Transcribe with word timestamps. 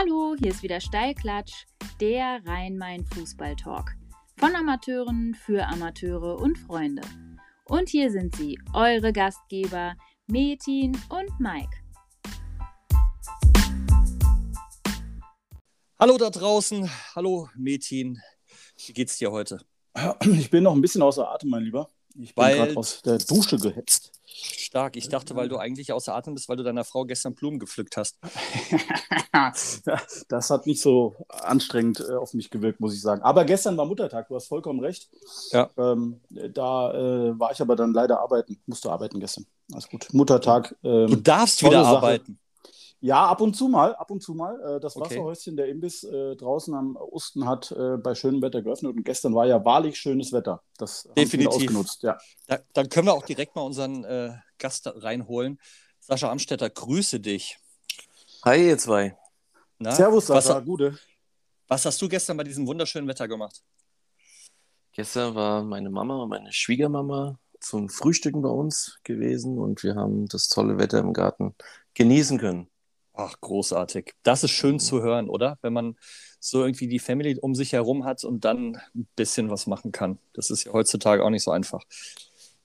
Hallo, 0.00 0.36
hier 0.38 0.52
ist 0.52 0.62
wieder 0.62 0.80
Steilklatsch, 0.80 1.66
der 2.00 2.40
Rhein-Main-Fußball-Talk. 2.46 3.96
Von 4.36 4.54
Amateuren 4.54 5.34
für 5.34 5.66
Amateure 5.66 6.38
und 6.38 6.56
Freunde. 6.56 7.02
Und 7.64 7.88
hier 7.88 8.08
sind 8.12 8.36
sie, 8.36 8.60
eure 8.72 9.12
Gastgeber 9.12 9.96
Metin 10.28 10.96
und 11.08 11.40
Mike. 11.40 11.76
Hallo 15.98 16.16
da 16.16 16.30
draußen, 16.30 16.88
hallo 17.16 17.48
Metin. 17.56 18.22
Wie 18.76 18.92
geht's 18.92 19.18
dir 19.18 19.32
heute? 19.32 19.58
Ich 20.20 20.50
bin 20.50 20.62
noch 20.62 20.76
ein 20.76 20.80
bisschen 20.80 21.02
außer 21.02 21.28
Atem, 21.28 21.50
mein 21.50 21.64
Lieber. 21.64 21.90
Ich 22.14 22.34
bin 22.34 22.44
gerade 22.44 22.76
aus 22.76 23.02
der 23.02 23.18
Dusche 23.18 23.58
gehetzt. 23.58 24.12
Stark. 24.40 24.96
Ich 24.96 25.08
dachte, 25.08 25.34
weil 25.34 25.48
du 25.48 25.56
eigentlich 25.56 25.92
außer 25.92 26.14
Atem 26.14 26.34
bist, 26.34 26.48
weil 26.48 26.56
du 26.56 26.62
deiner 26.62 26.84
Frau 26.84 27.04
gestern 27.04 27.34
Blumen 27.34 27.58
gepflückt 27.58 27.96
hast. 27.96 28.18
das 30.28 30.50
hat 30.50 30.66
nicht 30.66 30.80
so 30.80 31.16
anstrengend 31.28 32.00
äh, 32.00 32.14
auf 32.14 32.34
mich 32.34 32.50
gewirkt, 32.50 32.78
muss 32.78 32.94
ich 32.94 33.00
sagen. 33.00 33.22
Aber 33.22 33.44
gestern 33.44 33.76
war 33.76 33.86
Muttertag, 33.86 34.28
du 34.28 34.36
hast 34.36 34.46
vollkommen 34.46 34.80
recht. 34.80 35.08
Ja. 35.50 35.70
Ähm, 35.76 36.20
da 36.52 36.92
äh, 36.92 37.38
war 37.38 37.50
ich 37.52 37.60
aber 37.60 37.74
dann 37.74 37.92
leider 37.92 38.20
arbeiten, 38.20 38.60
musste 38.66 38.92
arbeiten 38.92 39.18
gestern. 39.18 39.46
Alles 39.72 39.88
gut. 39.88 40.06
Muttertag. 40.12 40.76
Ähm, 40.84 41.08
du 41.08 41.16
darfst 41.16 41.62
wieder 41.64 41.84
Sache. 41.84 42.20
Ja, 43.00 43.26
ab 43.26 43.40
und 43.40 43.54
zu 43.54 43.68
mal, 43.68 43.94
ab 43.94 44.10
und 44.10 44.22
zu 44.22 44.34
mal. 44.34 44.60
Äh, 44.60 44.80
das 44.80 44.96
okay. 44.96 45.10
Wasserhäuschen, 45.10 45.56
der 45.56 45.68
Imbiss 45.68 46.02
äh, 46.02 46.34
draußen 46.34 46.74
am 46.74 46.96
Osten 46.96 47.46
hat 47.46 47.70
äh, 47.70 47.96
bei 47.96 48.14
schönem 48.14 48.42
Wetter 48.42 48.60
geöffnet 48.62 48.96
und 48.96 49.04
gestern 49.04 49.34
war 49.34 49.46
ja 49.46 49.64
wahrlich 49.64 49.98
schönes 49.98 50.32
Wetter. 50.32 50.62
Das 50.78 51.08
Definitiv. 51.16 51.32
haben 51.32 51.40
wir 51.40 51.50
ausgenutzt, 51.50 52.02
ja. 52.02 52.18
Da, 52.48 52.58
dann 52.72 52.88
können 52.88 53.06
wir 53.06 53.14
auch 53.14 53.24
direkt 53.24 53.54
mal 53.54 53.62
unseren 53.62 54.04
äh, 54.04 54.32
Gast 54.58 54.90
reinholen. 54.92 55.60
Sascha 56.00 56.30
Amstetter, 56.30 56.68
grüße 56.70 57.20
dich. 57.20 57.58
Hi, 58.44 58.68
ihr 58.68 58.78
zwei. 58.78 59.16
Na, 59.78 59.92
Servus, 59.92 60.26
Sascha, 60.26 60.56
was, 60.56 60.64
Gute. 60.64 60.98
Was 61.68 61.84
hast 61.84 62.02
du 62.02 62.08
gestern 62.08 62.36
bei 62.36 62.44
diesem 62.44 62.66
wunderschönen 62.66 63.06
Wetter 63.06 63.28
gemacht? 63.28 63.62
Gestern 64.92 65.36
war 65.36 65.62
meine 65.62 65.90
Mama 65.90 66.22
und 66.22 66.30
meine 66.30 66.52
Schwiegermama 66.52 67.38
zum 67.60 67.88
Frühstücken 67.88 68.42
bei 68.42 68.48
uns 68.48 68.98
gewesen 69.04 69.58
und 69.58 69.84
wir 69.84 69.94
haben 69.94 70.26
das 70.26 70.48
tolle 70.48 70.78
Wetter 70.78 70.98
im 70.98 71.12
Garten 71.12 71.54
genießen 71.94 72.38
können. 72.38 72.68
Ach, 73.20 73.34
großartig. 73.40 74.14
Das 74.22 74.44
ist 74.44 74.52
schön 74.52 74.78
zu 74.78 75.02
hören, 75.02 75.28
oder? 75.28 75.58
Wenn 75.60 75.72
man 75.72 75.96
so 76.38 76.62
irgendwie 76.62 76.86
die 76.86 77.00
Family 77.00 77.36
um 77.40 77.56
sich 77.56 77.72
herum 77.72 78.04
hat 78.04 78.22
und 78.22 78.44
dann 78.44 78.76
ein 78.94 79.08
bisschen 79.16 79.50
was 79.50 79.66
machen 79.66 79.90
kann. 79.90 80.18
Das 80.34 80.50
ist 80.50 80.62
ja 80.62 80.72
heutzutage 80.72 81.24
auch 81.24 81.30
nicht 81.30 81.42
so 81.42 81.50
einfach. 81.50 81.82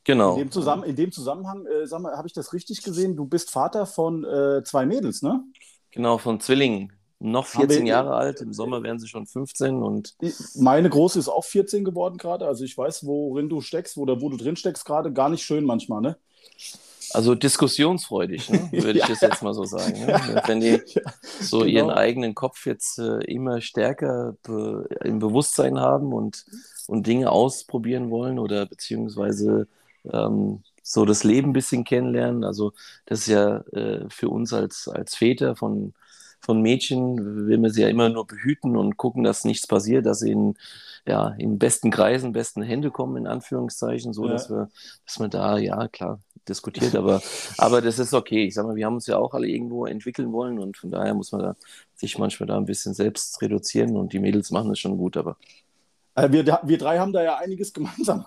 Genau. 0.04 0.34
In 0.34 0.42
dem, 0.42 0.52
Zusammen 0.52 0.84
in 0.84 0.95
dem 0.95 1.12
Zusammenhang, 1.12 1.66
äh, 1.66 1.88
sag 1.88 2.02
mal, 2.02 2.16
habe 2.16 2.28
ich 2.28 2.34
das 2.34 2.54
richtig 2.54 2.84
gesehen? 2.84 3.16
Du 3.16 3.26
bist 3.26 3.50
Vater 3.50 3.88
von 3.88 4.23
äh, 4.26 4.64
zwei 4.64 4.86
Mädels, 4.86 5.23
ne? 5.23 5.44
Genau, 5.90 6.20
von 6.20 6.40
Zwillingen. 6.40 6.94
Noch 7.17 7.48
14 7.48 7.88
Jahre 7.88 8.14
alt, 8.14 8.42
im 8.42 8.54
Sommer 8.54 8.84
werden 8.84 9.00
sie 9.00 9.08
schon 9.08 9.26
15 9.26 9.82
und. 9.82 10.14
Meine 10.56 10.90
Große 10.90 11.17
ist 11.17 11.30
auch 11.30 11.45
14 11.45 11.84
geworden 11.84 12.17
gerade. 12.17 12.45
Also 12.45 12.64
ich 12.64 12.78
weiß, 12.78 13.08
worin 13.08 13.50
du 13.50 13.62
steckst 13.62 13.98
oder 13.98 14.22
wo 14.22 14.30
du 14.30 14.38
drin 14.38 14.56
steckst 14.56 14.86
gerade. 14.86 15.12
Gar 15.12 15.30
nicht 15.30 15.44
schön 15.44 15.66
manchmal, 15.66 16.02
ne? 16.02 16.17
Also 17.14 17.36
diskussionsfreudig, 17.36 18.50
ne? 18.50 18.69
würde 18.72 19.00
ich 19.00 19.06
das 19.06 19.22
jetzt 19.22 19.44
mal 19.44 19.53
so 19.53 19.66
sagen. 19.66 20.06
Ne? 20.06 20.42
Wenn 20.47 20.59
die 20.59 20.81
so 21.39 21.59
genau. 21.59 21.70
ihren 21.70 21.89
eigenen 21.92 22.36
Kopf 22.36 22.66
jetzt 22.66 23.00
äh, 23.00 23.23
immer 23.25 23.61
stärker 23.61 24.36
be 24.44 24.88
im 25.03 25.20
Bewusstsein 25.20 25.80
haben 25.80 26.14
und, 26.14 26.45
und 26.88 27.08
Dinge 27.08 27.31
ausprobieren 27.31 28.09
wollen 28.09 28.39
oder 28.39 28.66
beziehungsweise 28.66 29.67
ähm, 30.11 30.64
so 30.81 31.05
das 31.05 31.23
Leben 31.23 31.50
ein 31.50 31.53
bisschen 31.53 31.83
kennenlernen. 31.83 32.44
Also 32.44 32.73
das 33.05 33.22
ist 33.22 33.27
ja 33.27 33.58
äh, 33.72 34.05
für 34.09 34.30
uns 34.30 34.53
als, 34.53 34.88
als 34.88 35.16
Väter 35.16 35.55
von, 35.55 35.94
von 36.39 36.61
Mädchen, 36.61 37.48
will 37.48 37.58
man 37.58 37.71
sie 37.71 37.82
ja 37.82 37.88
immer 37.88 38.09
nur 38.09 38.27
behüten 38.27 38.76
und 38.76 38.98
gucken, 38.98 39.23
dass 39.23 39.45
nichts 39.45 39.65
passiert, 39.65 40.05
dass 40.05 40.20
sie 40.20 40.32
in, 40.32 40.55
ja, 41.08 41.30
in 41.38 41.58
besten 41.58 41.89
Kreisen, 41.89 42.33
besten 42.33 42.61
Hände 42.61 42.92
kommen, 42.92 43.17
in 43.17 43.27
Anführungszeichen, 43.27 44.14
so 44.14 44.26
ja. 44.26 44.33
dass 44.33 44.49
wir, 44.49 44.70
dass 45.05 45.20
man 45.20 45.30
da, 45.30 45.58
ja 45.58 45.88
klar, 45.88 46.20
diskutiert, 46.48 46.95
aber, 46.95 47.21
aber 47.58 47.81
das 47.81 47.99
ist 47.99 48.14
okay. 48.14 48.45
Ich 48.45 48.54
sag 48.55 48.65
mal, 48.65 48.76
wir 48.76 48.86
haben 48.86 48.95
uns 48.95 49.08
ja 49.08 49.17
auch 49.17 49.33
alle 49.33 49.48
irgendwo 49.48 49.86
entwickeln 49.86 50.31
wollen 50.31 50.59
und 50.59 50.77
von 50.77 50.92
daher 50.92 51.14
muss 51.14 51.31
man 51.31 51.42
da 51.42 51.55
sich 51.95 52.17
manchmal 52.17 52.48
da 52.48 52.58
ein 52.58 52.65
bisschen 52.65 52.93
selbst 52.93 53.42
reduzieren 53.42 53.95
und 53.98 54.14
die 54.14 54.20
Mädels 54.20 54.52
machen 54.52 54.71
es 54.71 54.80
schon 54.80 54.98
gut, 54.98 55.17
aber. 55.17 55.37
Äh, 56.15 56.32
wir, 56.32 56.59
wir 56.64 56.77
drei 56.77 56.99
haben 56.99 57.11
da 57.11 57.23
ja 57.23 57.37
einiges 57.37 57.73
gemeinsam. 57.73 58.26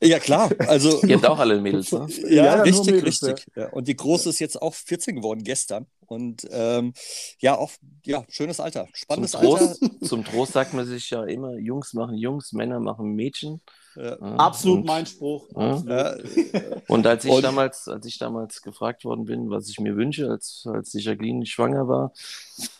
Ja, 0.00 0.18
klar. 0.18 0.50
Also, 0.68 1.02
Ihr 1.06 1.16
habt 1.16 1.26
auch 1.26 1.38
alle 1.38 1.60
Mädels, 1.60 1.90
ne? 1.90 2.06
Ja, 2.28 2.44
ja 2.44 2.62
richtig, 2.62 2.86
Mädels, 2.86 3.22
richtig. 3.22 3.46
Ja. 3.56 3.68
Und 3.70 3.88
die 3.88 3.96
Große 3.96 4.28
ist 4.28 4.38
jetzt 4.38 4.60
auch 4.62 4.74
14 4.74 5.16
geworden 5.16 5.42
gestern. 5.42 5.86
Und 6.06 6.46
ähm, 6.50 6.94
ja, 7.40 7.56
auch 7.56 7.72
ja, 8.04 8.24
schönes 8.28 8.60
Alter. 8.60 8.86
Spannendes 8.92 9.32
zum 9.32 9.40
Trost, 9.42 9.82
Alter. 9.82 10.00
Zum 10.06 10.24
Trost 10.24 10.52
sagt 10.52 10.74
man 10.74 10.86
sich 10.86 11.10
ja 11.10 11.24
immer, 11.24 11.58
Jungs 11.58 11.92
machen 11.92 12.16
Jungs, 12.16 12.52
Männer 12.52 12.80
machen 12.80 13.14
Mädchen. 13.14 13.60
Ja. 13.98 14.16
Absolut 14.36 14.78
und, 14.78 14.86
mein 14.86 15.06
Spruch. 15.06 15.48
Ja. 15.56 16.14
Und 16.88 17.06
als 17.06 17.24
ich 17.24 17.32
und, 17.32 17.42
damals, 17.42 17.88
als 17.88 18.06
ich 18.06 18.18
damals 18.18 18.62
gefragt 18.62 19.04
worden 19.04 19.24
bin, 19.24 19.50
was 19.50 19.68
ich 19.68 19.80
mir 19.80 19.96
wünsche, 19.96 20.30
als, 20.30 20.64
als 20.72 20.92
die 20.92 21.00
Jacqueline 21.00 21.44
schwanger 21.46 21.88
war, 21.88 22.12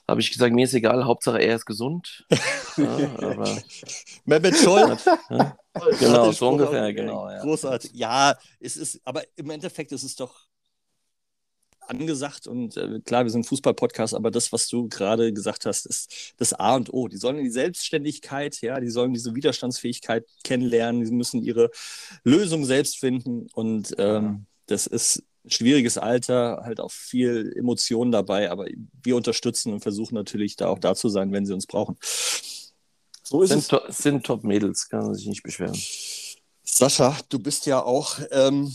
habe 0.06 0.20
ich 0.20 0.30
gesagt, 0.30 0.54
mir 0.54 0.64
ist 0.64 0.74
egal, 0.74 1.04
Hauptsache 1.04 1.40
er 1.40 1.56
ist 1.56 1.66
gesund. 1.66 2.24
aber 2.76 3.58
Mehmet 4.24 4.56
Scholl. 4.56 4.96
Genau, 6.00 6.32
so 6.32 6.48
ungefähr, 6.48 6.92
genau. 6.92 7.28
Großartig. 7.40 7.92
Ja, 7.94 8.34
es 8.58 8.76
ist, 8.76 9.00
aber 9.04 9.22
im 9.36 9.48
Endeffekt 9.50 9.92
ist 9.92 10.02
es 10.02 10.16
doch 10.16 10.47
angesagt 11.88 12.46
und 12.46 12.76
äh, 12.76 13.00
klar, 13.04 13.24
wir 13.24 13.30
sind 13.30 13.46
Fußball-Podcast, 13.46 14.14
aber 14.14 14.30
das, 14.30 14.52
was 14.52 14.68
du 14.68 14.88
gerade 14.88 15.32
gesagt 15.32 15.66
hast, 15.66 15.86
ist 15.86 16.34
das 16.38 16.52
A 16.52 16.76
und 16.76 16.92
O. 16.92 17.08
Die 17.08 17.16
sollen 17.16 17.38
die 17.38 17.50
Selbstständigkeit, 17.50 18.60
ja, 18.60 18.80
die 18.80 18.90
sollen 18.90 19.14
diese 19.14 19.34
Widerstandsfähigkeit 19.34 20.26
kennenlernen, 20.44 21.04
die 21.04 21.12
müssen 21.12 21.42
ihre 21.42 21.70
Lösung 22.24 22.64
selbst 22.64 22.98
finden 22.98 23.46
und 23.54 23.94
ähm, 23.98 24.46
das 24.66 24.86
ist 24.86 25.22
ein 25.44 25.50
schwieriges 25.50 25.98
Alter, 25.98 26.62
halt 26.64 26.80
auch 26.80 26.90
viel 26.90 27.52
Emotionen 27.56 28.12
dabei, 28.12 28.50
aber 28.50 28.66
wir 29.02 29.16
unterstützen 29.16 29.72
und 29.72 29.80
versuchen 29.80 30.14
natürlich 30.14 30.56
da 30.56 30.68
auch 30.68 30.78
da 30.78 30.94
zu 30.94 31.08
sein, 31.08 31.32
wenn 31.32 31.46
sie 31.46 31.54
uns 31.54 31.66
brauchen. 31.66 31.96
So 33.22 33.42
ist 33.42 33.50
sind, 33.50 33.60
es. 33.60 33.68
To 33.68 33.80
sind 33.88 34.24
Top-Mädels, 34.24 34.88
kann 34.88 35.04
man 35.04 35.14
sich 35.14 35.26
nicht 35.26 35.42
beschweren. 35.42 35.78
Sascha, 36.64 37.16
du 37.28 37.38
bist 37.38 37.66
ja 37.66 37.82
auch 37.82 38.18
ähm, 38.30 38.74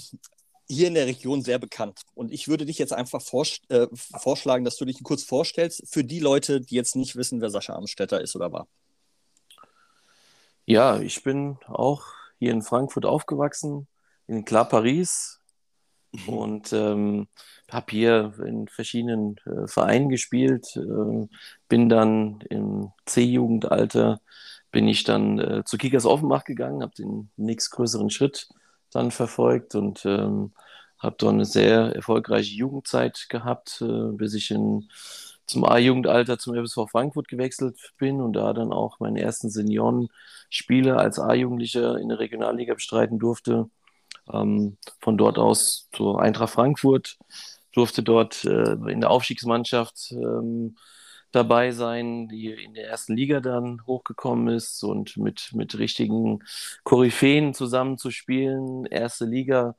hier 0.70 0.88
in 0.88 0.94
der 0.94 1.08
Region 1.08 1.42
sehr 1.42 1.60
bekannt. 1.60 2.02
Und 2.14 2.32
ich 2.32 2.48
würde 2.48 2.66
dich 2.66 2.78
jetzt 2.78 2.94
einfach 2.94 3.22
vors 3.22 3.60
äh, 3.70 3.88
vorschlagen, 3.94 4.64
dass 4.64 4.78
du 4.78 4.86
dich 4.86 5.02
kurz 5.04 5.24
vorstellst 5.24 5.84
für 5.88 6.04
die 6.04 6.20
Leute, 6.20 6.62
die 6.62 6.76
jetzt 6.76 6.96
nicht 6.96 7.16
wissen, 7.16 7.42
wer 7.42 7.50
Sascha 7.50 7.74
Amstetter 7.74 8.22
ist 8.22 8.36
oder 8.36 8.52
war. 8.52 8.68
Ja, 10.66 11.00
ich 11.00 11.24
bin 11.24 11.58
auch 11.68 12.06
hier 12.40 12.52
in 12.52 12.62
Frankfurt 12.62 13.06
aufgewachsen, 13.06 13.88
in 14.28 14.46
Clar 14.46 14.68
Paris 14.70 15.42
mhm. 16.12 16.30
und 16.30 16.74
ähm, 16.74 17.28
habe 17.70 17.92
hier 17.92 18.34
in 18.46 18.68
verschiedenen 18.68 19.38
äh, 19.46 19.68
Vereinen 19.68 20.10
gespielt. 20.10 20.66
Äh, 20.78 21.28
bin 21.68 21.90
dann 21.90 22.42
im 22.50 22.92
C-Jugendalter 23.06 24.22
bin 24.74 24.88
ich 24.88 25.04
dann 25.04 25.40
äh, 25.40 25.64
zu 25.64 25.78
Kickers 25.78 26.06
Offenbach 26.06 26.44
gegangen, 26.44 26.82
habe 26.82 26.96
den 26.96 27.30
nächstgrößeren 27.38 28.10
Schritt 28.10 28.50
dann 28.94 29.12
verfolgt 29.12 29.76
und 29.76 30.06
ähm, 30.06 30.54
habe 31.00 31.16
dort 31.18 31.34
eine 31.34 31.46
sehr 31.46 31.96
erfolgreiche 31.96 32.56
Jugendzeit 32.56 33.28
gehabt, 33.30 33.82
äh, 33.82 34.12
bis 34.14 34.34
ich 34.34 34.52
in, 34.52 34.90
zum 35.46 35.66
A-Jugendalter 35.66 36.40
zum 36.40 36.56
FSV 36.56 36.90
Frankfurt 36.90 37.28
gewechselt 37.28 37.78
bin 37.98 38.22
und 38.22 38.34
da 38.34 38.54
dann 38.54 38.72
auch 38.72 39.00
meine 39.00 39.22
ersten 39.22 39.50
Seniorenspiele 39.50 40.98
als 40.98 41.20
A-Jugendlicher 41.20 41.98
in 41.98 42.10
der 42.10 42.20
Regionalliga 42.20 42.74
bestreiten 42.74 43.20
durfte. 43.20 43.70
Ähm, 44.32 44.78
von 45.02 45.18
dort 45.18 45.38
aus 45.38 45.90
zur 45.92 46.22
Eintracht 46.22 46.54
Frankfurt, 46.54 47.18
durfte 47.74 48.04
dort 48.04 48.46
äh, 48.46 48.74
in 48.88 49.02
der 49.02 49.10
Aufstiegsmannschaft 49.10 50.12
ähm, 50.12 50.78
dabei 51.34 51.72
sein, 51.72 52.28
die 52.30 52.52
in 52.52 52.74
der 52.74 52.88
ersten 52.88 53.18
Liga 53.18 53.42
dann 53.42 53.86
hochgekommen 53.86 54.56
ist 54.56 54.84
und 54.84 55.18
mit, 55.18 55.52
mit 55.54 55.78
richtigen 55.78 56.40
Koryphäen 56.84 57.54
zusammenzuspielen, 57.54 58.86
erste 58.86 59.26
Liga. 59.26 59.76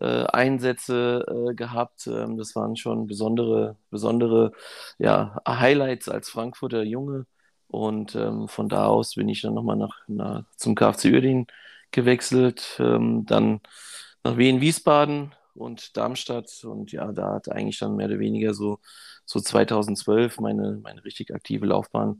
Äh, 0.00 0.24
Einsätze 0.24 1.50
äh, 1.50 1.54
gehabt. 1.54 2.06
Ähm, 2.06 2.38
das 2.38 2.56
waren 2.56 2.76
schon 2.76 3.06
besondere, 3.06 3.76
besondere 3.90 4.52
ja, 4.98 5.38
Highlights 5.46 6.08
als 6.08 6.30
Frankfurter 6.30 6.82
Junge. 6.82 7.26
Und 7.68 8.14
ähm, 8.14 8.48
von 8.48 8.68
da 8.68 8.86
aus 8.86 9.14
bin 9.14 9.28
ich 9.28 9.42
dann 9.42 9.54
nochmal 9.54 9.76
nach, 9.76 9.96
nach, 10.08 10.44
zum 10.56 10.74
KfC 10.74 11.12
Uerdingen 11.12 11.46
gewechselt, 11.90 12.76
ähm, 12.80 13.24
dann 13.26 13.60
nach 14.24 14.36
Wien-Wiesbaden 14.36 15.34
und 15.54 15.96
Darmstadt. 15.96 16.64
Und 16.64 16.92
ja, 16.92 17.12
da 17.12 17.34
hat 17.34 17.50
eigentlich 17.50 17.78
dann 17.78 17.96
mehr 17.96 18.06
oder 18.08 18.18
weniger 18.18 18.54
so 18.54 18.78
so 19.32 19.40
2012 19.40 20.40
meine, 20.40 20.78
meine 20.82 21.04
richtig 21.04 21.34
aktive 21.34 21.66
Laufbahn. 21.66 22.18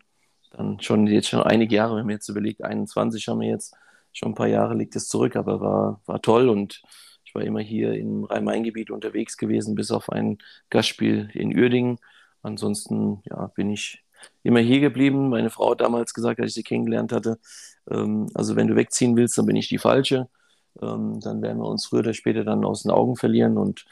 Dann 0.50 0.80
schon 0.80 1.06
jetzt 1.06 1.28
schon 1.28 1.42
einige 1.42 1.76
Jahre, 1.76 1.96
wenn 1.96 2.06
man 2.06 2.14
jetzt 2.14 2.28
überlegt, 2.28 2.64
21 2.64 3.28
haben 3.28 3.40
wir 3.40 3.48
jetzt, 3.48 3.74
schon 4.12 4.32
ein 4.32 4.34
paar 4.34 4.48
Jahre 4.48 4.74
liegt 4.74 4.96
es 4.96 5.08
zurück, 5.08 5.36
aber 5.36 5.60
war, 5.60 6.00
war 6.06 6.20
toll 6.22 6.48
und 6.48 6.82
ich 7.24 7.34
war 7.34 7.42
immer 7.42 7.60
hier 7.60 7.94
im 7.94 8.24
Rhein-Main-Gebiet 8.24 8.90
unterwegs 8.90 9.36
gewesen, 9.36 9.74
bis 9.74 9.90
auf 9.90 10.10
ein 10.10 10.38
Gastspiel 10.70 11.30
in 11.34 11.56
Uerdingen. 11.56 11.98
Ansonsten 12.42 13.22
ja, 13.24 13.46
bin 13.54 13.70
ich 13.70 14.04
immer 14.42 14.60
hier 14.60 14.80
geblieben. 14.80 15.30
Meine 15.30 15.50
Frau 15.50 15.70
hat 15.72 15.80
damals 15.80 16.12
gesagt, 16.14 16.40
als 16.40 16.50
ich 16.50 16.54
sie 16.56 16.62
kennengelernt 16.62 17.12
hatte, 17.12 17.38
ähm, 17.90 18.28
also 18.34 18.56
wenn 18.56 18.68
du 18.68 18.76
wegziehen 18.76 19.16
willst, 19.16 19.38
dann 19.38 19.46
bin 19.46 19.56
ich 19.56 19.68
die 19.68 19.78
Falsche. 19.78 20.28
Ähm, 20.80 21.20
dann 21.20 21.42
werden 21.42 21.58
wir 21.58 21.68
uns 21.68 21.86
früher 21.86 22.00
oder 22.00 22.14
später 22.14 22.44
dann 22.44 22.64
aus 22.64 22.82
den 22.82 22.90
Augen 22.90 23.16
verlieren. 23.16 23.58
Und 23.58 23.84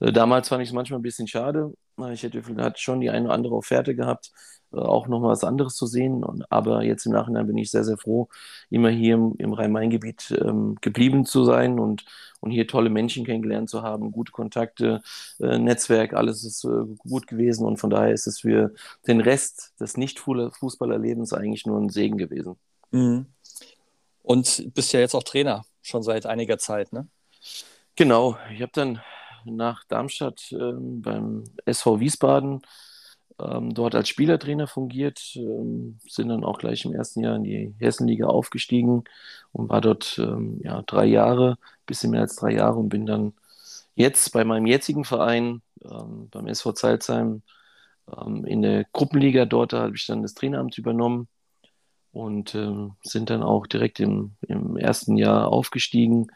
äh, 0.00 0.12
damals 0.12 0.48
fand 0.48 0.62
ich 0.62 0.70
es 0.70 0.74
manchmal 0.74 1.00
ein 1.00 1.02
bisschen 1.02 1.28
schade. 1.28 1.72
Ich 2.12 2.22
hätte, 2.22 2.42
hatte 2.56 2.80
schon 2.80 3.00
die 3.00 3.10
eine 3.10 3.26
oder 3.26 3.34
andere 3.34 3.54
Offerte 3.54 3.94
gehabt, 3.94 4.32
äh, 4.72 4.76
auch 4.76 5.08
noch 5.08 5.20
mal 5.20 5.30
was 5.30 5.44
anderes 5.44 5.74
zu 5.74 5.86
sehen. 5.86 6.24
Und, 6.24 6.50
aber 6.50 6.82
jetzt 6.82 7.06
im 7.06 7.12
Nachhinein 7.12 7.46
bin 7.46 7.58
ich 7.58 7.70
sehr, 7.70 7.84
sehr 7.84 7.98
froh, 7.98 8.28
immer 8.70 8.90
hier 8.90 9.14
im, 9.14 9.34
im 9.38 9.52
Rhein-Main-Gebiet 9.52 10.38
ähm, 10.42 10.76
geblieben 10.80 11.24
zu 11.26 11.44
sein 11.44 11.78
und, 11.78 12.04
und 12.40 12.50
hier 12.50 12.66
tolle 12.66 12.90
Menschen 12.90 13.24
kennengelernt 13.24 13.70
zu 13.70 13.82
haben, 13.82 14.12
gute 14.12 14.32
Kontakte, 14.32 15.02
äh, 15.40 15.58
Netzwerk, 15.58 16.14
alles 16.14 16.44
ist 16.44 16.64
äh, 16.64 16.84
gut 16.98 17.26
gewesen. 17.26 17.66
Und 17.66 17.78
von 17.78 17.90
daher 17.90 18.12
ist 18.12 18.26
es 18.26 18.40
für 18.40 18.74
den 19.06 19.20
Rest 19.20 19.72
des 19.80 19.96
Nicht-Fußballerlebens 19.96 21.32
eigentlich 21.32 21.66
nur 21.66 21.80
ein 21.80 21.88
Segen 21.88 22.18
gewesen. 22.18 22.56
Mhm. 22.90 23.26
Und 24.22 24.74
bist 24.74 24.92
ja 24.92 25.00
jetzt 25.00 25.14
auch 25.14 25.22
Trainer, 25.22 25.64
schon 25.80 26.02
seit 26.02 26.26
einiger 26.26 26.58
Zeit, 26.58 26.92
ne? 26.92 27.08
Genau, 27.96 28.36
ich 28.54 28.62
habe 28.62 28.70
dann 28.74 29.00
nach 29.56 29.84
Darmstadt 29.84 30.52
ähm, 30.52 31.02
beim 31.02 31.44
SV 31.64 32.00
Wiesbaden. 32.00 32.62
Ähm, 33.40 33.72
dort 33.74 33.94
als 33.94 34.08
Spielertrainer 34.08 34.66
fungiert, 34.66 35.20
ähm, 35.36 35.98
sind 36.08 36.28
dann 36.28 36.44
auch 36.44 36.58
gleich 36.58 36.84
im 36.84 36.94
ersten 36.94 37.22
Jahr 37.22 37.36
in 37.36 37.44
die 37.44 37.74
Hessenliga 37.78 38.26
aufgestiegen 38.26 39.04
und 39.52 39.68
war 39.70 39.80
dort 39.80 40.18
ähm, 40.18 40.60
ja, 40.64 40.82
drei 40.82 41.06
Jahre, 41.06 41.58
bisschen 41.86 42.10
mehr 42.10 42.22
als 42.22 42.36
drei 42.36 42.52
Jahre 42.52 42.78
und 42.78 42.88
bin 42.88 43.06
dann 43.06 43.34
jetzt 43.94 44.32
bei 44.32 44.44
meinem 44.44 44.66
jetzigen 44.66 45.04
Verein, 45.04 45.62
ähm, 45.84 46.28
beim 46.30 46.46
SV 46.48 46.72
Zeilsheim, 46.72 47.42
in 48.46 48.62
der 48.62 48.86
Gruppenliga. 48.94 49.44
Dort, 49.44 49.74
da 49.74 49.82
habe 49.82 49.94
ich 49.96 50.06
dann 50.06 50.22
das 50.22 50.32
Traineramt 50.32 50.78
übernommen 50.78 51.28
und 52.12 52.54
ähm, 52.54 52.92
sind 53.02 53.30
dann 53.30 53.42
auch 53.42 53.66
direkt 53.66 54.00
im, 54.00 54.36
im 54.46 54.76
ersten 54.76 55.16
Jahr 55.16 55.48
aufgestiegen 55.48 56.28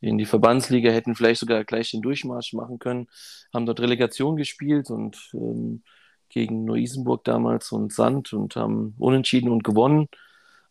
in 0.00 0.18
die 0.18 0.26
Verbandsliga, 0.26 0.90
hätten 0.90 1.14
vielleicht 1.14 1.40
sogar 1.40 1.64
gleich 1.64 1.90
den 1.90 2.02
Durchmarsch 2.02 2.52
machen 2.52 2.78
können, 2.78 3.08
haben 3.52 3.66
dort 3.66 3.80
Relegation 3.80 4.36
gespielt 4.36 4.90
und 4.90 5.30
ähm, 5.34 5.82
gegen 6.28 6.64
Neu-Isenburg 6.64 7.24
damals 7.24 7.72
und 7.72 7.92
Sand 7.92 8.32
und 8.32 8.56
haben 8.56 8.94
unentschieden 8.98 9.50
und 9.50 9.64
gewonnen 9.64 10.08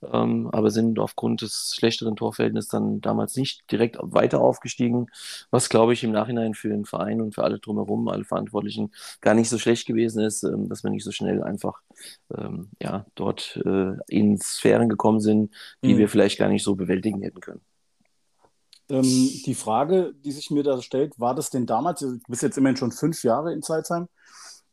ähm, 0.01 0.49
aber 0.51 0.69
sind 0.69 0.99
aufgrund 0.99 1.41
des 1.41 1.73
schlechteren 1.75 2.15
Torverhältnisses 2.15 2.69
dann 2.69 3.01
damals 3.01 3.35
nicht 3.35 3.69
direkt 3.71 3.97
weiter 4.01 4.41
aufgestiegen, 4.41 5.07
was 5.51 5.69
glaube 5.69 5.93
ich 5.93 6.03
im 6.03 6.11
Nachhinein 6.11 6.53
für 6.53 6.69
den 6.69 6.85
Verein 6.85 7.21
und 7.21 7.35
für 7.35 7.43
alle 7.43 7.59
drumherum, 7.59 8.07
alle 8.07 8.23
Verantwortlichen, 8.23 8.91
gar 9.21 9.33
nicht 9.33 9.49
so 9.49 9.57
schlecht 9.57 9.87
gewesen 9.87 10.23
ist, 10.23 10.43
ähm, 10.43 10.69
dass 10.69 10.83
wir 10.83 10.91
nicht 10.91 11.03
so 11.03 11.11
schnell 11.11 11.43
einfach 11.43 11.81
ähm, 12.35 12.69
ja, 12.81 13.05
dort 13.15 13.59
äh, 13.65 13.93
in 14.07 14.39
Sphären 14.39 14.89
gekommen 14.89 15.19
sind, 15.19 15.53
die 15.83 15.93
mhm. 15.93 15.97
wir 15.97 16.09
vielleicht 16.09 16.37
gar 16.37 16.49
nicht 16.49 16.63
so 16.63 16.75
bewältigen 16.75 17.21
hätten 17.21 17.39
können. 17.39 17.61
Ähm, 18.89 19.03
die 19.03 19.55
Frage, 19.55 20.13
die 20.23 20.31
sich 20.31 20.49
mir 20.49 20.63
da 20.63 20.81
stellt, 20.81 21.19
war 21.19 21.35
das 21.35 21.49
denn 21.49 21.65
damals, 21.65 21.99
du 21.99 22.19
bist 22.27 22.41
jetzt 22.41 22.57
immerhin 22.57 22.77
schon 22.77 22.91
fünf 22.91 23.23
Jahre 23.23 23.53
in 23.53 23.61
Zeitzheim, 23.61 24.07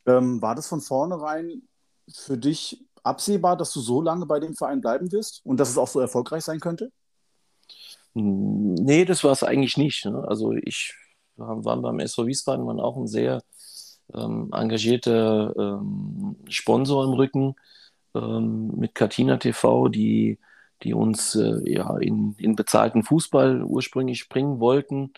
ähm, 0.06 0.40
war 0.40 0.54
das 0.54 0.68
von 0.68 0.80
vornherein 0.80 1.62
für 2.12 2.36
dich 2.36 2.84
absehbar, 3.04 3.56
dass 3.56 3.72
du 3.72 3.80
so 3.80 4.00
lange 4.00 4.26
bei 4.26 4.40
dem 4.40 4.54
Verein 4.54 4.80
bleiben 4.80 5.12
wirst 5.12 5.42
und 5.44 5.60
dass 5.60 5.70
es 5.70 5.78
auch 5.78 5.88
so 5.88 6.00
erfolgreich 6.00 6.44
sein 6.44 6.60
könnte? 6.60 6.90
Nee, 8.14 9.04
das 9.04 9.24
war 9.24 9.32
es 9.32 9.42
eigentlich 9.42 9.76
nicht. 9.76 10.04
Ne? 10.04 10.24
Also 10.26 10.52
ich 10.52 10.94
war 11.36 11.56
beim 11.60 11.98
SV 11.98 12.26
Wiesbaden 12.26 12.66
waren 12.66 12.80
auch 12.80 12.96
ein 12.96 13.08
sehr 13.08 13.42
ähm, 14.12 14.50
engagierter 14.52 15.54
ähm, 15.56 16.36
Sponsor 16.48 17.04
im 17.04 17.12
Rücken 17.12 17.54
ähm, 18.14 18.72
mit 18.76 18.94
Katina 18.94 19.36
TV, 19.38 19.88
die, 19.88 20.38
die 20.82 20.94
uns 20.94 21.34
äh, 21.34 21.60
ja, 21.70 21.96
in, 21.98 22.34
in 22.38 22.54
bezahlten 22.54 23.02
Fußball 23.02 23.64
ursprünglich 23.64 24.28
bringen 24.28 24.60
wollten. 24.60 25.12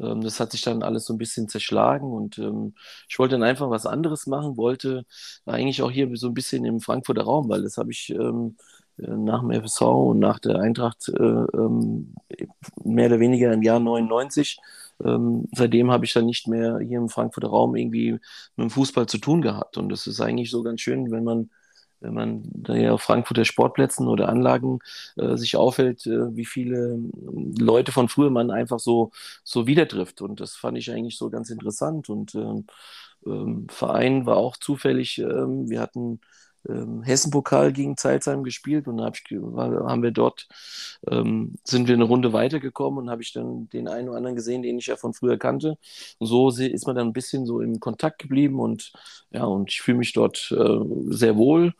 Ähm, 0.00 0.20
das 0.22 0.40
hat 0.40 0.52
sich 0.52 0.62
dann 0.62 0.82
alles 0.82 1.04
so 1.06 1.14
ein 1.14 1.18
bisschen 1.18 1.48
zerschlagen 1.48 2.12
und 2.12 2.38
ähm, 2.38 2.74
ich 3.08 3.18
wollte 3.18 3.34
dann 3.36 3.42
einfach 3.42 3.70
was 3.70 3.86
anderes 3.86 4.26
machen, 4.26 4.56
wollte 4.56 5.04
eigentlich 5.46 5.82
auch 5.82 5.90
hier 5.90 6.08
so 6.16 6.28
ein 6.28 6.34
bisschen 6.34 6.64
im 6.64 6.80
Frankfurter 6.80 7.22
Raum, 7.22 7.48
weil 7.48 7.62
das 7.62 7.76
habe 7.78 7.90
ich 7.92 8.10
ähm, 8.10 8.56
äh, 8.98 9.06
nach 9.10 9.40
dem 9.40 9.50
FSV 9.50 9.82
und 9.82 10.18
nach 10.18 10.38
der 10.38 10.60
Eintracht 10.60 11.08
äh, 11.08 11.22
ähm, 11.22 12.14
mehr 12.84 13.06
oder 13.06 13.20
weniger 13.20 13.52
im 13.52 13.62
Jahr 13.62 13.80
99. 13.80 14.58
Ähm, 15.04 15.48
seitdem 15.54 15.90
habe 15.90 16.04
ich 16.04 16.12
dann 16.12 16.26
nicht 16.26 16.48
mehr 16.48 16.78
hier 16.78 16.98
im 16.98 17.08
Frankfurter 17.08 17.48
Raum 17.48 17.76
irgendwie 17.76 18.12
mit 18.12 18.20
dem 18.58 18.70
Fußball 18.70 19.06
zu 19.06 19.18
tun 19.18 19.42
gehabt. 19.42 19.76
Und 19.78 19.90
das 19.90 20.06
ist 20.06 20.20
eigentlich 20.20 20.50
so 20.50 20.62
ganz 20.62 20.80
schön, 20.80 21.10
wenn 21.10 21.24
man 21.24 21.50
wenn 22.00 22.14
man 22.14 22.42
da 22.52 22.74
ja 22.74 22.92
auf 22.92 23.02
Frankfurter 23.02 23.44
Sportplätzen 23.44 24.08
oder 24.08 24.28
Anlagen 24.28 24.78
äh, 25.16 25.36
sich 25.36 25.56
aufhält, 25.56 26.06
äh, 26.06 26.36
wie 26.36 26.44
viele 26.46 26.94
ähm, 26.94 27.54
Leute 27.58 27.92
von 27.92 28.08
früher 28.08 28.30
man 28.30 28.50
einfach 28.50 28.78
so, 28.80 29.10
so 29.44 29.66
wieder 29.66 29.88
trifft. 29.88 30.20
Und 30.22 30.40
das 30.40 30.56
fand 30.56 30.78
ich 30.78 30.90
eigentlich 30.90 31.18
so 31.18 31.30
ganz 31.30 31.50
interessant. 31.50 32.08
Und 32.08 32.34
ähm, 32.34 32.66
ähm, 33.26 33.66
Verein 33.70 34.26
war 34.26 34.36
auch 34.36 34.56
zufällig, 34.56 35.18
ähm, 35.18 35.68
wir 35.68 35.80
hatten 35.80 36.20
ähm, 36.68 37.02
Hessen-Pokal 37.02 37.72
gegen 37.72 37.96
Zeilsheim 37.96 38.42
gespielt 38.44 38.88
und 38.88 39.00
hab 39.00 39.16
ich, 39.16 39.24
war, 39.30 39.88
haben 39.88 40.02
wir 40.02 40.10
dort, 40.10 40.48
ähm, 41.10 41.56
sind 41.64 41.88
wir 41.88 41.94
eine 41.94 42.04
Runde 42.04 42.32
weitergekommen 42.32 42.98
und 43.04 43.10
habe 43.10 43.22
ich 43.22 43.32
dann 43.32 43.68
den 43.70 43.88
einen 43.88 44.08
oder 44.08 44.18
anderen 44.18 44.36
gesehen, 44.36 44.62
den 44.62 44.78
ich 44.78 44.86
ja 44.86 44.96
von 44.96 45.14
früher 45.14 45.38
kannte. 45.38 45.78
Und 46.18 46.26
so 46.26 46.50
ist 46.50 46.86
man 46.86 46.96
dann 46.96 47.08
ein 47.08 47.12
bisschen 47.12 47.46
so 47.46 47.60
im 47.60 47.80
Kontakt 47.80 48.18
geblieben 48.18 48.60
und 48.60 48.92
ja, 49.30 49.44
und 49.44 49.70
ich 49.70 49.80
fühle 49.82 49.98
mich 49.98 50.12
dort 50.12 50.52
äh, 50.56 50.78
sehr 51.10 51.36
wohl. 51.36 51.74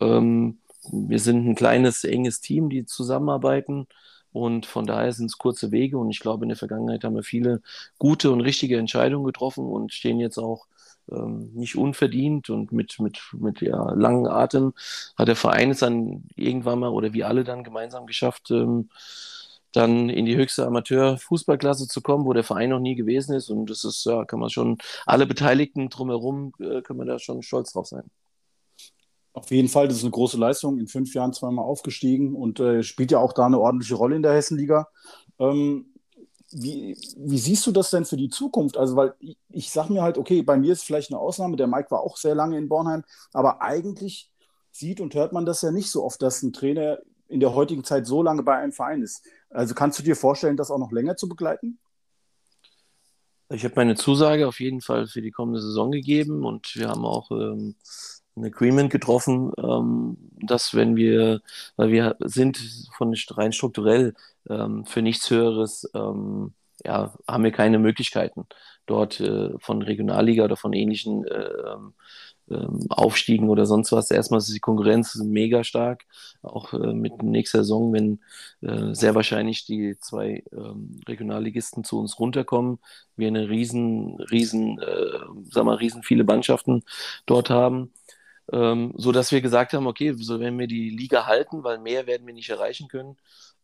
Ähm, 0.00 0.58
wir 0.90 1.18
sind 1.18 1.46
ein 1.46 1.54
kleines, 1.54 2.04
enges 2.04 2.40
Team, 2.40 2.70
die 2.70 2.84
zusammenarbeiten. 2.86 3.86
Und 4.32 4.66
von 4.66 4.86
daher 4.86 5.12
sind 5.12 5.26
es 5.26 5.38
kurze 5.38 5.72
Wege. 5.72 5.98
Und 5.98 6.10
ich 6.10 6.20
glaube, 6.20 6.44
in 6.44 6.48
der 6.48 6.58
Vergangenheit 6.58 7.04
haben 7.04 7.16
wir 7.16 7.22
viele 7.22 7.62
gute 7.98 8.30
und 8.30 8.40
richtige 8.40 8.78
Entscheidungen 8.78 9.24
getroffen 9.24 9.66
und 9.66 9.92
stehen 9.92 10.20
jetzt 10.20 10.38
auch 10.38 10.66
ähm, 11.10 11.50
nicht 11.54 11.76
unverdient 11.76 12.50
und 12.50 12.72
mit, 12.72 12.98
mit, 13.00 13.20
mit 13.32 13.60
ja, 13.60 13.92
langem 13.92 14.26
Atem 14.26 14.72
hat 15.16 15.28
der 15.28 15.36
Verein 15.36 15.70
es 15.70 15.80
dann 15.80 16.24
irgendwann 16.36 16.78
mal 16.80 16.90
oder 16.90 17.12
wir 17.12 17.28
alle 17.28 17.44
dann 17.44 17.64
gemeinsam 17.64 18.06
geschafft, 18.06 18.50
ähm, 18.50 18.90
dann 19.72 20.08
in 20.08 20.26
die 20.26 20.36
höchste 20.36 20.66
Amateurfußballklasse 20.66 21.86
zu 21.86 22.00
kommen, 22.00 22.24
wo 22.24 22.32
der 22.32 22.44
Verein 22.44 22.70
noch 22.70 22.80
nie 22.80 22.96
gewesen 22.96 23.34
ist. 23.34 23.50
Und 23.50 23.70
das 23.70 23.84
ist, 23.84 24.04
ja, 24.04 24.24
kann 24.24 24.40
man 24.40 24.50
schon, 24.50 24.78
alle 25.06 25.26
Beteiligten 25.26 25.88
drumherum, 25.88 26.52
äh, 26.58 26.82
können 26.82 26.98
wir 26.98 27.06
da 27.06 27.18
schon 27.18 27.42
stolz 27.42 27.72
drauf 27.72 27.86
sein. 27.86 28.10
Auf 29.32 29.50
jeden 29.52 29.68
Fall, 29.68 29.86
das 29.86 29.98
ist 29.98 30.02
eine 30.02 30.10
große 30.10 30.38
Leistung. 30.38 30.78
In 30.78 30.88
fünf 30.88 31.14
Jahren 31.14 31.32
zweimal 31.32 31.64
aufgestiegen 31.64 32.34
und 32.34 32.58
äh, 32.58 32.82
spielt 32.82 33.12
ja 33.12 33.18
auch 33.18 33.32
da 33.32 33.46
eine 33.46 33.60
ordentliche 33.60 33.94
Rolle 33.94 34.16
in 34.16 34.22
der 34.22 34.34
Hessenliga. 34.34 34.88
Ähm, 35.38 35.89
wie, 36.52 36.96
wie, 37.16 37.38
siehst 37.38 37.66
du 37.66 37.72
das 37.72 37.90
denn 37.90 38.04
für 38.04 38.16
die 38.16 38.28
Zukunft? 38.28 38.76
Also, 38.76 38.96
weil 38.96 39.14
ich, 39.20 39.36
ich 39.50 39.70
sage 39.70 39.92
mir 39.92 40.02
halt, 40.02 40.18
okay, 40.18 40.42
bei 40.42 40.56
mir 40.56 40.72
ist 40.72 40.82
vielleicht 40.82 41.10
eine 41.10 41.20
Ausnahme, 41.20 41.56
der 41.56 41.66
Mike 41.66 41.90
war 41.90 42.00
auch 42.00 42.16
sehr 42.16 42.34
lange 42.34 42.58
in 42.58 42.68
Bornheim, 42.68 43.04
aber 43.32 43.62
eigentlich 43.62 44.30
sieht 44.72 45.00
und 45.00 45.14
hört 45.14 45.32
man 45.32 45.46
das 45.46 45.62
ja 45.62 45.70
nicht 45.70 45.90
so 45.90 46.04
oft, 46.04 46.20
dass 46.22 46.42
ein 46.42 46.52
Trainer 46.52 46.98
in 47.28 47.40
der 47.40 47.54
heutigen 47.54 47.84
Zeit 47.84 48.06
so 48.06 48.22
lange 48.22 48.42
bei 48.42 48.56
einem 48.56 48.72
Verein 48.72 49.02
ist. 49.02 49.24
Also 49.50 49.74
kannst 49.74 49.98
du 49.98 50.02
dir 50.02 50.16
vorstellen, 50.16 50.56
das 50.56 50.70
auch 50.70 50.78
noch 50.78 50.92
länger 50.92 51.16
zu 51.16 51.28
begleiten? 51.28 51.78
Ich 53.52 53.64
habe 53.64 53.74
meine 53.76 53.96
Zusage 53.96 54.46
auf 54.46 54.60
jeden 54.60 54.80
Fall 54.80 55.06
für 55.06 55.22
die 55.22 55.32
kommende 55.32 55.60
Saison 55.60 55.90
gegeben 55.90 56.44
und 56.44 56.76
wir 56.76 56.88
haben 56.88 57.04
auch 57.04 57.30
ähm, 57.32 57.74
ein 58.36 58.44
Agreement 58.44 58.90
getroffen, 58.90 59.52
ähm, 59.58 60.16
dass 60.40 60.74
wenn 60.74 60.96
wir, 60.96 61.40
weil 61.76 61.90
wir 61.90 62.16
sind 62.20 62.58
von 62.96 63.14
rein 63.30 63.52
strukturell 63.52 64.14
ähm, 64.48 64.84
für 64.86 65.02
nichts 65.02 65.28
Höheres, 65.30 65.90
ähm, 65.94 66.54
ja, 66.84 67.14
haben 67.28 67.44
wir 67.44 67.52
keine 67.52 67.78
Möglichkeiten, 67.78 68.46
dort 68.86 69.20
äh, 69.20 69.50
von 69.58 69.82
Regionalliga 69.82 70.44
oder 70.44 70.56
von 70.56 70.72
ähnlichen 70.72 71.26
äh, 71.26 71.76
Aufstiegen 72.88 73.48
oder 73.48 73.64
sonst 73.64 73.92
was. 73.92 74.10
Erstmal 74.10 74.38
ist 74.38 74.52
die 74.52 74.60
Konkurrenz 74.60 75.14
mega 75.16 75.62
stark, 75.62 76.04
auch 76.42 76.72
äh, 76.72 76.92
mit 76.92 77.22
nächster 77.22 77.58
Saison, 77.58 77.92
wenn 77.92 78.20
äh, 78.60 78.94
sehr 78.94 79.14
wahrscheinlich 79.14 79.64
die 79.66 79.96
zwei 80.00 80.42
ähm, 80.52 81.00
Regionalligisten 81.06 81.84
zu 81.84 82.00
uns 82.00 82.18
runterkommen, 82.18 82.78
wir 83.16 83.28
eine 83.28 83.48
riesen, 83.48 84.20
riesen, 84.20 84.78
äh, 84.80 85.18
sag 85.50 85.64
mal, 85.64 85.76
riesen 85.76 86.02
viele 86.02 86.24
Mannschaften 86.24 86.82
dort 87.26 87.50
haben 87.50 87.92
ähm, 88.52 88.92
so 88.96 89.12
dass 89.12 89.32
wir 89.32 89.40
gesagt 89.40 89.72
haben, 89.72 89.86
okay, 89.86 90.14
so 90.16 90.40
wenn 90.40 90.58
wir 90.58 90.66
die 90.66 90.90
Liga 90.90 91.26
halten, 91.26 91.64
weil 91.64 91.78
mehr 91.78 92.06
werden 92.06 92.26
wir 92.26 92.34
nicht 92.34 92.50
erreichen 92.50 92.88
können, 92.88 93.16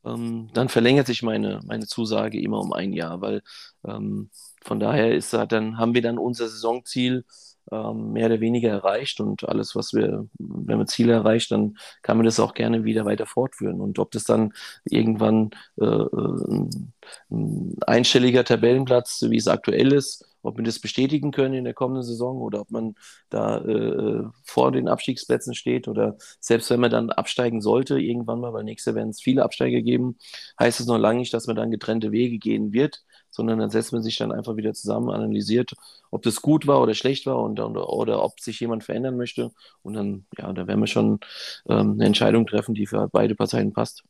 ähm, 0.05 0.49
dann 0.55 0.69
verlängert 0.69 1.07
sich 1.07 1.23
meine, 1.23 1.61
meine 1.67 1.87
Zusage 1.87 2.41
immer 2.41 2.61
um 2.61 2.73
ein 2.73 2.93
Jahr, 2.93 3.21
weil 3.21 3.43
ähm, 3.87 4.31
von 4.65 4.81
daher 4.81 5.15
ist 5.15 5.33
dann 5.33 5.79
haben 5.79 5.95
wir 5.95 6.03
dann 6.03 6.19
unser 6.19 6.49
Saisonziel 6.49 7.25
ähm, 7.73 8.13
mehr 8.13 8.27
oder 8.27 8.41
weniger 8.41 8.71
erreicht 8.71 9.21
und 9.21 9.49
alles, 9.49 9.75
was 9.75 9.93
wir, 9.93 10.29
wenn 10.39 10.79
wir 10.79 10.87
Ziele 10.87 11.15
erreicht, 11.15 11.51
dann 11.51 11.77
kann 12.03 12.17
man 12.17 12.27
das 12.27 12.41
auch 12.41 12.55
gerne 12.55 12.85
wieder 12.85 13.05
weiter 13.05 13.27
fortführen. 13.27 13.81
Und 13.81 13.99
ob 13.99 14.11
das 14.13 14.25
dann 14.25 14.53
irgendwann 14.85 15.51
äh, 15.81 15.85
ein, 15.85 16.93
ein 17.31 17.77
einstelliger 17.87 18.45
Tabellenplatz, 18.45 19.25
wie 19.29 19.37
es 19.37 19.49
aktuell 19.49 19.93
ist, 19.93 20.25
ob 20.47 20.57
wir 20.57 20.65
das 20.65 20.79
bestätigen 20.81 21.31
können 21.31 21.55
in 21.55 21.65
der 21.65 21.75
kommenden 21.75 22.03
Saison 22.03 22.39
oder 22.39 22.61
ob 22.61 22.71
man 22.71 22.95
da 23.31 23.59
äh, 23.59 24.25
vor 24.45 24.73
den 24.73 24.89
Abstiegsplätzen 24.89 25.55
steht 25.55 25.89
oder 25.89 26.17
selbst 26.41 26.71
wenn 26.71 26.81
man 26.81 26.91
dann 26.91 27.11
absteigen 27.11 27.61
sollte 27.61 27.99
irgendwann 27.99 28.41
mal, 28.41 28.53
weil 28.53 28.65
nächstes 28.65 28.93
Jahr 28.93 28.97
werden 28.97 29.11
es 29.11 29.21
viele 29.21 29.43
Absteiger 29.45 29.83
geben, 29.83 30.19
heißt 30.61 30.81
es 30.81 30.87
noch 30.87 30.99
lange 30.99 31.21
nicht, 31.21 31.35
dass 31.35 31.47
man 31.47 31.57
dann 31.57 31.71
getrennte 31.71 32.13
Wege 32.13 32.39
gehen 32.39 32.73
wird, 32.73 33.03
sondern 33.31 33.59
dann 33.59 33.71
setzt 33.71 33.93
man 33.93 34.03
sich 34.03 34.17
dann 34.17 34.33
einfach 34.33 34.57
wieder 34.57 34.73
zusammen, 34.73 35.11
analysiert, 35.11 35.75
ob 36.11 36.23
das 36.23 36.41
gut 36.43 36.67
war 36.67 36.81
oder 36.83 36.95
schlecht 36.95 37.27
war 37.27 37.43
und, 37.43 37.61
oder, 37.61 37.89
oder 37.91 38.23
ob 38.25 38.41
sich 38.41 38.61
jemand 38.61 38.85
verändern 38.85 39.17
möchte 39.17 39.53
und 39.83 39.95
dann, 39.95 40.27
ja, 40.39 40.53
da 40.53 40.67
werden 40.67 40.81
wir 40.81 40.87
schon 40.87 41.21
ähm, 41.69 41.93
eine 41.93 42.07
Entscheidung 42.07 42.47
treffen, 42.47 42.75
die 42.75 42.87
für 42.87 43.09
beide 43.09 43.35
Parteien 43.35 43.73
passt. 43.73 44.03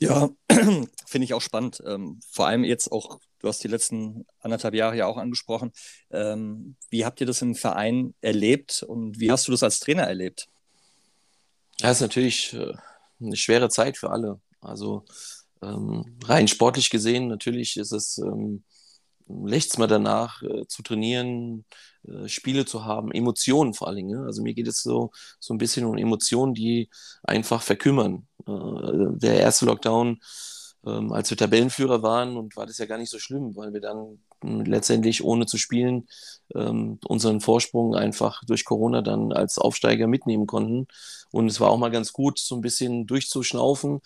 Ja, 0.00 0.30
finde 1.06 1.24
ich 1.24 1.34
auch 1.34 1.40
spannend. 1.40 1.82
Ähm, 1.84 2.20
vor 2.30 2.46
allem 2.46 2.64
jetzt 2.64 2.92
auch, 2.92 3.18
du 3.40 3.48
hast 3.48 3.62
die 3.64 3.68
letzten 3.68 4.26
anderthalb 4.40 4.74
Jahre 4.74 4.96
ja 4.96 5.06
auch 5.06 5.16
angesprochen. 5.16 5.72
Ähm, 6.10 6.76
wie 6.90 7.04
habt 7.04 7.20
ihr 7.20 7.26
das 7.26 7.42
im 7.42 7.54
Verein 7.54 8.14
erlebt 8.20 8.82
und 8.82 9.18
wie 9.18 9.30
hast 9.30 9.48
du 9.48 9.52
das 9.52 9.62
als 9.62 9.80
Trainer 9.80 10.04
erlebt? 10.04 10.48
Ja, 11.80 11.90
ist 11.90 12.00
natürlich 12.00 12.54
äh, 12.54 12.74
eine 13.20 13.36
schwere 13.36 13.68
Zeit 13.68 13.96
für 13.96 14.10
alle. 14.10 14.40
Also 14.60 15.04
ähm, 15.62 16.18
rein 16.24 16.48
sportlich 16.48 16.90
gesehen, 16.90 17.28
natürlich 17.28 17.76
ist 17.76 17.92
es 17.92 18.18
ähm, 18.18 18.64
lechzt 19.28 19.78
man 19.78 19.88
danach 19.88 20.42
äh, 20.42 20.66
zu 20.66 20.82
trainieren, 20.82 21.64
äh, 22.08 22.28
Spiele 22.28 22.64
zu 22.64 22.84
haben, 22.84 23.12
Emotionen 23.12 23.74
vor 23.74 23.88
allen 23.88 23.96
Dingen. 23.96 24.20
Ne? 24.20 24.26
Also 24.26 24.42
mir 24.42 24.54
geht 24.54 24.68
es 24.68 24.82
so, 24.82 25.10
so 25.40 25.54
ein 25.54 25.58
bisschen 25.58 25.84
um 25.84 25.96
Emotionen, 25.96 26.54
die 26.54 26.88
einfach 27.22 27.62
verkümmern. 27.62 28.26
Äh, 28.46 29.18
der 29.18 29.40
erste 29.40 29.66
Lockdown, 29.66 30.20
ähm, 30.86 31.12
als 31.12 31.30
wir 31.30 31.36
Tabellenführer 31.36 32.02
waren, 32.02 32.36
und 32.36 32.56
war 32.56 32.66
das 32.66 32.78
ja 32.78 32.86
gar 32.86 32.98
nicht 32.98 33.10
so 33.10 33.18
schlimm, 33.18 33.56
weil 33.56 33.72
wir 33.72 33.80
dann 33.80 34.18
letztendlich 34.42 35.24
ohne 35.24 35.46
zu 35.46 35.58
spielen 35.58 36.06
ähm, 36.54 36.98
unseren 37.06 37.40
Vorsprung 37.40 37.96
einfach 37.96 38.42
durch 38.46 38.64
Corona 38.64 39.02
dann 39.02 39.32
als 39.32 39.58
Aufsteiger 39.58 40.06
mitnehmen 40.06 40.46
konnten. 40.46 40.86
Und 41.32 41.48
es 41.48 41.60
war 41.60 41.70
auch 41.70 41.78
mal 41.78 41.90
ganz 41.90 42.12
gut, 42.12 42.38
so 42.38 42.54
ein 42.54 42.60
bisschen 42.60 43.06
durchzuschnaufen. 43.06 44.00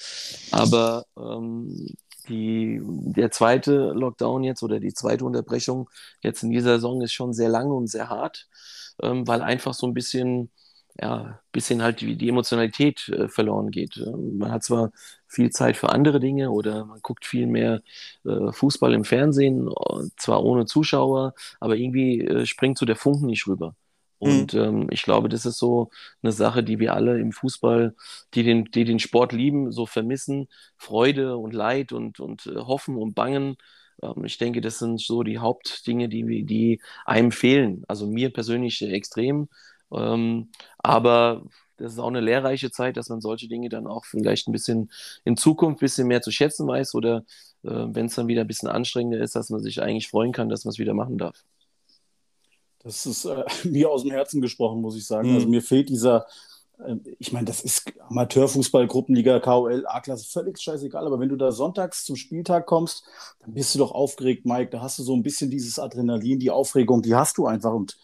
Aber 0.50 1.04
ähm, 1.18 1.88
die, 2.28 2.80
der 2.84 3.30
zweite 3.30 3.92
Lockdown 3.92 4.44
jetzt 4.44 4.62
oder 4.62 4.80
die 4.80 4.94
zweite 4.94 5.24
Unterbrechung 5.24 5.88
jetzt 6.22 6.42
in 6.42 6.50
dieser 6.50 6.74
Saison 6.76 7.00
ist 7.02 7.12
schon 7.12 7.32
sehr 7.32 7.48
lang 7.48 7.70
und 7.70 7.88
sehr 7.88 8.08
hart, 8.08 8.48
ähm, 9.02 9.26
weil 9.26 9.42
einfach 9.42 9.74
so 9.74 9.86
ein 9.86 9.94
bisschen, 9.94 10.50
ja, 11.00 11.40
bisschen 11.52 11.82
halt 11.82 12.00
die, 12.00 12.16
die 12.16 12.28
Emotionalität 12.28 13.08
äh, 13.08 13.28
verloren 13.28 13.70
geht. 13.70 13.96
Man 14.16 14.52
hat 14.52 14.64
zwar 14.64 14.92
viel 15.26 15.50
Zeit 15.50 15.76
für 15.76 15.90
andere 15.90 16.20
Dinge 16.20 16.50
oder 16.50 16.84
man 16.84 17.00
guckt 17.02 17.24
viel 17.26 17.46
mehr 17.46 17.82
äh, 18.24 18.52
Fußball 18.52 18.92
im 18.94 19.04
Fernsehen, 19.04 19.70
zwar 20.16 20.44
ohne 20.44 20.66
Zuschauer, 20.66 21.34
aber 21.60 21.76
irgendwie 21.76 22.20
äh, 22.20 22.46
springt 22.46 22.78
so 22.78 22.86
der 22.86 22.96
Funken 22.96 23.26
nicht 23.26 23.46
rüber. 23.46 23.74
Und 24.22 24.54
mhm. 24.54 24.60
ähm, 24.60 24.86
ich 24.92 25.02
glaube, 25.02 25.28
das 25.28 25.46
ist 25.46 25.58
so 25.58 25.90
eine 26.22 26.30
Sache, 26.30 26.62
die 26.62 26.78
wir 26.78 26.94
alle 26.94 27.18
im 27.18 27.32
Fußball, 27.32 27.96
die 28.34 28.44
den, 28.44 28.66
die 28.66 28.84
den 28.84 29.00
Sport 29.00 29.32
lieben, 29.32 29.72
so 29.72 29.84
vermissen. 29.84 30.46
Freude 30.76 31.36
und 31.36 31.52
Leid 31.52 31.90
und, 31.90 32.20
und 32.20 32.46
äh, 32.46 32.54
Hoffen 32.54 32.96
und 32.96 33.14
Bangen. 33.14 33.56
Ähm, 34.00 34.24
ich 34.24 34.38
denke, 34.38 34.60
das 34.60 34.78
sind 34.78 35.00
so 35.00 35.24
die 35.24 35.38
Hauptdinge, 35.38 36.08
die, 36.08 36.44
die 36.44 36.80
einem 37.04 37.32
fehlen. 37.32 37.82
Also 37.88 38.06
mir 38.06 38.32
persönlich 38.32 38.80
extrem. 38.82 39.48
Ähm, 39.92 40.52
aber 40.78 41.42
das 41.78 41.94
ist 41.94 41.98
auch 41.98 42.06
eine 42.06 42.20
lehrreiche 42.20 42.70
Zeit, 42.70 42.96
dass 42.96 43.08
man 43.08 43.20
solche 43.20 43.48
Dinge 43.48 43.70
dann 43.70 43.88
auch 43.88 44.04
vielleicht 44.04 44.46
ein 44.46 44.52
bisschen 44.52 44.92
in 45.24 45.36
Zukunft 45.36 45.78
ein 45.78 45.84
bisschen 45.84 46.06
mehr 46.06 46.22
zu 46.22 46.30
schätzen 46.30 46.68
weiß 46.68 46.94
oder 46.94 47.24
äh, 47.64 47.70
wenn 47.70 48.06
es 48.06 48.14
dann 48.14 48.28
wieder 48.28 48.42
ein 48.42 48.46
bisschen 48.46 48.68
anstrengender 48.68 49.18
ist, 49.20 49.34
dass 49.34 49.50
man 49.50 49.60
sich 49.60 49.82
eigentlich 49.82 50.06
freuen 50.08 50.30
kann, 50.30 50.48
dass 50.48 50.64
man 50.64 50.70
es 50.70 50.78
wieder 50.78 50.94
machen 50.94 51.18
darf. 51.18 51.42
Das 52.84 53.06
ist 53.06 53.24
äh, 53.24 53.44
mir 53.64 53.90
aus 53.90 54.02
dem 54.02 54.10
Herzen 54.10 54.40
gesprochen, 54.40 54.80
muss 54.80 54.96
ich 54.96 55.06
sagen. 55.06 55.28
Also 55.28 55.30
mhm. 55.30 55.36
Also 55.36 55.48
mir 55.48 55.62
fehlt 55.62 55.88
dieser, 55.88 56.26
äh, 56.78 56.96
ich 57.18 57.32
meine, 57.32 57.46
das 57.46 57.60
ist 57.60 57.92
Amateurfußball, 58.08 58.86
Gruppenliga, 58.86 59.40
KOL, 59.40 59.86
A-Klasse, 59.86 60.30
völlig 60.30 60.58
scheißegal. 60.60 61.06
Aber 61.06 61.20
wenn 61.20 61.28
du 61.28 61.36
da 61.36 61.52
sonntags 61.52 62.04
zum 62.04 62.16
Spieltag 62.16 62.66
kommst, 62.66 63.04
dann 63.40 63.54
bist 63.54 63.74
du 63.74 63.78
doch 63.78 63.92
aufgeregt, 63.92 64.46
Mike. 64.46 64.70
Da 64.70 64.80
hast 64.80 64.98
du 64.98 65.02
so 65.02 65.14
ein 65.14 65.22
bisschen 65.22 65.50
dieses 65.50 65.78
Adrenalin, 65.78 66.38
die 66.38 66.50
Aufregung, 66.50 67.02
die 67.02 67.14
hast 67.14 67.38
du 67.38 67.46
einfach. 67.46 67.72
Und 67.72 67.96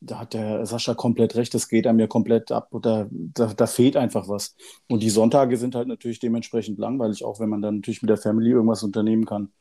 da 0.00 0.20
hat 0.20 0.32
der 0.34 0.64
Sascha 0.64 0.94
komplett 0.94 1.34
recht, 1.36 1.52
das 1.52 1.68
geht 1.68 1.86
einem 1.86 2.00
ja 2.00 2.06
komplett 2.06 2.50
ab. 2.52 2.70
Da, 2.82 3.06
da, 3.10 3.52
da 3.52 3.66
fehlt 3.66 3.96
einfach 3.96 4.28
was. 4.28 4.56
Und 4.88 5.02
die 5.02 5.10
Sonntage 5.10 5.56
sind 5.58 5.74
halt 5.74 5.88
natürlich 5.88 6.20
dementsprechend 6.20 6.78
langweilig, 6.78 7.24
auch 7.24 7.38
wenn 7.38 7.50
man 7.50 7.60
dann 7.60 7.76
natürlich 7.76 8.00
mit 8.02 8.08
der 8.08 8.16
Family 8.16 8.50
irgendwas 8.50 8.82
unternehmen 8.82 9.26
kann. 9.26 9.52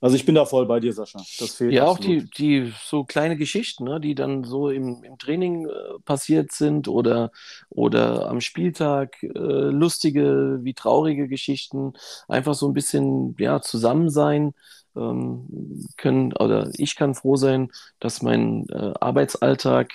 Also 0.00 0.16
ich 0.16 0.24
bin 0.24 0.34
da 0.34 0.46
voll 0.46 0.66
bei 0.66 0.80
dir, 0.80 0.92
Sascha. 0.92 1.18
Das 1.38 1.54
fehlt 1.56 1.72
ja, 1.72 1.86
absolut. 1.86 2.24
auch 2.24 2.30
die, 2.30 2.30
die 2.30 2.72
so 2.82 3.04
kleine 3.04 3.36
Geschichten, 3.36 3.84
ne, 3.84 4.00
die 4.00 4.14
dann 4.14 4.44
so 4.44 4.70
im, 4.70 5.02
im 5.04 5.18
Training 5.18 5.66
äh, 5.66 5.98
passiert 6.04 6.52
sind 6.52 6.88
oder, 6.88 7.30
oder 7.68 8.28
am 8.28 8.40
Spieltag, 8.40 9.22
äh, 9.22 9.28
lustige 9.28 10.60
wie 10.62 10.74
traurige 10.74 11.28
Geschichten, 11.28 11.92
einfach 12.28 12.54
so 12.54 12.68
ein 12.68 12.72
bisschen 12.72 13.36
ja, 13.38 13.60
zusammen 13.60 14.08
sein 14.08 14.54
ähm, 14.96 15.86
können. 15.96 16.32
Oder 16.34 16.70
ich 16.76 16.96
kann 16.96 17.14
froh 17.14 17.36
sein, 17.36 17.70
dass 17.98 18.22
mein 18.22 18.68
äh, 18.70 18.92
Arbeitsalltag 19.00 19.92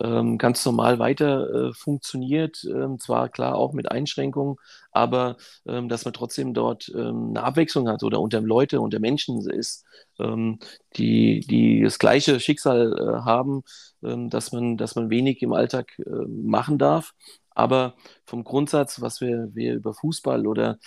ähm, 0.00 0.38
ganz 0.38 0.64
normal 0.64 0.98
weiter 0.98 1.68
äh, 1.70 1.72
funktioniert. 1.74 2.64
Ähm, 2.64 2.98
zwar 2.98 3.28
klar 3.28 3.54
auch 3.56 3.72
mit 3.72 3.90
Einschränkungen, 3.90 4.56
aber 4.92 5.36
ähm, 5.66 5.88
dass 5.88 6.04
man 6.04 6.14
trotzdem 6.14 6.54
dort 6.54 6.90
ähm, 6.94 7.28
eine 7.30 7.42
Abwechslung 7.44 7.88
hat 7.88 8.02
oder 8.02 8.20
unter 8.20 8.40
Leute, 8.40 8.80
unter 8.80 8.98
Menschen 9.00 9.48
ist, 9.48 9.84
ähm, 10.18 10.58
die, 10.96 11.40
die 11.40 11.82
das 11.82 11.98
gleiche 11.98 12.40
Schicksal 12.40 12.92
äh, 12.98 13.22
haben, 13.24 13.62
ähm, 14.02 14.30
dass, 14.30 14.52
man, 14.52 14.76
dass 14.76 14.94
man 14.96 15.10
wenig 15.10 15.42
im 15.42 15.52
Alltag 15.52 15.92
äh, 15.98 16.10
machen 16.28 16.78
darf. 16.78 17.12
Aber 17.54 17.94
vom 18.24 18.44
Grundsatz, 18.44 19.00
was 19.00 19.20
wir, 19.20 19.48
wir 19.54 19.74
über 19.74 19.94
Fußball 19.94 20.46
oder 20.46 20.78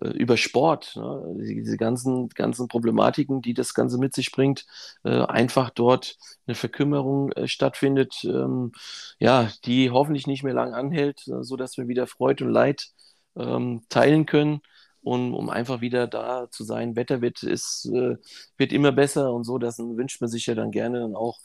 äh, 0.00 0.08
über 0.08 0.36
Sport, 0.36 0.96
ne? 0.96 1.36
diese 1.40 1.76
ganzen, 1.76 2.28
ganzen 2.30 2.68
Problematiken, 2.68 3.42
die 3.42 3.54
das 3.54 3.74
Ganze 3.74 3.98
mit 3.98 4.14
sich 4.14 4.32
bringt, 4.32 4.66
äh, 5.04 5.22
einfach 5.22 5.70
dort 5.70 6.16
eine 6.46 6.54
Verkümmerung 6.54 7.32
äh, 7.32 7.48
stattfindet, 7.48 8.24
ähm, 8.24 8.72
ja, 9.18 9.50
die 9.64 9.90
hoffentlich 9.90 10.26
nicht 10.26 10.42
mehr 10.42 10.54
lang 10.54 10.74
anhält, 10.74 11.26
äh, 11.28 11.42
sodass 11.42 11.76
wir 11.78 11.88
wieder 11.88 12.06
Freude 12.06 12.44
und 12.44 12.50
Leid 12.52 12.88
ähm, 13.36 13.82
teilen 13.88 14.26
können. 14.26 14.60
Und 15.02 15.34
um 15.34 15.50
einfach 15.50 15.80
wieder 15.80 16.08
da 16.08 16.50
zu 16.50 16.64
sein, 16.64 16.96
Wetter 16.96 17.20
wird, 17.20 17.42
ist, 17.44 17.86
äh, 17.86 18.16
wird 18.56 18.72
immer 18.72 18.90
besser 18.90 19.32
und 19.32 19.44
so, 19.44 19.56
das 19.58 19.78
wünscht 19.78 20.20
man 20.20 20.28
sich 20.28 20.46
ja 20.46 20.54
dann 20.56 20.72
gerne 20.72 20.98
dann 21.00 21.14
auch 21.14 21.38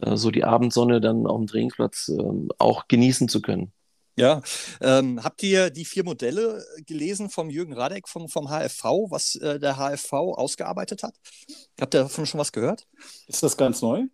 äh, 0.00 0.16
so 0.16 0.30
die 0.30 0.44
Abendsonne 0.44 1.00
dann 1.00 1.26
auf 1.26 1.38
dem 1.38 1.46
Trainingsplatz 1.46 2.08
ähm, 2.10 2.50
auch 2.58 2.88
genießen 2.88 3.28
zu 3.28 3.40
können. 3.40 3.72
Ja, 4.18 4.40
ähm, 4.80 5.22
habt 5.22 5.42
ihr 5.42 5.68
die 5.68 5.84
vier 5.84 6.02
Modelle 6.02 6.64
gelesen 6.86 7.28
vom 7.28 7.50
Jürgen 7.50 7.74
Radek 7.74 8.08
vom, 8.08 8.30
vom 8.30 8.48
HFV, 8.48 9.10
was 9.10 9.34
äh, 9.36 9.58
der 9.58 9.76
HFV 9.76 10.12
ausgearbeitet 10.12 11.02
hat? 11.02 11.14
Habt 11.78 11.94
ihr 11.94 12.00
davon 12.04 12.24
schon 12.24 12.40
was 12.40 12.50
gehört? 12.50 12.86
Ist 13.26 13.42
das 13.42 13.58
ganz 13.58 13.82
neu? 13.82 14.04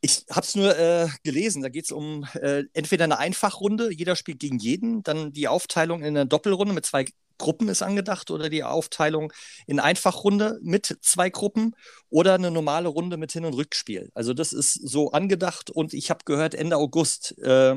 Ich 0.00 0.24
habe 0.30 0.46
es 0.46 0.54
nur 0.54 0.78
äh, 0.78 1.08
gelesen. 1.24 1.62
Da 1.62 1.70
geht 1.70 1.86
es 1.86 1.90
um 1.90 2.24
äh, 2.34 2.64
entweder 2.72 3.02
eine 3.02 3.18
Einfachrunde, 3.18 3.92
jeder 3.92 4.14
spielt 4.14 4.38
gegen 4.38 4.60
jeden, 4.60 5.02
dann 5.02 5.32
die 5.32 5.48
Aufteilung 5.48 6.02
in 6.02 6.16
eine 6.16 6.26
Doppelrunde 6.26 6.72
mit 6.72 6.86
zwei 6.86 7.06
Gruppen 7.36 7.68
ist 7.68 7.82
angedacht 7.82 8.30
oder 8.30 8.50
die 8.50 8.64
Aufteilung 8.64 9.32
in 9.66 9.80
Einfachrunde 9.80 10.58
mit 10.62 10.98
zwei 11.02 11.30
Gruppen 11.30 11.74
oder 12.10 12.34
eine 12.34 12.50
normale 12.50 12.88
Runde 12.88 13.16
mit 13.16 13.32
Hin- 13.32 13.44
und 13.44 13.54
Rückspiel. 13.54 14.10
Also 14.14 14.34
das 14.34 14.52
ist 14.52 14.74
so 14.74 15.12
angedacht 15.12 15.70
und 15.70 15.94
ich 15.94 16.10
habe 16.10 16.24
gehört, 16.24 16.54
Ende 16.54 16.76
August 16.76 17.38
äh, 17.38 17.76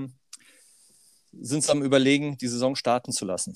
sind 1.39 1.63
sie 1.63 1.71
am 1.71 1.83
Überlegen, 1.83 2.37
die 2.37 2.47
Saison 2.47 2.75
starten 2.75 3.11
zu 3.11 3.25
lassen. 3.25 3.55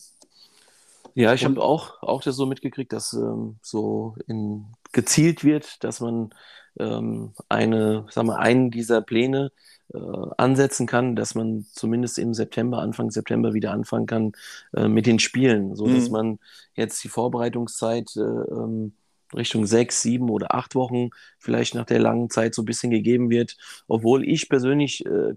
Ja, 1.14 1.34
ich 1.34 1.46
habe 1.46 1.62
auch, 1.62 2.02
auch 2.04 2.22
das 2.22 2.36
so 2.36 2.46
mitgekriegt, 2.46 2.92
dass 2.92 3.14
ähm, 3.14 3.58
so 3.62 4.16
in, 4.28 4.66
gezielt 4.92 5.46
wird, 5.46 5.84
dass 5.84 6.02
man 6.02 6.34
ähm, 6.78 7.34
eine, 7.48 8.06
sagen 8.10 8.28
wir, 8.28 8.40
einen 8.40 8.70
dieser 8.70 9.02
Pläne 9.02 9.52
äh, 9.94 9.98
ansetzen 10.38 10.88
kann, 10.88 11.16
dass 11.16 11.34
man 11.34 11.66
zumindest 11.72 12.20
im 12.20 12.34
September, 12.34 12.80
Anfang 12.80 13.12
September 13.12 13.54
wieder 13.54 13.72
anfangen 13.72 14.08
kann 14.08 14.32
äh, 14.76 14.90
mit 14.90 15.06
den 15.06 15.20
Spielen, 15.20 15.76
so 15.76 15.88
dass 15.88 16.08
mhm. 16.08 16.12
man 16.12 16.40
jetzt 16.76 17.04
die 17.04 17.10
Vorbereitungszeit 17.10 18.16
äh, 18.18 18.20
ähm, 18.20 18.94
Richtung 19.36 19.66
sechs, 19.66 20.02
sieben 20.02 20.30
oder 20.30 20.54
acht 20.56 20.76
Wochen 20.76 21.10
vielleicht 21.40 21.76
nach 21.76 21.86
der 21.86 22.00
langen 22.00 22.30
Zeit 22.30 22.56
so 22.56 22.62
ein 22.62 22.66
bisschen 22.66 22.92
gegeben 22.92 23.30
wird. 23.30 23.58
Obwohl 23.88 24.28
ich 24.28 24.50
persönlich 24.50 25.06
äh, 25.06 25.34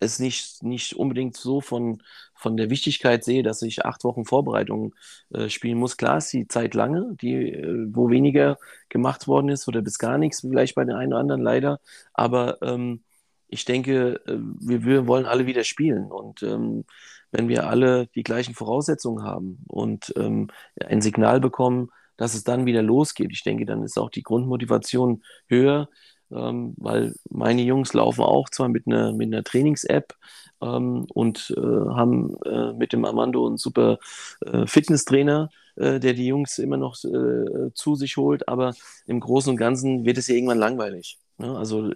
es 0.00 0.18
nicht, 0.18 0.62
nicht 0.62 0.94
unbedingt 0.94 1.36
so 1.36 1.60
von, 1.60 2.02
von 2.34 2.56
der 2.56 2.70
Wichtigkeit 2.70 3.24
sehe, 3.24 3.42
dass 3.42 3.62
ich 3.62 3.84
acht 3.84 4.04
Wochen 4.04 4.24
Vorbereitung 4.24 4.94
äh, 5.30 5.48
spielen 5.48 5.78
muss. 5.78 5.96
Klar 5.96 6.18
ist 6.18 6.32
die 6.32 6.48
Zeit 6.48 6.74
lange, 6.74 7.16
die, 7.20 7.52
äh, 7.52 7.86
wo 7.90 8.10
weniger 8.10 8.58
gemacht 8.88 9.26
worden 9.28 9.48
ist 9.48 9.68
oder 9.68 9.82
bis 9.82 9.98
gar 9.98 10.18
nichts, 10.18 10.40
vielleicht 10.40 10.74
bei 10.74 10.84
den 10.84 10.94
einen 10.94 11.12
oder 11.12 11.20
anderen 11.20 11.42
leider. 11.42 11.80
Aber 12.12 12.60
ähm, 12.62 13.02
ich 13.48 13.64
denke, 13.64 14.20
äh, 14.26 14.38
wir, 14.60 14.84
wir 14.84 15.06
wollen 15.06 15.26
alle 15.26 15.46
wieder 15.46 15.64
spielen. 15.64 16.10
Und 16.10 16.42
ähm, 16.42 16.84
wenn 17.30 17.48
wir 17.48 17.68
alle 17.68 18.06
die 18.08 18.22
gleichen 18.22 18.54
Voraussetzungen 18.54 19.22
haben 19.22 19.58
und 19.68 20.12
ähm, 20.16 20.48
ein 20.84 21.02
Signal 21.02 21.40
bekommen, 21.40 21.90
dass 22.18 22.34
es 22.34 22.44
dann 22.44 22.66
wieder 22.66 22.82
losgeht. 22.82 23.30
Ich 23.32 23.42
denke, 23.42 23.64
dann 23.64 23.82
ist 23.82 23.98
auch 23.98 24.10
die 24.10 24.22
Grundmotivation 24.22 25.22
höher, 25.48 25.88
ähm, 26.30 26.74
weil 26.76 27.14
meine 27.30 27.62
Jungs 27.62 27.94
laufen 27.94 28.22
auch 28.22 28.50
zwar 28.50 28.68
mit 28.68 28.86
einer, 28.86 29.14
mit 29.14 29.32
einer 29.32 29.42
Trainings-App 29.42 30.14
ähm, 30.60 31.06
und 31.14 31.54
äh, 31.56 31.60
haben 31.60 32.36
äh, 32.44 32.74
mit 32.74 32.92
dem 32.92 33.06
Armando 33.06 33.46
einen 33.46 33.56
super 33.56 33.98
äh, 34.44 34.66
Fitnesstrainer, 34.66 35.48
äh, 35.76 35.98
der 36.00 36.12
die 36.12 36.26
Jungs 36.26 36.58
immer 36.58 36.76
noch 36.76 36.96
äh, 37.04 37.72
zu 37.72 37.94
sich 37.94 38.16
holt, 38.18 38.48
aber 38.48 38.74
im 39.06 39.20
Großen 39.20 39.50
und 39.50 39.56
Ganzen 39.56 40.04
wird 40.04 40.18
es 40.18 40.28
ja 40.28 40.34
irgendwann 40.34 40.58
langweilig. 40.58 41.18
Ne? 41.38 41.56
Also 41.56 41.90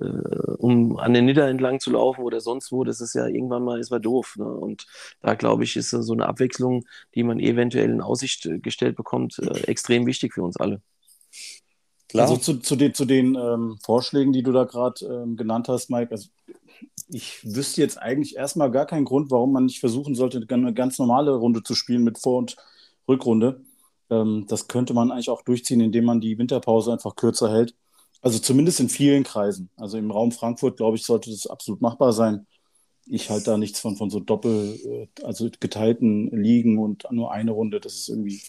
äh, 0.00 0.04
um 0.58 0.96
an 0.98 1.14
den 1.14 1.26
Nidder 1.26 1.48
entlang 1.48 1.80
zu 1.80 1.90
laufen 1.90 2.22
oder 2.22 2.40
sonst 2.40 2.72
wo, 2.72 2.84
das 2.84 3.00
ist 3.00 3.14
ja 3.14 3.26
irgendwann 3.26 3.64
mal, 3.64 3.80
ist 3.80 3.90
mal 3.90 4.00
doof. 4.00 4.36
Ne? 4.38 4.46
Und 4.46 4.86
da 5.20 5.34
glaube 5.34 5.64
ich, 5.64 5.76
ist 5.76 5.90
so 5.90 6.12
eine 6.12 6.26
Abwechslung, 6.26 6.84
die 7.14 7.22
man 7.22 7.40
eventuell 7.40 7.90
in 7.90 8.00
Aussicht 8.00 8.48
gestellt 8.62 8.96
bekommt, 8.96 9.38
extrem 9.66 10.06
wichtig 10.06 10.34
für 10.34 10.42
uns 10.42 10.56
alle. 10.56 10.80
Klar. 12.08 12.28
Also 12.28 12.38
zu, 12.38 12.60
zu 12.60 12.74
den, 12.74 12.94
zu 12.94 13.04
den 13.04 13.34
ähm, 13.34 13.78
Vorschlägen, 13.82 14.32
die 14.32 14.42
du 14.42 14.52
da 14.52 14.64
gerade 14.64 15.04
ähm, 15.04 15.36
genannt 15.36 15.68
hast, 15.68 15.90
Mike, 15.90 16.10
also 16.10 16.28
ich 17.08 17.44
wüsste 17.44 17.82
jetzt 17.82 17.98
eigentlich 18.00 18.36
erstmal 18.36 18.70
gar 18.70 18.86
keinen 18.86 19.04
Grund, 19.04 19.30
warum 19.30 19.52
man 19.52 19.66
nicht 19.66 19.80
versuchen 19.80 20.14
sollte, 20.14 20.44
eine 20.48 20.72
ganz 20.72 20.98
normale 20.98 21.34
Runde 21.34 21.62
zu 21.62 21.74
spielen 21.74 22.04
mit 22.04 22.18
Vor- 22.18 22.38
und 22.38 22.56
Rückrunde. 23.08 23.60
Ähm, 24.10 24.46
das 24.48 24.68
könnte 24.68 24.94
man 24.94 25.10
eigentlich 25.10 25.28
auch 25.28 25.42
durchziehen, 25.42 25.80
indem 25.80 26.04
man 26.04 26.20
die 26.20 26.38
Winterpause 26.38 26.92
einfach 26.92 27.14
kürzer 27.14 27.52
hält. 27.52 27.74
Also 28.20 28.38
zumindest 28.38 28.80
in 28.80 28.88
vielen 28.88 29.24
Kreisen. 29.24 29.70
Also 29.76 29.98
im 29.98 30.10
Raum 30.10 30.32
Frankfurt, 30.32 30.76
glaube 30.76 30.96
ich, 30.96 31.04
sollte 31.04 31.30
das 31.30 31.46
absolut 31.46 31.80
machbar 31.80 32.12
sein. 32.12 32.46
Ich 33.06 33.30
halte 33.30 33.46
da 33.46 33.58
nichts 33.58 33.80
von, 33.80 33.96
von 33.96 34.10
so 34.10 34.20
doppel, 34.20 34.78
äh, 34.84 35.24
also 35.24 35.48
geteilten 35.60 36.30
Ligen 36.30 36.78
und 36.78 37.06
nur 37.10 37.32
eine 37.32 37.52
Runde. 37.52 37.80
Das 37.80 37.94
ist 37.94 38.08
irgendwie 38.08 38.42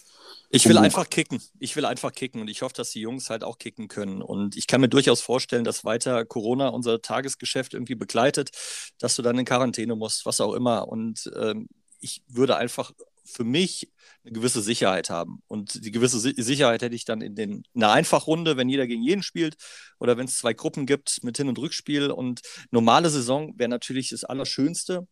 ich 0.52 0.68
will 0.68 0.78
einfach 0.78 1.08
kicken. 1.08 1.40
Ich 1.60 1.76
will 1.76 1.84
einfach 1.84 2.12
kicken 2.12 2.40
und 2.40 2.48
ich 2.48 2.62
hoffe, 2.62 2.74
dass 2.74 2.90
die 2.90 3.00
Jungs 3.00 3.30
halt 3.30 3.44
auch 3.44 3.58
kicken 3.58 3.86
können. 3.86 4.20
Und 4.20 4.56
ich 4.56 4.66
kann 4.66 4.80
mir 4.80 4.88
durchaus 4.88 5.20
vorstellen, 5.20 5.62
dass 5.62 5.84
weiter 5.84 6.24
Corona 6.24 6.68
unser 6.68 7.00
Tagesgeschäft 7.00 7.72
irgendwie 7.72 7.94
begleitet, 7.94 8.50
dass 8.98 9.14
du 9.14 9.22
dann 9.22 9.38
in 9.38 9.44
Quarantäne 9.44 9.94
musst, 9.94 10.26
was 10.26 10.40
auch 10.40 10.54
immer. 10.54 10.88
Und 10.88 11.30
ähm, 11.36 11.68
ich 12.00 12.22
würde 12.26 12.56
einfach 12.56 12.90
für 13.30 13.44
mich 13.44 13.90
eine 14.24 14.32
gewisse 14.32 14.60
Sicherheit 14.60 15.10
haben. 15.10 15.42
Und 15.46 15.84
die 15.84 15.90
gewisse 15.90 16.18
Sicherheit 16.18 16.82
hätte 16.82 16.94
ich 16.94 17.04
dann 17.04 17.20
in, 17.20 17.34
den, 17.34 17.62
in 17.72 17.82
einer 17.82 17.92
Einfachrunde, 17.92 18.56
wenn 18.56 18.68
jeder 18.68 18.86
gegen 18.86 19.02
jeden 19.02 19.22
spielt 19.22 19.56
oder 19.98 20.16
wenn 20.16 20.26
es 20.26 20.38
zwei 20.38 20.52
Gruppen 20.52 20.86
gibt 20.86 21.22
mit 21.22 21.36
Hin- 21.36 21.48
und 21.48 21.58
Rückspiel. 21.58 22.10
Und 22.10 22.42
normale 22.70 23.10
Saison 23.10 23.58
wäre 23.58 23.70
natürlich 23.70 24.10
das 24.10 24.24
Allerschönste. 24.24 25.06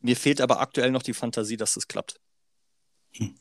Mir 0.00 0.16
fehlt 0.16 0.40
aber 0.40 0.60
aktuell 0.60 0.90
noch 0.90 1.02
die 1.02 1.14
Fantasie, 1.14 1.56
dass 1.56 1.74
das 1.74 1.88
klappt. 1.88 2.20
Hm. 3.16 3.34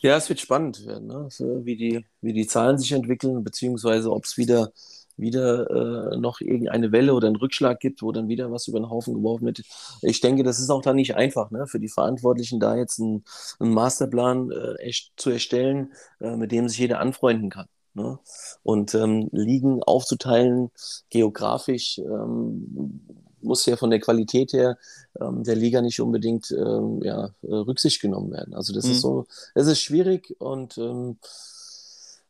Ja, 0.00 0.16
es 0.16 0.28
wird 0.28 0.40
spannend 0.40 0.84
werden, 0.86 1.06
ne? 1.06 1.28
so, 1.30 1.64
wie, 1.64 1.76
die, 1.76 2.04
wie 2.20 2.32
die 2.32 2.46
Zahlen 2.46 2.78
sich 2.78 2.92
entwickeln, 2.92 3.42
beziehungsweise 3.42 4.10
ob 4.10 4.24
es 4.24 4.36
wieder, 4.36 4.72
wieder 5.16 6.12
äh, 6.12 6.16
noch 6.16 6.40
irgendeine 6.40 6.92
Welle 6.92 7.14
oder 7.14 7.26
einen 7.26 7.36
Rückschlag 7.36 7.80
gibt, 7.80 8.02
wo 8.02 8.12
dann 8.12 8.28
wieder 8.28 8.50
was 8.50 8.68
über 8.68 8.80
den 8.80 8.90
Haufen 8.90 9.14
geworfen 9.14 9.46
wird. 9.46 9.62
Ich 10.02 10.20
denke, 10.20 10.42
das 10.42 10.58
ist 10.58 10.70
auch 10.70 10.82
dann 10.82 10.96
nicht 10.96 11.14
einfach 11.14 11.50
ne? 11.50 11.66
für 11.66 11.80
die 11.80 11.88
Verantwortlichen, 11.88 12.60
da 12.60 12.76
jetzt 12.76 13.00
einen, 13.00 13.24
einen 13.58 13.74
Masterplan 13.74 14.50
äh, 14.50 14.74
echt 14.82 15.12
zu 15.16 15.30
erstellen, 15.30 15.92
äh, 16.20 16.36
mit 16.36 16.52
dem 16.52 16.68
sich 16.68 16.78
jeder 16.78 17.00
anfreunden 17.00 17.50
kann. 17.50 17.66
Ne? 17.94 18.18
Und 18.62 18.94
ähm, 18.94 19.28
Ligen 19.32 19.82
aufzuteilen, 19.82 20.70
geografisch, 21.10 21.98
ähm, 21.98 23.00
muss 23.42 23.66
ja 23.66 23.76
von 23.76 23.90
der 23.90 24.00
Qualität 24.00 24.52
her 24.52 24.78
ähm, 25.20 25.42
der 25.44 25.56
Liga 25.56 25.82
nicht 25.82 26.00
unbedingt 26.00 26.50
ähm, 26.52 27.02
ja, 27.02 27.26
äh, 27.42 27.54
Rücksicht 27.54 28.00
genommen 28.00 28.30
werden. 28.30 28.54
Also 28.54 28.72
das 28.72 28.86
mhm. 28.86 28.92
ist 28.92 29.00
so, 29.00 29.26
es 29.54 29.66
ist 29.66 29.80
schwierig 29.80 30.34
und 30.38 30.78
ähm, 30.78 31.18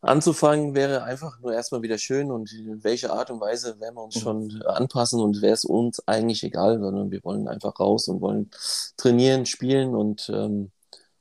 anzufangen 0.03 0.75
wäre 0.75 1.05
einfach 1.05 1.39
nur 1.41 1.55
erstmal 1.55 1.83
wieder 1.83 1.97
schön 1.97 2.31
und 2.31 2.53
in 2.53 2.83
welcher 2.85 3.13
Art 3.13 3.31
und 3.31 3.41
Weise 3.41 3.79
werden 3.81 3.95
wir 3.95 4.03
uns 4.03 4.17
mhm. 4.17 4.21
schon 4.21 4.63
anpassen 4.63 5.21
und 5.21 5.41
wäre 5.41 5.55
es 5.55 5.65
uns 5.65 6.07
eigentlich 6.07 6.43
egal, 6.43 6.81
sondern 6.81 7.11
wir 7.11 7.23
wollen 7.25 7.49
einfach 7.49 7.79
raus 7.79 8.09
und 8.09 8.21
wollen 8.21 8.51
trainieren, 8.97 9.47
spielen 9.47 9.95
und, 9.95 10.29
ähm, 10.35 10.73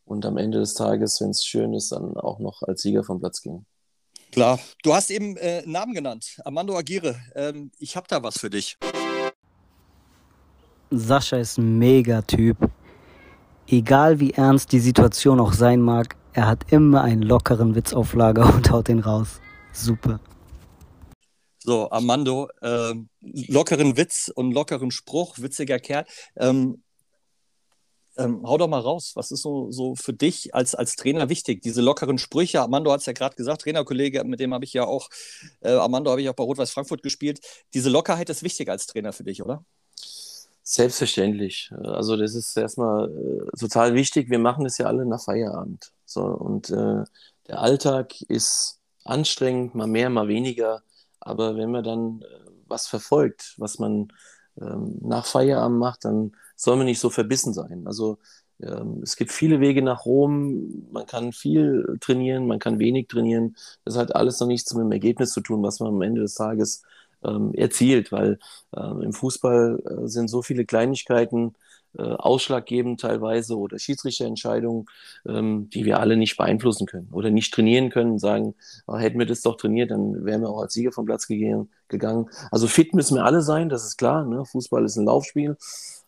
und 0.05 0.25
am 0.25 0.37
Ende 0.37 0.59
des 0.59 0.73
Tages, 0.73 1.21
wenn 1.21 1.29
es 1.29 1.45
schön 1.45 1.73
ist, 1.73 1.91
dann 1.91 2.17
auch 2.17 2.39
noch 2.39 2.63
als 2.63 2.81
Sieger 2.81 3.03
vom 3.03 3.19
Platz 3.19 3.41
gehen. 3.41 3.65
Klar. 4.31 4.59
Du 4.81 4.93
hast 4.93 5.11
eben 5.11 5.37
äh, 5.37 5.61
Namen 5.65 5.93
genannt. 5.93 6.39
Armando 6.43 6.77
Aguirre. 6.77 7.19
Ähm, 7.35 7.71
ich 7.77 7.95
habe 7.95 8.07
da 8.09 8.23
was 8.23 8.39
für 8.39 8.49
dich. 8.49 8.77
Sascha 10.89 11.37
ist 11.37 11.57
ein 11.57 11.77
Mega-Typ. 11.77 12.57
Egal 13.67 14.19
wie 14.19 14.31
ernst 14.31 14.71
die 14.71 14.79
Situation 14.79 15.39
auch 15.39 15.53
sein 15.53 15.81
mag, 15.81 16.15
er 16.33 16.47
hat 16.47 16.71
immer 16.71 17.01
einen 17.01 17.21
lockeren 17.21 17.75
Witz 17.75 17.93
auf 17.93 18.13
Lager 18.13 18.53
und 18.55 18.71
haut 18.71 18.87
den 18.87 18.99
raus. 18.99 19.41
Super. 19.73 20.19
So, 21.63 21.91
Armando, 21.91 22.49
äh, 22.61 22.93
lockeren 23.21 23.95
Witz 23.95 24.31
und 24.33 24.51
lockeren 24.51 24.89
Spruch, 24.89 25.37
witziger 25.37 25.79
Kerl. 25.79 26.05
Ähm, 26.35 26.81
ähm, 28.17 28.41
hau 28.45 28.57
doch 28.57 28.67
mal 28.67 28.79
raus. 28.79 29.11
Was 29.15 29.31
ist 29.31 29.41
so, 29.41 29.71
so 29.71 29.95
für 29.95 30.13
dich 30.13 30.53
als, 30.55 30.75
als 30.75 30.95
Trainer 30.95 31.29
wichtig? 31.29 31.61
Diese 31.61 31.81
lockeren 31.81 32.17
Sprüche. 32.17 32.61
Armando 32.61 32.91
hat 32.91 33.01
es 33.01 33.05
ja 33.05 33.13
gerade 33.13 33.35
gesagt, 33.35 33.61
Trainerkollege, 33.61 34.23
mit 34.23 34.39
dem 34.39 34.53
habe 34.53 34.65
ich 34.65 34.73
ja 34.73 34.85
auch, 34.85 35.09
äh, 35.61 35.69
Armando 35.71 36.11
habe 36.11 36.21
ich 36.21 36.29
auch 36.29 36.35
bei 36.35 36.43
Rot-Weiß 36.43 36.71
Frankfurt 36.71 37.03
gespielt. 37.03 37.39
Diese 37.73 37.89
Lockerheit 37.89 38.29
ist 38.29 38.43
wichtig 38.43 38.69
als 38.69 38.87
Trainer 38.87 39.13
für 39.13 39.23
dich, 39.23 39.43
oder? 39.43 39.63
Selbstverständlich. 40.73 41.69
Also 41.83 42.15
das 42.15 42.33
ist 42.33 42.55
erstmal 42.55 43.09
äh, 43.09 43.57
total 43.59 43.93
wichtig. 43.93 44.29
Wir 44.29 44.39
machen 44.39 44.63
das 44.63 44.77
ja 44.77 44.85
alle 44.85 45.05
nach 45.05 45.21
Feierabend. 45.21 45.91
So, 46.05 46.21
und 46.23 46.69
äh, 46.69 47.03
der 47.49 47.59
Alltag 47.59 48.21
ist 48.29 48.79
anstrengend, 49.03 49.75
mal 49.75 49.87
mehr, 49.87 50.09
mal 50.09 50.29
weniger. 50.29 50.81
Aber 51.19 51.57
wenn 51.57 51.71
man 51.71 51.83
dann 51.83 52.21
äh, 52.21 52.25
was 52.67 52.87
verfolgt, 52.87 53.55
was 53.57 53.79
man 53.79 54.13
ähm, 54.61 54.97
nach 55.01 55.25
Feierabend 55.25 55.77
macht, 55.77 56.05
dann 56.05 56.37
soll 56.55 56.77
man 56.77 56.85
nicht 56.85 57.01
so 57.01 57.09
verbissen 57.09 57.53
sein. 57.53 57.85
Also 57.85 58.19
ähm, 58.61 59.01
es 59.03 59.17
gibt 59.17 59.33
viele 59.33 59.59
Wege 59.59 59.81
nach 59.81 60.05
Rom. 60.05 60.87
Man 60.89 61.05
kann 61.05 61.33
viel 61.33 61.97
trainieren, 61.99 62.47
man 62.47 62.59
kann 62.59 62.79
wenig 62.79 63.09
trainieren. 63.09 63.57
Das 63.83 63.97
hat 63.97 64.15
alles 64.15 64.39
noch 64.39 64.47
nichts 64.47 64.73
mit 64.73 64.85
dem 64.85 64.91
Ergebnis 64.93 65.31
zu 65.31 65.41
tun, 65.41 65.63
was 65.63 65.81
man 65.81 65.89
am 65.89 66.01
Ende 66.01 66.21
des 66.21 66.35
Tages 66.35 66.81
ähm, 67.23 67.53
erzielt, 67.53 68.11
weil 68.11 68.39
ähm, 68.75 69.01
im 69.01 69.13
Fußball 69.13 69.81
äh, 69.85 70.07
sind 70.07 70.27
so 70.29 70.41
viele 70.41 70.65
Kleinigkeiten 70.65 71.55
äh, 71.97 72.03
ausschlaggebend 72.03 73.01
teilweise 73.01 73.57
oder 73.57 73.77
Schiedsrichterentscheidungen, 73.77 74.85
ähm, 75.27 75.69
die 75.71 75.83
wir 75.85 75.99
alle 75.99 76.15
nicht 76.15 76.37
beeinflussen 76.37 76.87
können 76.87 77.09
oder 77.11 77.29
nicht 77.29 77.53
trainieren 77.53 77.89
können 77.89 78.11
und 78.11 78.19
sagen, 78.19 78.55
oh, 78.87 78.97
hätten 78.97 79.19
wir 79.19 79.25
das 79.25 79.41
doch 79.41 79.57
trainiert, 79.57 79.91
dann 79.91 80.23
wären 80.25 80.41
wir 80.41 80.49
auch 80.49 80.61
als 80.61 80.73
Sieger 80.73 80.91
vom 80.91 81.05
Platz 81.05 81.27
gegangen. 81.27 82.29
Also 82.51 82.67
fit 82.67 82.93
müssen 82.93 83.15
wir 83.15 83.25
alle 83.25 83.41
sein, 83.41 83.69
das 83.69 83.85
ist 83.85 83.97
klar. 83.97 84.25
Ne? 84.25 84.45
Fußball 84.45 84.85
ist 84.85 84.95
ein 84.95 85.05
Laufspiel. 85.05 85.57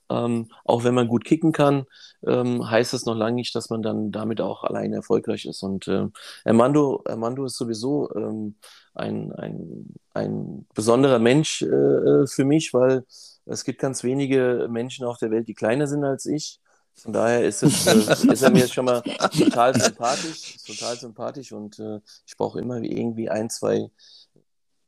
Ähm, 0.09 0.49
auch 0.65 0.83
wenn 0.83 0.93
man 0.93 1.07
gut 1.07 1.25
kicken 1.25 1.51
kann, 1.51 1.85
ähm, 2.25 2.69
heißt 2.69 2.93
das 2.93 3.05
noch 3.05 3.15
lange 3.15 3.35
nicht, 3.35 3.55
dass 3.55 3.69
man 3.69 3.81
dann 3.81 4.11
damit 4.11 4.41
auch 4.41 4.63
alleine 4.63 4.97
erfolgreich 4.97 5.45
ist. 5.45 5.63
Und 5.63 5.87
äh, 5.87 6.07
Armando, 6.45 7.01
Armando 7.05 7.45
ist 7.45 7.57
sowieso 7.57 8.13
ähm, 8.15 8.55
ein, 8.93 9.31
ein, 9.33 9.95
ein 10.13 10.65
besonderer 10.73 11.19
Mensch 11.19 11.61
äh, 11.61 11.65
äh, 11.65 12.27
für 12.27 12.45
mich, 12.45 12.73
weil 12.73 13.05
es 13.45 13.63
gibt 13.63 13.79
ganz 13.79 14.03
wenige 14.03 14.67
Menschen 14.69 15.05
auf 15.05 15.17
der 15.17 15.31
Welt, 15.31 15.47
die 15.47 15.53
kleiner 15.53 15.87
sind 15.87 16.03
als 16.03 16.25
ich. 16.25 16.59
Von 16.95 17.11
daher 17.11 17.43
ist, 17.43 17.63
es, 17.63 17.87
äh, 17.87 18.31
ist 18.31 18.41
er 18.43 18.51
mir 18.51 18.67
schon 18.67 18.85
mal 18.85 19.01
total 19.01 19.79
sympathisch, 19.79 20.57
total 20.65 20.95
sympathisch 20.95 21.51
und 21.51 21.79
äh, 21.79 21.99
ich 22.25 22.37
brauche 22.37 22.59
immer 22.59 22.77
irgendwie 22.77 23.29
ein, 23.29 23.49
zwei 23.49 23.89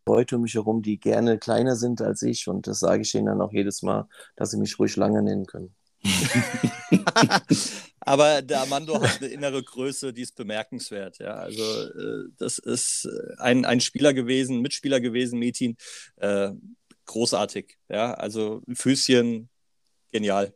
Leute 0.07 0.35
um 0.35 0.43
mich 0.43 0.53
herum, 0.53 0.83
die 0.83 0.99
gerne 0.99 1.39
kleiner 1.39 1.75
sind 1.75 2.01
als 2.01 2.21
ich 2.21 2.47
und 2.47 2.67
das 2.67 2.79
sage 2.79 3.01
ich 3.01 3.15
ihnen 3.15 3.25
dann 3.25 3.41
auch 3.41 3.51
jedes 3.51 3.81
Mal, 3.81 4.07
dass 4.35 4.51
sie 4.51 4.57
mich 4.57 4.77
ruhig 4.77 4.95
lange 4.97 5.23
nennen 5.23 5.47
können. 5.47 5.73
Aber 7.99 8.41
der 8.43 8.61
Armando 8.61 9.01
hat 9.01 9.19
eine 9.19 9.31
innere 9.31 9.63
Größe, 9.63 10.13
die 10.13 10.21
ist 10.21 10.35
bemerkenswert. 10.35 11.17
Ja, 11.17 11.33
also 11.35 11.63
äh, 11.63 12.29
das 12.37 12.59
ist 12.59 13.09
ein, 13.37 13.65
ein 13.65 13.81
Spieler 13.81 14.13
gewesen, 14.13 14.61
Mitspieler 14.61 14.99
gewesen, 14.99 15.39
Metin, 15.39 15.75
äh, 16.17 16.51
großartig. 17.05 17.77
Ja, 17.89 18.13
also 18.13 18.61
Füßchen, 18.71 19.49
genial. 20.11 20.53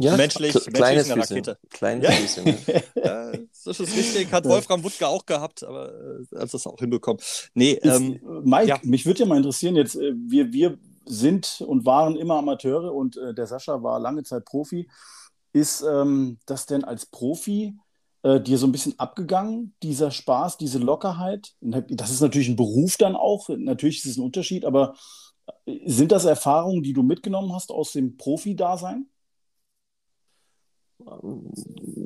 Ja, 0.00 0.16
menschlich, 0.16 0.52
kleines 0.52 1.08
menschlich 1.08 1.12
eine 1.12 1.22
Rakete. 1.22 1.58
Kleines 1.70 2.04
ja. 2.04 2.12
Füßchen. 2.12 2.82
ja, 3.04 3.32
das 3.64 3.80
ist 3.80 3.96
richtig. 3.96 4.30
Hat 4.30 4.44
Wolfram 4.44 4.84
Wuttke 4.84 5.08
auch 5.08 5.26
gehabt, 5.26 5.64
aber 5.64 5.92
äh, 6.32 6.38
hat 6.38 6.54
das 6.54 6.66
auch 6.68 6.78
hinbekommen. 6.78 7.20
Nee, 7.54 7.72
ähm, 7.82 8.20
Mike, 8.44 8.68
ja. 8.68 8.78
mich 8.84 9.06
würde 9.06 9.20
ja 9.20 9.26
mal 9.26 9.38
interessieren, 9.38 9.74
jetzt, 9.74 9.96
äh, 9.96 10.12
wir, 10.14 10.52
wir 10.52 10.78
sind 11.08 11.64
und 11.66 11.86
waren 11.86 12.16
immer 12.16 12.36
Amateure 12.36 12.94
und 12.94 13.16
äh, 13.16 13.34
der 13.34 13.46
Sascha 13.46 13.82
war 13.82 13.98
lange 13.98 14.22
Zeit 14.22 14.44
Profi. 14.44 14.88
Ist 15.52 15.82
ähm, 15.82 16.38
das 16.46 16.66
denn 16.66 16.84
als 16.84 17.06
Profi 17.06 17.76
äh, 18.22 18.40
dir 18.40 18.58
so 18.58 18.66
ein 18.66 18.72
bisschen 18.72 18.98
abgegangen, 18.98 19.74
dieser 19.82 20.10
Spaß, 20.10 20.58
diese 20.58 20.78
Lockerheit? 20.78 21.54
Das 21.60 22.10
ist 22.10 22.20
natürlich 22.20 22.48
ein 22.48 22.56
Beruf 22.56 22.96
dann 22.96 23.16
auch, 23.16 23.48
natürlich 23.48 23.98
ist 23.98 24.12
es 24.12 24.16
ein 24.18 24.24
Unterschied, 24.24 24.64
aber 24.64 24.94
sind 25.84 26.12
das 26.12 26.24
Erfahrungen, 26.24 26.82
die 26.82 26.92
du 26.92 27.02
mitgenommen 27.02 27.52
hast 27.52 27.70
aus 27.70 27.92
dem 27.92 28.16
Profi-Dasein? 28.16 29.06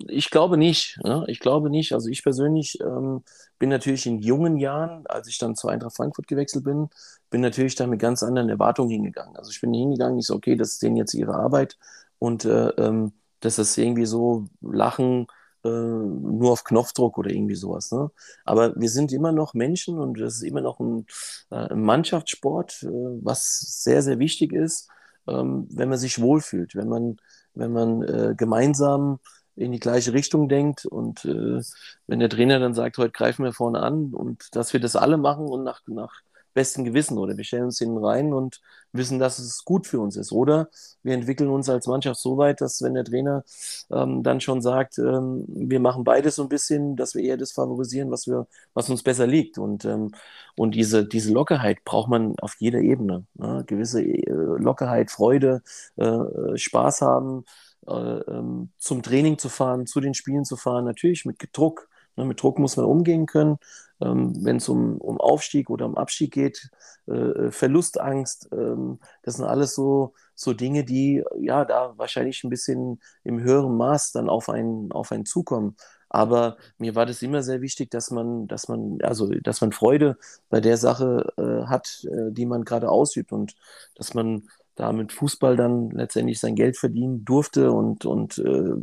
Ich 0.09 0.31
glaube 0.31 0.57
nicht. 0.57 0.99
Ne? 1.05 1.25
Ich 1.29 1.41
glaube 1.41 1.71
nicht. 1.71 1.93
Also 1.93 2.09
ich 2.09 2.23
persönlich 2.23 2.79
ähm, 2.81 3.23
bin 3.59 3.69
natürlich 3.69 4.07
in 4.07 4.19
jungen 4.19 4.57
Jahren, 4.57 5.07
als 5.07 5.29
ich 5.29 5.39
dann 5.39 5.57
zu 5.57 5.69
Eintracht 5.69 5.97
Frankfurt 5.97 6.27
gewechselt 6.27 6.65
bin, 6.65 6.89
bin 7.31 7.41
natürlich 7.41 7.75
da 7.75 7.87
mit 7.87 8.01
ganz 8.01 8.23
anderen 8.23 8.49
Erwartungen 8.49 8.91
hingegangen. 8.91 9.37
Also 9.37 9.51
ich 9.51 9.61
bin 9.61 9.73
hingegangen, 9.73 10.19
ich 10.19 10.27
so, 10.27 10.35
okay, 10.35 10.57
das 10.57 10.73
ist 10.73 10.83
denen 10.83 10.97
jetzt 10.97 11.15
ihre 11.15 11.35
Arbeit 11.35 11.79
und 12.19 12.45
äh, 12.45 12.69
ähm, 12.71 13.13
das 13.41 13.59
ist 13.59 13.77
irgendwie 13.79 14.07
so 14.07 14.47
Lachen 14.61 15.27
äh, 15.65 15.69
nur 15.69 16.53
auf 16.53 16.65
Knopfdruck 16.65 17.19
oder 17.19 17.31
irgendwie 17.31 17.55
sowas. 17.55 17.91
Ne? 17.93 18.11
Aber 18.45 18.75
wir 18.77 18.89
sind 18.89 19.13
immer 19.13 19.33
noch 19.33 19.55
Menschen 19.55 19.99
und 19.99 20.19
es 20.21 20.37
ist 20.37 20.43
immer 20.43 20.61
noch 20.61 20.81
ein, 20.81 21.07
äh, 21.51 21.73
ein 21.73 21.83
Mannschaftssport, 21.83 22.83
äh, 22.83 22.89
was 23.23 23.59
sehr, 23.83 24.03
sehr 24.03 24.19
wichtig 24.19 24.53
ist, 24.53 24.89
ähm, 25.29 25.69
wenn 25.71 25.89
man 25.89 25.99
sich 25.99 26.21
wohlfühlt, 26.21 26.75
wenn 26.75 26.89
man 26.89 27.17
wenn 27.55 27.73
man 27.73 28.03
äh, 28.03 28.35
gemeinsam 28.37 29.19
in 29.55 29.73
die 29.73 29.81
gleiche 29.81 30.13
Richtung 30.13 30.49
denkt 30.49 30.87
und 30.87 31.25
äh, 31.25 31.61
wenn 32.07 32.21
der 32.21 32.31
Trainer 32.31 32.59
dann 32.59 32.75
sagt, 32.75 32.99
heute 32.99 33.13
greifen 33.13 33.45
wir 33.45 33.53
vorne 33.53 33.81
an 33.81 34.15
und 34.15 34.55
dass 34.57 34.73
wir 34.73 34.81
das 34.81 34.97
alle 34.97 35.19
machen 35.19 35.47
und 35.47 35.63
nach, 35.63 35.81
nach 35.87 36.23
bestem 36.55 36.85
Gewissen 36.85 37.19
oder 37.19 37.37
wir 37.37 37.45
stellen 37.45 37.65
uns 37.65 37.79
hinten 37.79 38.05
rein 38.05 38.33
und 38.33 38.61
wissen, 38.93 39.19
dass 39.19 39.39
es 39.39 39.65
gut 39.65 39.87
für 39.87 40.01
uns 40.01 40.17
ist. 40.17 40.33
Oder 40.33 40.69
wir 41.03 41.15
entwickeln 41.15 41.49
uns 41.51 41.69
als 41.69 41.87
Mannschaft 41.87 42.21
so 42.21 42.37
weit, 42.37 42.61
dass 42.61 42.83
wenn 42.83 42.95
der 42.95 43.05
Trainer 43.05 43.45
ähm, 43.91 44.23
dann 44.23 44.41
schon 44.41 44.63
sagt, 44.63 44.99
ähm, 44.99 45.45
wir 45.49 45.81
machen 45.81 46.05
beides 46.05 46.37
so 46.37 46.43
ein 46.43 46.49
bisschen, 46.49 46.97
dass 46.97 47.15
wir 47.15 47.23
eher 47.23 47.37
das 47.37 47.53
favorisieren, 47.53 48.11
was, 48.11 48.27
wir, 48.27 48.47
was 48.75 48.91
uns 48.91 49.03
besser 49.03 49.27
liegt. 49.27 49.59
Und, 49.59 49.85
ähm, 49.85 50.13
und 50.57 50.75
diese, 50.75 51.07
diese 51.07 51.33
Lockerheit 51.33 51.85
braucht 51.85 52.11
man 52.11 52.35
auf 52.41 52.57
jeder 52.59 52.81
Ebene. 52.81 53.25
Ne? 53.35 53.65
Gewisse 53.67 54.03
äh, 54.03 54.31
Lockerheit, 54.31 55.11
Freude, 55.11 55.63
äh, 55.97 56.57
Spaß 56.57 57.01
haben, 57.03 57.45
äh, 57.87 57.93
ähm, 57.93 58.71
zum 58.79 59.03
Training 59.03 59.39
zu 59.39 59.49
fahren, 59.49 59.87
zu 59.87 60.01
den 60.01 60.15
Spielen 60.15 60.45
zu 60.45 60.57
fahren, 60.57 60.85
natürlich 60.85 61.25
mit 61.25 61.39
Druck. 61.53 61.89
Ne? 62.17 62.25
Mit 62.27 62.43
Druck 62.43 62.59
muss 62.59 62.77
man 62.77 62.87
umgehen 62.87 63.27
können 63.27 63.57
wenn 64.05 64.57
es 64.57 64.69
um, 64.69 64.99
um 64.99 65.21
Aufstieg 65.21 65.71
oder 65.71 65.87
um 65.87 65.97
Abstieg 65.97 66.33
geht, 66.33 66.71
äh, 67.09 67.13
äh, 67.13 67.51
Verlustangst, 67.51 68.49
ähm, 68.53 68.99
das 69.23 69.37
sind 69.37 69.45
alles 69.47 69.75
so, 69.75 70.15
so 70.35 70.53
Dinge, 70.53 70.85
die 70.85 71.23
ja 71.39 71.65
da 71.65 71.95
wahrscheinlich 71.97 72.43
ein 72.45 72.51
bisschen 72.51 73.01
im 73.25 73.41
höheren 73.41 73.77
Maß 73.77 74.13
dann 74.13 74.29
auf 74.29 74.49
einen, 74.49 74.93
auf 74.93 75.13
einen 75.13 75.27
zukommen. 75.27 75.77
Aber 76.09 76.59
mir 76.79 76.95
war 76.95 77.07
das 77.07 77.23
immer 77.23 77.43
sehr 77.43 77.63
wichtig, 77.63 77.91
dass 77.91 78.11
man, 78.11 78.47
dass 78.47 78.69
man, 78.69 78.99
also 79.03 79.29
dass 79.29 79.61
man 79.63 79.73
Freude 79.73 80.19
bei 80.51 80.61
der 80.61 80.77
Sache 80.77 81.33
äh, 81.39 81.67
hat, 81.69 82.05
äh, 82.05 82.31
die 82.33 82.45
man 82.45 82.65
gerade 82.65 82.91
ausübt 82.91 83.33
und 83.33 83.55
dass 83.95 84.13
man 84.15 84.49
da 84.75 84.93
mit 84.93 85.13
Fußball 85.13 85.57
dann 85.57 85.91
letztendlich 85.91 86.41
sein 86.41 86.55
Geld 86.55 86.77
verdienen 86.77 87.25
durfte 87.25 87.73
und, 87.73 88.05
und 88.05 88.39
äh, 88.39 88.75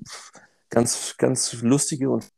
ganz, 0.70 1.16
ganz 1.18 1.62
lustige 1.62 2.10
und, 2.10 2.30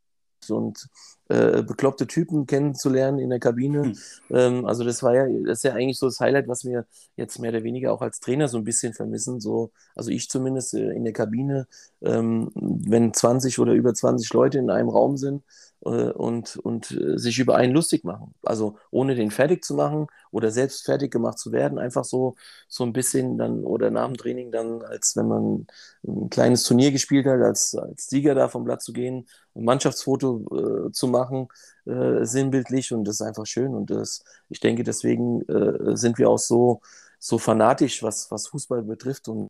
und 0.48 0.88
äh, 1.32 1.62
bekloppte 1.62 2.06
Typen 2.06 2.46
kennenzulernen 2.46 3.18
in 3.18 3.30
der 3.30 3.40
Kabine. 3.40 3.84
Hm. 3.84 3.96
Ähm, 4.30 4.66
also 4.66 4.84
das 4.84 5.02
war 5.02 5.14
ja, 5.14 5.26
das 5.46 5.58
ist 5.58 5.64
ja 5.64 5.72
eigentlich 5.72 5.98
so 5.98 6.06
das 6.06 6.20
Highlight, 6.20 6.46
was 6.48 6.64
wir 6.64 6.86
jetzt 7.16 7.38
mehr 7.38 7.50
oder 7.50 7.62
weniger 7.64 7.92
auch 7.92 8.02
als 8.02 8.20
Trainer 8.20 8.48
so 8.48 8.58
ein 8.58 8.64
bisschen 8.64 8.92
vermissen. 8.92 9.40
So, 9.40 9.70
also 9.94 10.10
ich 10.10 10.28
zumindest 10.28 10.74
äh, 10.74 10.92
in 10.92 11.04
der 11.04 11.12
Kabine, 11.12 11.66
ähm, 12.02 12.50
wenn 12.54 13.14
20 13.14 13.58
oder 13.58 13.72
über 13.72 13.94
20 13.94 14.32
Leute 14.32 14.58
in 14.58 14.70
einem 14.70 14.90
Raum 14.90 15.16
sind, 15.16 15.42
und, 15.90 16.56
und 16.56 16.90
äh, 16.92 17.18
sich 17.18 17.38
über 17.38 17.56
einen 17.56 17.72
lustig 17.72 18.04
machen. 18.04 18.34
Also 18.42 18.76
ohne 18.90 19.14
den 19.14 19.30
fertig 19.30 19.64
zu 19.64 19.74
machen 19.74 20.06
oder 20.30 20.50
selbst 20.50 20.84
fertig 20.84 21.10
gemacht 21.12 21.38
zu 21.38 21.52
werden, 21.52 21.78
einfach 21.78 22.04
so, 22.04 22.36
so 22.68 22.84
ein 22.84 22.92
bisschen 22.92 23.38
dann 23.38 23.64
oder 23.64 23.90
nach 23.90 24.06
dem 24.06 24.16
Training 24.16 24.52
dann, 24.52 24.82
als 24.82 25.16
wenn 25.16 25.28
man 25.28 25.66
ein 26.06 26.30
kleines 26.30 26.62
Turnier 26.64 26.92
gespielt 26.92 27.26
hat, 27.26 27.40
als, 27.40 27.74
als 27.74 28.08
Sieger 28.08 28.34
da 28.34 28.48
vom 28.48 28.64
Blatt 28.64 28.82
zu 28.82 28.92
gehen, 28.92 29.26
ein 29.54 29.64
Mannschaftsfoto 29.64 30.88
äh, 30.88 30.92
zu 30.92 31.08
machen, 31.08 31.48
äh, 31.86 32.24
sinnbildlich 32.24 32.92
und 32.92 33.04
das 33.04 33.16
ist 33.16 33.22
einfach 33.22 33.46
schön 33.46 33.74
und 33.74 33.90
das, 33.90 34.24
ich 34.48 34.60
denke, 34.60 34.84
deswegen 34.84 35.42
äh, 35.48 35.96
sind 35.96 36.18
wir 36.18 36.30
auch 36.30 36.38
so, 36.38 36.80
so 37.18 37.38
fanatisch, 37.38 38.02
was, 38.02 38.30
was 38.30 38.48
Fußball 38.48 38.82
betrifft 38.82 39.28
und 39.28 39.48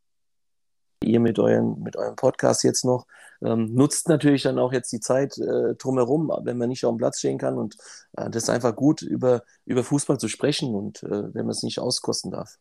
ihr 1.05 1.21
mit, 1.21 1.39
euren, 1.39 1.83
mit 1.83 1.97
eurem 1.97 2.17
Podcast 2.17 2.65
jetzt 2.65 2.85
noch. 2.85 3.07
Ähm, 3.43 3.75
nutzt 3.75 4.09
natürlich 4.09 4.43
dann 4.43 4.59
auch 4.59 4.73
jetzt 4.73 4.93
die 4.93 5.01
Zeit 5.01 5.37
äh, 5.39 5.75
drumherum, 5.75 6.33
wenn 6.45 6.59
man 6.59 6.69
nicht 6.69 6.85
auf 6.85 6.93
dem 6.95 6.99
Platz 6.99 7.19
stehen 7.19 7.39
kann. 7.39 7.59
Und 7.59 7.77
äh, 8.17 8.31
das 8.31 8.45
ist 8.45 8.51
einfach 8.51 8.75
gut, 8.77 9.03
über, 9.03 9.43
über 9.65 9.85
Fußball 9.85 10.19
zu 10.19 10.29
sprechen 10.29 10.75
und 10.75 11.03
äh, 11.03 11.35
wenn 11.35 11.47
man 11.47 11.51
es 11.51 11.63
nicht 11.63 11.81
auskosten 11.81 12.31
darf. 12.31 12.59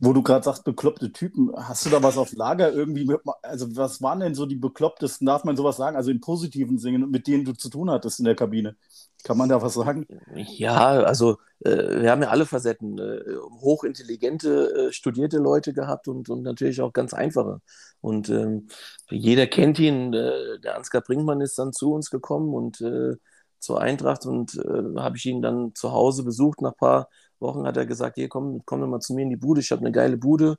Wo 0.00 0.12
du 0.12 0.22
gerade 0.22 0.44
sagst, 0.44 0.64
bekloppte 0.64 1.12
Typen, 1.12 1.52
hast 1.56 1.84
du 1.84 1.90
da 1.90 2.02
was 2.02 2.16
auf 2.16 2.32
Lager 2.32 2.72
irgendwie? 2.72 3.10
Also, 3.42 3.76
was 3.76 4.00
waren 4.00 4.20
denn 4.20 4.34
so 4.34 4.46
die 4.46 4.56
beklopptesten, 4.56 5.26
darf 5.26 5.44
man 5.44 5.56
sowas 5.56 5.76
sagen? 5.76 5.96
Also 5.96 6.10
im 6.10 6.20
positiven 6.20 6.78
Sinne, 6.78 7.06
mit 7.06 7.26
denen 7.26 7.44
du 7.44 7.52
zu 7.52 7.68
tun 7.68 7.90
hattest 7.90 8.18
in 8.18 8.24
der 8.24 8.34
Kabine? 8.34 8.76
Kann 9.24 9.36
man 9.38 9.48
da 9.48 9.60
was 9.62 9.74
sagen? 9.74 10.06
Ja, 10.34 11.02
also 11.02 11.38
äh, 11.60 12.00
wir 12.02 12.10
haben 12.10 12.22
ja 12.22 12.30
alle 12.30 12.46
Facetten. 12.46 12.98
Äh, 12.98 13.20
hochintelligente, 13.60 14.88
äh, 14.88 14.92
studierte 14.92 15.38
Leute 15.38 15.72
gehabt 15.72 16.08
und, 16.08 16.28
und 16.28 16.42
natürlich 16.42 16.80
auch 16.80 16.92
ganz 16.92 17.14
einfache. 17.14 17.60
Und 18.00 18.30
ähm, 18.30 18.68
jeder 19.10 19.46
kennt 19.46 19.78
ihn. 19.78 20.12
Äh, 20.12 20.58
der 20.60 20.76
Ansgar 20.76 21.02
Brinkmann 21.02 21.40
ist 21.40 21.58
dann 21.58 21.72
zu 21.72 21.92
uns 21.92 22.10
gekommen 22.10 22.52
und 22.54 22.80
äh, 22.80 23.16
zur 23.58 23.80
Eintracht 23.80 24.26
und 24.26 24.56
äh, 24.56 24.98
habe 24.98 25.16
ich 25.16 25.26
ihn 25.26 25.40
dann 25.42 25.74
zu 25.74 25.92
Hause 25.92 26.24
besucht. 26.24 26.60
Nach 26.60 26.72
ein 26.72 26.76
paar 26.76 27.08
Wochen 27.42 27.66
hat 27.66 27.76
er 27.76 27.86
gesagt, 27.86 28.16
hier 28.16 28.28
komm, 28.28 28.62
komm 28.64 28.80
doch 28.80 28.88
mal 28.88 29.00
zu 29.00 29.14
mir 29.14 29.22
in 29.22 29.30
die 29.30 29.36
Bude, 29.36 29.60
ich 29.60 29.72
habe 29.72 29.82
eine 29.82 29.92
geile 29.92 30.16
Bude. 30.16 30.56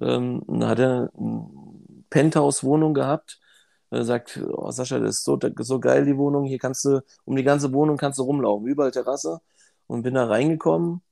Ähm, 0.00 0.42
dann 0.46 0.66
hat 0.68 0.78
er 0.80 1.10
eine 1.16 1.48
Penthouse-Wohnung 2.10 2.94
gehabt 2.94 3.40
er 3.94 4.04
sagt, 4.04 4.40
oh, 4.42 4.70
Sascha, 4.70 4.98
das 4.98 5.16
ist 5.16 5.24
so, 5.24 5.38
so 5.58 5.80
geil, 5.80 6.04
die 6.04 6.16
Wohnung. 6.16 6.44
Hier 6.44 6.58
kannst 6.58 6.84
du, 6.84 7.00
um 7.24 7.36
die 7.36 7.44
ganze 7.44 7.72
Wohnung 7.72 7.96
kannst 7.96 8.18
du 8.18 8.24
rumlaufen, 8.24 8.66
überall 8.66 8.90
Terrasse. 8.90 9.40
Und 9.86 10.02
bin 10.02 10.14
da 10.14 10.26
reingekommen, 10.26 11.02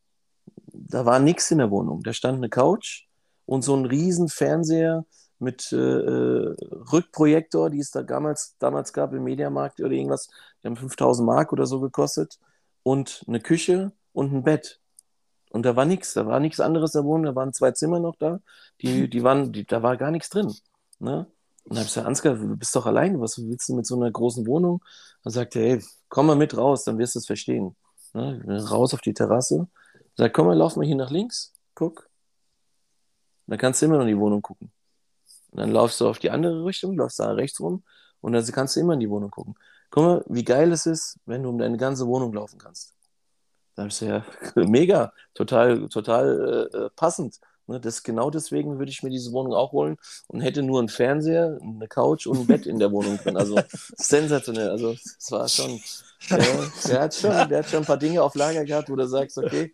da 0.67 1.05
war 1.07 1.19
nichts 1.19 1.51
in 1.51 1.59
der 1.59 1.71
Wohnung. 1.71 2.03
Da 2.03 2.13
stand 2.13 2.39
eine 2.39 2.49
Couch 2.49 3.07
und 3.47 3.63
so 3.63 3.77
ein 3.77 3.85
riesen 3.87 4.29
Fernseher 4.29 5.05
mit 5.39 5.73
äh, 5.73 5.77
äh 5.77 6.57
Rückprojektor, 6.93 7.71
die 7.71 7.81
es 7.81 7.91
da 7.91 8.03
damals, 8.03 8.57
damals 8.59 8.93
gab 8.93 9.13
im 9.13 9.25
Mediamarkt 9.25 9.81
oder 9.81 9.91
irgendwas. 9.93 10.29
Die 10.63 10.69
haben 10.69 10.77
5000 10.77 11.27
Mark 11.27 11.53
oder 11.53 11.67
so 11.67 11.81
gekostet. 11.81 12.39
Und 12.83 13.25
eine 13.29 13.41
Küche 13.41 13.93
und 14.13 14.33
ein 14.33 14.43
Bett. 14.43 14.81
Und 15.53 15.65
da 15.65 15.77
war 15.77 15.85
nichts, 15.85 16.15
da 16.15 16.27
war 16.27 16.41
nichts 16.41 16.61
anderes 16.61 16.95
in 16.95 17.03
der 17.03 17.05
Wohnung, 17.05 17.27
da 17.27 17.35
waren 17.35 17.53
zwei 17.53 17.73
Zimmer 17.73 18.01
noch 18.01 18.17
da, 18.17 18.41
die, 18.81 19.11
die 19.11 19.23
waren, 19.23 19.53
die, 19.53 19.67
da 19.67 19.83
war 19.83 19.99
gar 19.99 20.11
nichts 20.11 20.31
drin. 20.31 20.51
Ne? 20.99 21.27
Und 21.65 21.77
dann 21.77 21.79
habe 21.79 21.87
ich 21.87 21.89
gesagt, 21.89 22.07
Ansgar, 22.07 22.35
du 22.37 22.57
bist 22.57 22.75
doch 22.75 22.87
allein, 22.87 23.21
was 23.21 23.39
willst 23.39 23.69
du 23.69 23.77
mit 23.77 23.87
so 23.87 23.97
einer 23.97 24.11
großen 24.11 24.47
Wohnung? 24.47 24.83
Dann 25.23 25.33
sagt 25.33 25.55
er, 25.57 25.63
hey, 25.63 25.85
komm 26.09 26.27
mal 26.27 26.37
mit 26.37 26.57
raus, 26.57 26.85
dann 26.85 26.97
wirst 26.99 27.17
du 27.17 27.19
es 27.19 27.27
verstehen. 27.27 27.77
Ne? 28.15 28.43
Raus 28.71 28.95
auf 28.95 29.03
die 29.03 29.13
Terrasse. 29.13 29.69
Sagt, 30.17 30.35
komm 30.35 30.47
mal, 30.47 30.57
lauf 30.57 30.77
mal 30.77 30.87
hier 30.87 30.97
nach 30.97 31.11
links, 31.11 31.53
guck. 31.75 32.09
dann 33.47 33.59
kannst 33.59 33.83
du 33.83 33.87
immer 33.87 33.97
noch 33.97 34.03
in 34.03 34.09
die 34.09 34.19
Wohnung 34.19 34.41
gucken. 34.41 34.73
Und 35.51 35.61
dann 35.61 35.71
laufst 35.71 36.01
du 36.01 36.09
auf 36.09 36.19
die 36.19 36.31
andere 36.31 36.65
Richtung, 36.65 36.97
laufst 36.97 37.21
da 37.21 37.31
rechts 37.33 37.61
rum 37.61 37.85
und 38.23 38.33
dann 38.33 38.45
kannst 38.47 38.77
du 38.77 38.81
immer 38.81 38.95
in 38.95 39.01
die 39.01 39.11
Wohnung 39.11 39.31
gucken. 39.31 39.55
Guck 39.91 40.03
mal, 40.03 40.25
wie 40.29 40.45
geil 40.45 40.73
es 40.73 40.87
ist, 40.87 41.19
wenn 41.27 41.43
du 41.43 41.51
um 41.51 41.59
deine 41.59 41.77
ganze 41.77 42.07
Wohnung 42.07 42.33
laufen 42.33 42.59
kannst. 42.59 42.95
Da 43.75 43.85
gesagt, 43.85 44.27
ja, 44.57 44.63
mega, 44.65 45.13
total, 45.35 45.89
total 45.89 46.69
äh, 46.73 46.77
äh 46.77 46.91
passend. 46.95 47.41
Ne, 47.69 47.79
das, 47.79 48.03
genau 48.03 48.29
deswegen 48.29 48.79
würde 48.79 48.91
ich 48.91 49.05
mir 49.05 49.11
diese 49.11 49.33
Wohnung 49.33 49.55
auch 49.55 49.71
holen 49.71 49.97
und 50.27 50.41
hätte 50.41 50.63
nur 50.63 50.81
einen 50.81 50.89
Fernseher, 50.89 51.59
eine 51.63 51.87
Couch 51.87 52.27
und 52.27 52.41
ein 52.41 52.47
Bett 52.47 52.67
in 52.67 52.81
der 52.81 52.91
Wohnung 52.91 53.19
drin. 53.19 53.37
Also 53.37 53.57
sensationell. 53.97 54.69
Also 54.69 54.93
es 54.93 55.31
war 55.31 55.49
schon, 55.49 55.81
äh, 56.31 56.43
der, 56.89 57.03
hat 57.03 57.15
schon, 57.15 57.31
der 57.49 57.59
hat 57.61 57.69
schon 57.69 57.81
ein 57.81 57.87
paar 57.87 57.99
Dinge 57.99 58.23
auf 58.23 58.35
Lager 58.35 58.65
gehabt, 58.65 58.91
wo 58.91 58.97
du 58.97 59.07
sagst, 59.07 59.39
okay, 59.39 59.73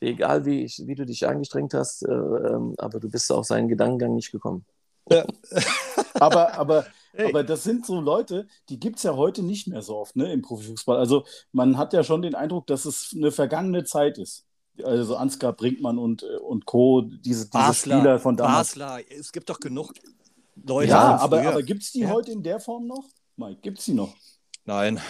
egal 0.00 0.44
wie, 0.46 0.64
ich, 0.64 0.82
wie 0.84 0.96
du 0.96 1.06
dich 1.06 1.28
angestrengt 1.28 1.74
hast, 1.74 2.02
äh, 2.02 2.12
ähm, 2.12 2.74
aber 2.76 2.98
du 2.98 3.08
bist 3.08 3.30
auf 3.30 3.46
seinen 3.46 3.68
Gedankengang 3.68 4.16
nicht 4.16 4.32
gekommen. 4.32 4.64
Ja. 5.08 5.24
aber, 6.14 6.54
aber, 6.54 6.86
hey. 7.14 7.28
aber 7.28 7.44
das 7.44 7.64
sind 7.64 7.86
so 7.86 8.00
Leute, 8.00 8.46
die 8.68 8.78
gibt 8.78 8.96
es 8.96 9.02
ja 9.02 9.16
heute 9.16 9.42
nicht 9.42 9.68
mehr 9.68 9.82
so 9.82 9.96
oft 9.96 10.16
ne, 10.16 10.32
im 10.32 10.42
Profifußball. 10.42 10.96
Also 10.96 11.24
man 11.52 11.78
hat 11.78 11.92
ja 11.92 12.04
schon 12.04 12.22
den 12.22 12.34
Eindruck, 12.34 12.66
dass 12.66 12.84
es 12.84 13.14
eine 13.16 13.32
vergangene 13.32 13.84
Zeit 13.84 14.18
ist 14.18 14.44
also 14.84 15.16
Ansgar 15.16 15.52
Brinkmann 15.52 15.98
und, 15.98 16.22
äh, 16.22 16.36
und 16.36 16.66
Co., 16.66 17.02
diese, 17.02 17.20
diese 17.20 17.50
Basler, 17.50 17.98
Spieler 17.98 18.18
von 18.18 18.36
damals. 18.36 18.70
Basler, 18.70 19.00
es 19.10 19.32
gibt 19.32 19.50
doch 19.50 19.60
genug 19.60 19.92
Leute. 20.66 20.90
Ja, 20.90 21.16
aber, 21.16 21.46
aber 21.46 21.62
gibt 21.62 21.82
es 21.82 21.92
die 21.92 22.00
ja. 22.00 22.10
heute 22.10 22.32
in 22.32 22.42
der 22.42 22.60
Form 22.60 22.86
noch? 22.86 23.04
Mike, 23.36 23.60
gibt 23.62 23.78
es 23.78 23.84
die 23.86 23.94
noch? 23.94 24.14
Nein. 24.64 25.00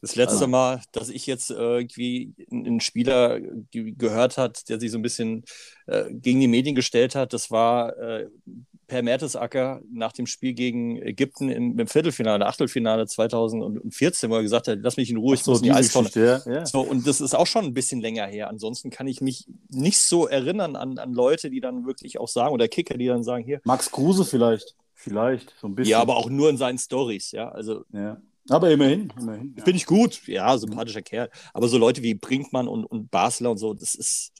Das 0.00 0.16
letzte 0.16 0.34
also. 0.34 0.48
Mal, 0.48 0.82
dass 0.90 1.08
ich 1.08 1.26
jetzt 1.26 1.50
irgendwie 1.50 2.34
einen 2.50 2.80
Spieler 2.80 3.40
gehört 3.70 4.36
hat, 4.36 4.68
der 4.68 4.80
sich 4.80 4.90
so 4.90 4.98
ein 4.98 5.02
bisschen 5.02 5.44
äh, 5.86 6.12
gegen 6.12 6.40
die 6.40 6.48
Medien 6.48 6.74
gestellt 6.74 7.14
hat, 7.14 7.32
das 7.32 7.52
war 7.52 7.96
äh, 7.98 8.28
Per 8.92 9.02
Mertesacker 9.02 9.80
nach 9.90 10.12
dem 10.12 10.26
Spiel 10.26 10.52
gegen 10.52 11.00
Ägypten 11.00 11.48
im, 11.48 11.78
im 11.78 11.86
Viertelfinale, 11.86 12.44
Achtelfinale 12.44 13.06
2014, 13.06 14.28
wo 14.28 14.34
er 14.34 14.42
gesagt 14.42 14.68
hat, 14.68 14.80
lass 14.82 14.98
mich 14.98 15.08
in 15.08 15.16
Ruhe, 15.16 15.34
ich 15.34 15.42
so, 15.42 15.52
muss 15.52 15.62
die 15.62 15.72
Eistonne. 15.72 16.10
Ja, 16.14 16.42
ja. 16.44 16.66
So, 16.66 16.82
und 16.82 17.06
das 17.06 17.22
ist 17.22 17.34
auch 17.34 17.46
schon 17.46 17.64
ein 17.64 17.72
bisschen 17.72 18.02
länger 18.02 18.26
her. 18.26 18.50
Ansonsten 18.50 18.90
kann 18.90 19.06
ich 19.06 19.22
mich 19.22 19.46
nicht 19.70 19.96
so 19.96 20.28
erinnern 20.28 20.76
an, 20.76 20.98
an 20.98 21.14
Leute, 21.14 21.48
die 21.48 21.62
dann 21.62 21.86
wirklich 21.86 22.20
auch 22.20 22.28
sagen, 22.28 22.52
oder 22.52 22.68
Kicker, 22.68 22.98
die 22.98 23.06
dann 23.06 23.22
sagen, 23.22 23.42
hier. 23.44 23.62
Max 23.64 23.90
Kruse 23.90 24.26
vielleicht. 24.26 24.76
Vielleicht, 24.92 25.54
so 25.58 25.68
ein 25.68 25.74
bisschen. 25.74 25.92
Ja, 25.92 26.00
aber 26.00 26.18
auch 26.18 26.28
nur 26.28 26.50
in 26.50 26.58
seinen 26.58 26.76
Stories, 26.76 27.32
ja. 27.32 27.48
Also. 27.48 27.86
Ja. 27.94 28.20
Aber 28.50 28.70
immerhin, 28.70 29.10
immerhin. 29.18 29.54
Ja. 29.56 29.64
Finde 29.64 29.78
ich 29.78 29.86
gut. 29.86 30.26
Ja, 30.26 30.58
sympathischer 30.58 31.00
Kerl. 31.00 31.30
Aber 31.54 31.66
so 31.68 31.78
Leute 31.78 32.02
wie 32.02 32.12
Brinkmann 32.12 32.68
und, 32.68 32.84
und 32.84 33.10
Basler 33.10 33.52
und 33.52 33.56
so, 33.56 33.72
das 33.72 33.94
ist. 33.94 34.32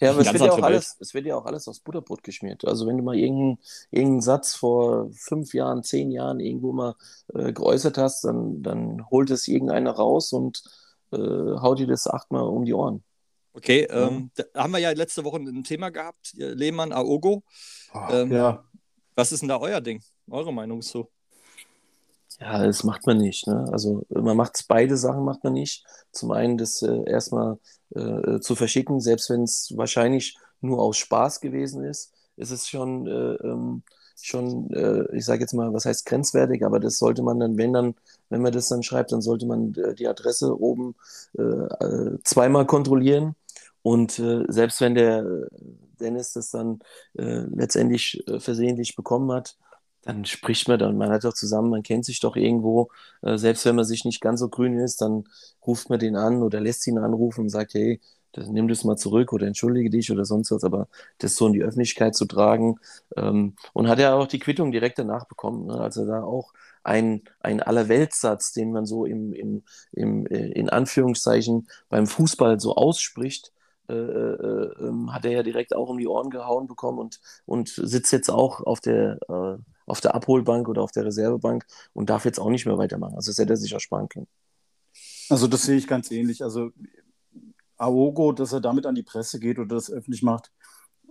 Ja, 0.00 0.10
aber 0.10 0.20
es 0.20 0.32
wird 0.32 0.42
ja, 0.42 0.52
auch 0.52 0.62
alles, 0.62 0.96
es 1.00 1.14
wird 1.14 1.26
ja 1.26 1.36
auch 1.36 1.44
alles 1.46 1.68
aufs 1.68 1.80
Butterbrot 1.80 2.22
geschmiert. 2.22 2.64
Also 2.64 2.86
wenn 2.86 2.96
du 2.96 3.02
mal 3.02 3.16
irgendeinen, 3.16 3.58
irgendeinen 3.90 4.20
Satz 4.20 4.54
vor 4.54 5.10
fünf 5.12 5.54
Jahren, 5.54 5.82
zehn 5.82 6.10
Jahren 6.10 6.40
irgendwo 6.40 6.72
mal 6.72 6.94
äh, 7.34 7.52
geäußert 7.52 7.98
hast, 7.98 8.24
dann, 8.24 8.62
dann 8.62 9.08
holt 9.10 9.30
es 9.30 9.48
irgendeiner 9.48 9.92
raus 9.92 10.32
und 10.32 10.62
äh, 11.12 11.16
haut 11.16 11.78
dir 11.78 11.86
das 11.86 12.06
achtmal 12.06 12.42
um 12.42 12.64
die 12.64 12.74
Ohren. 12.74 13.02
Okay, 13.52 13.86
ähm, 13.88 14.30
da 14.34 14.44
haben 14.56 14.72
wir 14.72 14.80
ja 14.80 14.90
letzte 14.90 15.22
Woche 15.22 15.36
ein 15.36 15.62
Thema 15.62 15.90
gehabt, 15.90 16.32
Lehmann, 16.34 16.92
Aogo. 16.92 17.44
Oh, 17.92 17.98
ähm, 18.10 18.32
ja. 18.32 18.64
Was 19.14 19.30
ist 19.30 19.40
denn 19.40 19.48
da 19.48 19.58
euer 19.58 19.80
Ding? 19.80 20.02
Eure 20.28 20.52
Meinung 20.52 20.82
so? 20.82 21.08
Ja, 22.40 22.66
das 22.66 22.82
macht 22.82 23.06
man 23.06 23.18
nicht. 23.18 23.46
Ne? 23.46 23.68
Also 23.70 24.04
man 24.08 24.36
macht 24.36 24.64
beide 24.66 24.96
Sachen 24.96 25.24
macht 25.24 25.44
man 25.44 25.52
nicht. 25.52 25.84
Zum 26.10 26.32
einen 26.32 26.58
das 26.58 26.82
äh, 26.82 27.08
erstmal 27.08 27.58
äh, 27.94 28.40
zu 28.40 28.56
verschicken, 28.56 29.00
selbst 29.00 29.30
wenn 29.30 29.42
es 29.42 29.72
wahrscheinlich 29.76 30.36
nur 30.60 30.80
aus 30.80 30.96
Spaß 30.96 31.40
gewesen 31.40 31.84
ist, 31.84 32.12
ist 32.36 32.50
es 32.50 32.68
schon, 32.68 33.06
äh, 33.06 33.34
ähm, 33.46 33.82
schon 34.20 34.70
äh, 34.72 35.04
ich 35.16 35.24
sage 35.24 35.42
jetzt 35.42 35.52
mal, 35.52 35.72
was 35.72 35.84
heißt 35.84 36.06
grenzwertig, 36.06 36.64
aber 36.64 36.80
das 36.80 36.98
sollte 36.98 37.22
man 37.22 37.38
dann, 37.40 37.56
wenn 37.58 37.72
dann, 37.72 37.94
wenn 38.30 38.42
man 38.42 38.52
das 38.52 38.68
dann 38.68 38.82
schreibt, 38.82 39.12
dann 39.12 39.22
sollte 39.22 39.46
man 39.46 39.74
äh, 39.74 39.94
die 39.94 40.08
Adresse 40.08 40.58
oben 40.58 40.94
äh, 41.38 42.18
zweimal 42.24 42.66
kontrollieren. 42.66 43.34
Und 43.82 44.12
selbst 44.12 44.80
wenn 44.80 44.94
der 44.94 45.46
Dennis 46.00 46.32
das 46.32 46.50
dann 46.50 46.78
letztendlich 47.12 48.24
versehentlich 48.38 48.96
bekommen 48.96 49.30
hat, 49.30 49.58
dann 50.04 50.24
spricht 50.24 50.68
man 50.68 50.78
dann, 50.78 50.96
man 50.96 51.10
hat 51.10 51.24
doch 51.24 51.34
zusammen, 51.34 51.70
man 51.70 51.82
kennt 51.82 52.04
sich 52.04 52.20
doch 52.20 52.36
irgendwo, 52.36 52.90
äh, 53.22 53.38
selbst 53.38 53.64
wenn 53.64 53.76
man 53.76 53.84
sich 53.84 54.04
nicht 54.04 54.20
ganz 54.20 54.40
so 54.40 54.48
grün 54.48 54.78
ist, 54.78 55.00
dann 55.00 55.24
ruft 55.66 55.90
man 55.90 55.98
den 55.98 56.16
an 56.16 56.42
oder 56.42 56.60
lässt 56.60 56.86
ihn 56.86 56.98
anrufen 56.98 57.42
und 57.42 57.48
sagt, 57.50 57.74
hey, 57.74 58.00
das, 58.32 58.48
nimm 58.48 58.68
das 58.68 58.84
mal 58.84 58.96
zurück 58.96 59.32
oder 59.32 59.46
entschuldige 59.46 59.90
dich 59.90 60.10
oder 60.10 60.24
sonst 60.24 60.50
was, 60.50 60.64
aber 60.64 60.88
das 61.18 61.36
so 61.36 61.46
in 61.46 61.52
die 61.52 61.62
Öffentlichkeit 61.62 62.14
zu 62.14 62.26
tragen 62.26 62.76
ähm, 63.16 63.54
und 63.72 63.88
hat 63.88 63.98
ja 64.00 64.14
auch 64.14 64.26
die 64.26 64.40
Quittung 64.40 64.72
direkt 64.72 64.98
danach 64.98 65.26
bekommen, 65.26 65.66
ne? 65.66 65.80
also 65.80 66.04
da 66.04 66.22
auch 66.22 66.52
ein, 66.82 67.22
ein 67.40 67.62
Allerweltssatz, 67.62 68.52
den 68.52 68.72
man 68.72 68.86
so 68.86 69.06
im, 69.06 69.32
im, 69.32 69.62
im, 69.92 70.26
äh, 70.26 70.48
in 70.50 70.68
Anführungszeichen 70.68 71.68
beim 71.88 72.06
Fußball 72.06 72.60
so 72.60 72.74
ausspricht, 72.74 73.52
äh, 73.88 73.94
äh, 73.94 74.72
ähm, 74.80 75.12
hat 75.12 75.24
er 75.24 75.32
ja 75.32 75.42
direkt 75.42 75.74
auch 75.74 75.88
um 75.88 75.98
die 75.98 76.08
Ohren 76.08 76.30
gehauen 76.30 76.66
bekommen 76.66 76.98
und, 76.98 77.20
und 77.46 77.68
sitzt 77.68 78.12
jetzt 78.12 78.30
auch 78.30 78.60
auf 78.60 78.80
der 78.80 79.18
äh, 79.28 79.58
auf 79.86 80.00
der 80.00 80.14
Abholbank 80.14 80.68
oder 80.68 80.82
auf 80.82 80.92
der 80.92 81.04
Reservebank 81.04 81.66
und 81.92 82.10
darf 82.10 82.24
jetzt 82.24 82.38
auch 82.38 82.50
nicht 82.50 82.66
mehr 82.66 82.78
weitermachen. 82.78 83.14
Also 83.16 83.30
das 83.30 83.38
hätte 83.38 83.52
er 83.52 83.56
sich 83.56 83.72
ersparen 83.72 84.08
können. 84.08 84.28
Also 85.28 85.46
das 85.46 85.62
sehe 85.62 85.76
ich 85.76 85.86
ganz 85.86 86.10
ähnlich. 86.10 86.42
Also 86.42 86.70
Aogo, 87.76 88.32
dass 88.32 88.52
er 88.52 88.60
damit 88.60 88.86
an 88.86 88.94
die 88.94 89.02
Presse 89.02 89.40
geht 89.40 89.58
oder 89.58 89.74
das 89.74 89.90
öffentlich 89.90 90.22
macht, 90.22 90.52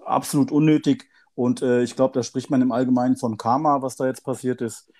absolut 0.05 0.51
unnötig. 0.51 1.09
Und 1.35 1.61
äh, 1.61 1.81
ich 1.81 1.95
glaube, 1.95 2.13
da 2.13 2.21
spricht 2.21 2.51
man 2.51 2.61
im 2.61 2.71
Allgemeinen 2.71 3.17
von 3.17 3.37
Karma, 3.37 3.81
was 3.81 3.95
da 3.95 4.05
jetzt 4.05 4.23
passiert 4.23 4.61
ist. 4.61 4.91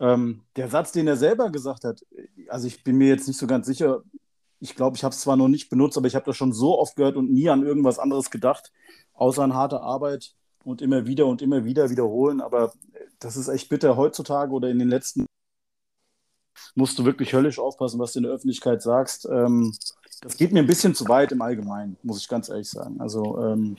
Ähm, 0.00 0.42
der 0.56 0.68
Satz, 0.68 0.92
den 0.92 1.06
er 1.06 1.16
selber 1.16 1.50
gesagt 1.50 1.84
hat, 1.84 2.04
also 2.48 2.66
ich 2.66 2.82
bin 2.82 2.96
mir 2.96 3.08
jetzt 3.08 3.28
nicht 3.28 3.38
so 3.38 3.46
ganz 3.46 3.66
sicher, 3.66 4.02
ich 4.58 4.74
glaube, 4.74 4.96
ich 4.96 5.04
habe 5.04 5.12
es 5.12 5.20
zwar 5.20 5.36
noch 5.36 5.48
nicht 5.48 5.68
benutzt, 5.68 5.98
aber 5.98 6.06
ich 6.06 6.14
habe 6.14 6.24
das 6.24 6.36
schon 6.36 6.52
so 6.52 6.78
oft 6.78 6.96
gehört 6.96 7.16
und 7.16 7.30
nie 7.30 7.50
an 7.50 7.64
irgendwas 7.64 7.98
anderes 7.98 8.30
gedacht, 8.30 8.72
außer 9.12 9.42
an 9.42 9.54
harte 9.54 9.80
Arbeit 9.80 10.34
und 10.64 10.80
immer 10.80 11.06
wieder 11.06 11.26
und 11.26 11.42
immer 11.42 11.64
wieder 11.64 11.90
wiederholen. 11.90 12.40
Aber 12.40 12.72
das 13.24 13.36
ist 13.36 13.48
echt 13.48 13.68
bitter. 13.68 13.96
Heutzutage 13.96 14.52
oder 14.52 14.68
in 14.68 14.78
den 14.78 14.88
letzten 14.88 15.26
musst 16.74 16.98
du 16.98 17.04
wirklich 17.04 17.32
höllisch 17.32 17.58
aufpassen, 17.58 17.98
was 17.98 18.12
du 18.12 18.18
in 18.18 18.24
der 18.24 18.32
Öffentlichkeit 18.32 18.82
sagst. 18.82 19.26
Ähm, 19.30 19.74
das 20.20 20.36
geht 20.36 20.52
mir 20.52 20.60
ein 20.60 20.66
bisschen 20.66 20.94
zu 20.94 21.08
weit 21.08 21.32
im 21.32 21.42
Allgemeinen, 21.42 21.96
muss 22.02 22.20
ich 22.20 22.28
ganz 22.28 22.48
ehrlich 22.48 22.68
sagen. 22.70 23.00
Also 23.00 23.38
ähm, 23.38 23.76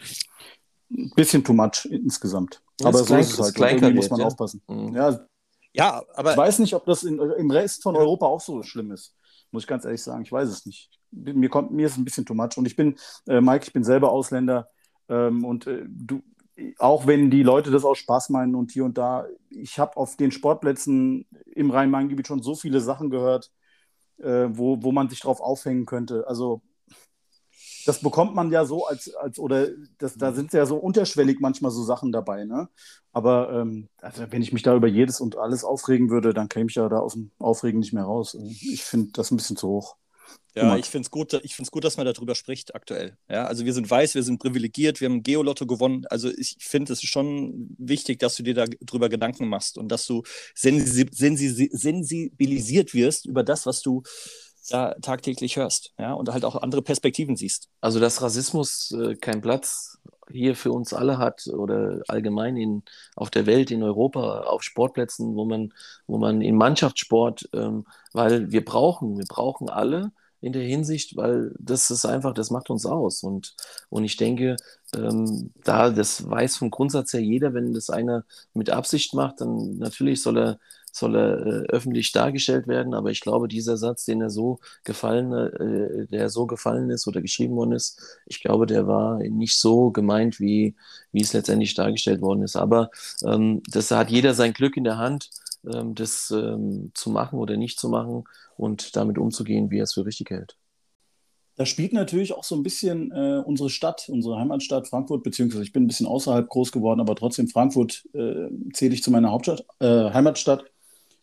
ein 0.92 1.12
bisschen 1.16 1.44
too 1.44 1.54
much 1.54 1.86
insgesamt. 1.86 2.62
Das 2.78 2.88
aber 2.88 3.04
so 3.04 3.16
ist 3.16 3.40
es 3.40 3.40
halt. 3.40 3.60
Irgendwie 3.60 3.94
muss 3.94 4.10
man 4.10 4.20
ja. 4.20 4.26
aufpassen. 4.28 4.62
Mhm. 4.68 4.96
Ja, 4.96 5.20
ja, 5.74 6.04
aber. 6.14 6.32
Ich 6.32 6.38
weiß 6.38 6.60
nicht, 6.60 6.76
ob 6.76 6.86
das 6.86 7.04
in, 7.04 7.20
im 7.20 7.52
Rest 7.52 7.84
von 7.84 7.96
Europa 7.96 8.26
auch 8.26 8.42
so 8.42 8.62
schlimm 8.64 8.92
ist. 8.92 9.16
Muss 9.52 9.64
ich 9.64 9.68
ganz 9.68 9.86
ehrlich 9.86 10.02
sagen. 10.02 10.24
Ich 10.24 10.32
weiß 10.32 10.50
es 10.50 10.66
nicht. 10.66 10.90
Mir, 11.12 11.50
kommt, 11.50 11.72
mir 11.72 11.88
ist 11.88 11.98
ein 11.98 12.06
bisschen 12.06 12.26
too 12.26 12.34
much. 12.34 12.58
Und 12.58 12.66
ich 12.66 12.76
bin, 12.76 12.96
äh, 13.28 13.40
Mike, 13.40 13.66
ich 13.66 13.74
bin 13.74 13.84
selber 13.84 14.12
Ausländer. 14.12 14.70
Ähm, 15.10 15.46
und 15.46 15.68
äh, 15.68 15.84
du, 15.88 16.24
auch 16.78 17.08
wenn 17.08 17.32
die 17.32 17.44
Leute 17.44 17.72
das 17.72 17.86
auch 17.86 17.96
Spaß 17.96 18.30
meinen 18.30 18.56
und 18.56 18.72
hier 18.72 18.86
und 18.86 18.98
da, 18.98 19.26
ich 19.50 19.80
habe 19.80 19.98
auf 19.98 20.16
den 20.16 20.32
Sportplätzen 20.32 21.26
im 21.46 21.72
Rhein-Main-Gebiet 21.72 22.28
schon 22.28 22.44
so 22.44 22.56
viele 22.56 22.80
Sachen 22.80 23.10
gehört, 23.10 23.52
äh, 24.20 24.48
wo, 24.50 24.82
wo 24.84 24.92
man 24.92 25.10
sich 25.10 25.20
drauf 25.20 25.42
aufhängen 25.42 25.86
könnte. 25.86 26.28
Also 26.28 26.62
das 27.86 28.02
bekommt 28.02 28.36
man 28.36 28.52
ja 28.52 28.66
so 28.66 28.86
als, 28.86 29.14
als 29.16 29.40
oder 29.40 29.68
das, 29.98 30.16
da 30.16 30.32
sind 30.32 30.54
ja 30.54 30.66
so 30.66 30.78
unterschwellig 30.78 31.40
manchmal 31.40 31.72
so 31.72 31.84
Sachen 31.84 32.12
dabei, 32.12 32.46
ne? 32.46 32.70
Aber 33.12 33.52
ähm, 33.52 33.90
also 33.98 34.26
wenn 34.30 34.42
ich 34.42 34.54
mich 34.54 34.64
da 34.64 34.76
über 34.76 34.88
jedes 34.88 35.20
und 35.20 35.38
alles 35.38 35.64
aufregen 35.64 36.10
würde, 36.10 36.34
dann 36.34 36.50
käme 36.50 36.70
ich 36.70 36.76
ja 36.76 36.88
da 36.90 37.00
aus 37.00 37.14
dem 37.14 37.32
Aufregen 37.40 37.80
nicht 37.80 37.94
mehr 37.94 38.04
raus. 38.04 38.36
Ich 38.62 38.84
finde 38.84 39.12
das 39.14 39.32
ein 39.32 39.38
bisschen 39.38 39.58
zu 39.58 39.68
hoch. 39.68 39.98
Ja, 40.56 40.78
ich 40.78 40.86
finde 40.86 41.08
es 41.08 41.12
gut, 41.12 41.34
gut, 41.72 41.84
dass 41.84 41.98
man 41.98 42.06
darüber 42.06 42.36
spricht 42.36 42.76
aktuell. 42.76 43.18
Ja, 43.28 43.46
also 43.46 43.66
wir 43.66 43.74
sind 43.74 43.90
weiß, 43.90 44.14
wir 44.14 44.22
sind 44.22 44.40
privilegiert, 44.40 45.02
wir 45.02 45.10
haben 45.10 45.24
Geolotto 45.24 45.66
gewonnen. 45.66 46.06
Also 46.10 46.30
ich 46.30 46.58
finde 46.60 46.94
es 46.94 47.02
ist 47.02 47.10
schon 47.10 47.76
wichtig, 47.80 48.20
dass 48.20 48.36
du 48.36 48.44
dir 48.44 48.54
darüber 48.54 49.10
Gedanken 49.10 49.48
machst 49.48 49.80
und 49.80 49.90
dass 49.90 50.06
du 50.06 50.22
sensibilisiert 50.54 52.94
wirst 52.94 53.26
über 53.26 53.42
das, 53.44 53.66
was 53.66 53.82
du 53.82 54.04
da 54.70 54.94
tagtäglich 55.02 55.58
hörst. 55.58 55.92
Ja, 55.98 56.14
und 56.14 56.30
halt 56.30 56.46
auch 56.46 56.56
andere 56.56 56.84
Perspektiven 56.84 57.36
siehst. 57.36 57.70
Also 57.82 58.00
dass 58.00 58.22
Rassismus 58.22 58.92
äh, 58.92 59.16
keinen 59.16 59.42
Platz 59.42 59.98
hier 60.32 60.56
für 60.56 60.72
uns 60.72 60.94
alle 60.94 61.18
hat 61.18 61.48
oder 61.48 62.02
allgemein 62.08 62.58
in, 62.58 62.84
auf 63.16 63.30
der 63.30 63.46
Welt, 63.46 63.72
in 63.72 63.84
Europa, 63.84 64.42
auf 64.42 64.64
Sportplätzen, 64.64 65.36
wo 65.36 65.46
man, 65.46 65.74
wo 66.08 66.18
man 66.18 66.42
in 66.42 66.56
Mannschaftssport, 66.56 67.50
ähm, 67.54 67.86
weil 68.14 68.52
wir 68.52 68.64
brauchen, 68.64 69.18
wir 69.18 69.26
brauchen 69.26 69.70
alle 69.70 70.12
in 70.44 70.52
der 70.52 70.64
Hinsicht, 70.64 71.16
weil 71.16 71.56
das 71.58 71.90
ist 71.90 72.06
einfach, 72.06 72.34
das 72.34 72.52
macht 72.52 72.70
uns 72.70 72.86
aus. 72.86 73.24
Und, 73.24 73.56
und 73.90 74.04
ich 74.04 74.18
denke, 74.18 74.58
ähm, 74.94 75.52
da 75.64 75.90
das 75.90 76.30
weiß 76.30 76.58
vom 76.58 76.70
Grundsatz 76.70 77.14
her 77.14 77.22
jeder, 77.22 77.54
wenn 77.54 77.74
das 77.74 77.90
einer 77.90 78.26
mit 78.54 78.70
Absicht 78.70 79.14
macht, 79.14 79.40
dann 79.42 79.78
natürlich 79.78 80.22
soll 80.22 80.38
er, 80.38 80.60
soll 80.94 81.16
er 81.16 81.46
äh, 81.46 81.66
öffentlich 81.70 82.12
dargestellt 82.12 82.68
werden. 82.68 82.94
Aber 82.94 83.12
ich 83.12 83.20
glaube, 83.20 83.48
dieser 83.48 83.78
Satz, 83.78 84.06
den 84.06 84.22
er 84.22 84.30
so 84.30 84.60
gefallen, 84.84 85.34
äh, 85.34 86.08
der 86.08 86.30
so 86.30 86.46
gefallen 86.46 86.90
ist 86.90 87.08
oder 87.08 87.22
geschrieben 87.22 87.56
worden 87.56 87.74
ist, 87.74 88.00
ich 88.26 88.42
glaube, 88.42 88.66
der 88.66 88.88
war 88.88 89.20
nicht 89.20 89.58
so 89.58 89.92
gemeint, 89.92 90.40
wie, 90.40 90.76
wie 91.12 91.22
es 91.22 91.34
letztendlich 91.34 91.74
dargestellt 91.74 92.22
worden 92.22 92.44
ist. 92.44 92.56
Aber 92.56 92.92
ähm, 93.26 93.62
das 93.68 93.92
hat 93.92 94.10
jeder 94.12 94.34
sein 94.34 94.54
Glück 94.54 94.78
in 94.78 94.84
der 94.84 94.98
Hand 94.98 95.32
ähm, 95.72 95.96
das 95.96 96.32
ähm, 96.32 96.92
zu 96.94 97.10
machen 97.10 97.40
oder 97.40 97.58
nicht 97.58 97.80
zu 97.80 97.90
machen 97.90 98.26
und 98.56 98.96
damit 98.96 99.18
umzugehen, 99.18 99.72
wie 99.72 99.80
er 99.80 99.86
es 99.86 99.94
für 99.94 100.06
richtig 100.06 100.30
hält. 100.30 100.58
Da 101.56 101.68
spielt 101.68 101.94
natürlich 101.94 102.34
auch 102.34 102.44
so 102.44 102.56
ein 102.56 102.64
bisschen 102.64 103.12
äh, 103.12 103.42
unsere 103.46 103.70
Stadt, 103.70 104.10
unsere 104.10 104.40
Heimatstadt 104.40 104.88
Frankfurt, 104.88 105.24
beziehungsweise 105.24 105.64
ich 105.64 105.72
bin 105.72 105.84
ein 105.84 105.88
bisschen 105.88 106.08
außerhalb 106.08 106.50
groß 106.50 106.72
geworden, 106.72 107.00
aber 107.00 107.16
trotzdem 107.16 107.48
Frankfurt 107.48 108.08
äh, 108.14 108.48
zähle 108.74 108.96
ich 108.96 109.04
zu 109.04 109.12
meiner 109.12 109.32
Hauptstadt, 109.32 109.66
äh, 109.80 110.12
Heimatstadt. 110.12 110.66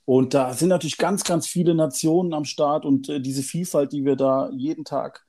Und 0.05 0.35
da 0.35 0.53
sind 0.55 0.69
natürlich 0.69 0.99
ganz, 0.99 1.25
ganz 1.25 1.47
viele 1.47 1.75
Nationen 1.75 2.35
am 2.35 2.45
Start 2.45 2.85
und 2.85 3.09
äh, 3.09 3.21
diese 3.21 3.43
Vielfalt, 3.43 3.93
die 3.93 4.05
wir 4.05 4.17
da 4.17 4.51
jeden 4.51 4.85
Tag 4.85 5.25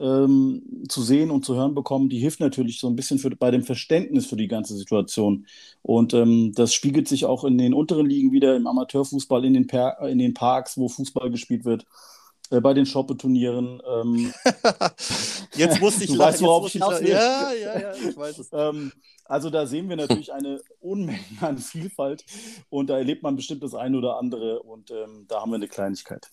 ähm, 0.00 0.84
zu 0.88 1.02
sehen 1.02 1.30
und 1.30 1.44
zu 1.44 1.54
hören 1.54 1.74
bekommen, 1.74 2.08
die 2.08 2.18
hilft 2.18 2.40
natürlich 2.40 2.80
so 2.80 2.88
ein 2.88 2.96
bisschen 2.96 3.18
für, 3.18 3.30
bei 3.30 3.50
dem 3.50 3.62
Verständnis 3.62 4.26
für 4.26 4.36
die 4.36 4.48
ganze 4.48 4.76
Situation. 4.76 5.46
Und 5.82 6.14
ähm, 6.14 6.52
das 6.54 6.74
spiegelt 6.74 7.08
sich 7.08 7.24
auch 7.26 7.44
in 7.44 7.58
den 7.58 7.74
unteren 7.74 8.06
Ligen 8.06 8.32
wieder, 8.32 8.56
im 8.56 8.66
Amateurfußball, 8.66 9.44
in 9.44 9.54
den, 9.54 9.66
per 9.66 10.00
in 10.08 10.18
den 10.18 10.34
Parks, 10.34 10.76
wo 10.76 10.88
Fußball 10.88 11.30
gespielt 11.30 11.64
wird, 11.64 11.86
äh, 12.50 12.60
bei 12.60 12.74
den 12.74 12.86
Shoppe-Turnieren. 12.86 13.80
Ähm, 13.86 14.32
jetzt 15.54 15.80
musste 15.80 16.04
ich 16.04 16.10
du 16.10 16.18
weißt, 16.18 16.42
worauf 16.42 16.66
ich 16.66 16.72
hinaus 16.72 17.00
will. 17.00 17.10
Ja, 17.10 17.52
ja, 17.52 17.80
ja, 17.80 17.92
ich 17.94 18.16
weiß 18.16 18.38
es. 18.38 18.48
ähm, 18.52 18.92
also 19.24 19.48
da 19.48 19.66
sehen 19.66 19.88
wir 19.88 19.96
natürlich 19.96 20.32
eine 20.32 20.60
Unmenge 20.80 21.20
an 21.40 21.58
Vielfalt 21.58 22.24
und 22.68 22.90
da 22.90 22.98
erlebt 22.98 23.22
man 23.22 23.36
bestimmt 23.36 23.62
das 23.62 23.74
eine 23.74 23.96
oder 23.96 24.18
andere 24.18 24.62
und 24.62 24.90
ähm, 24.90 25.24
da 25.28 25.40
haben 25.40 25.50
wir 25.50 25.56
eine 25.56 25.68
Kleinigkeit. 25.68 26.28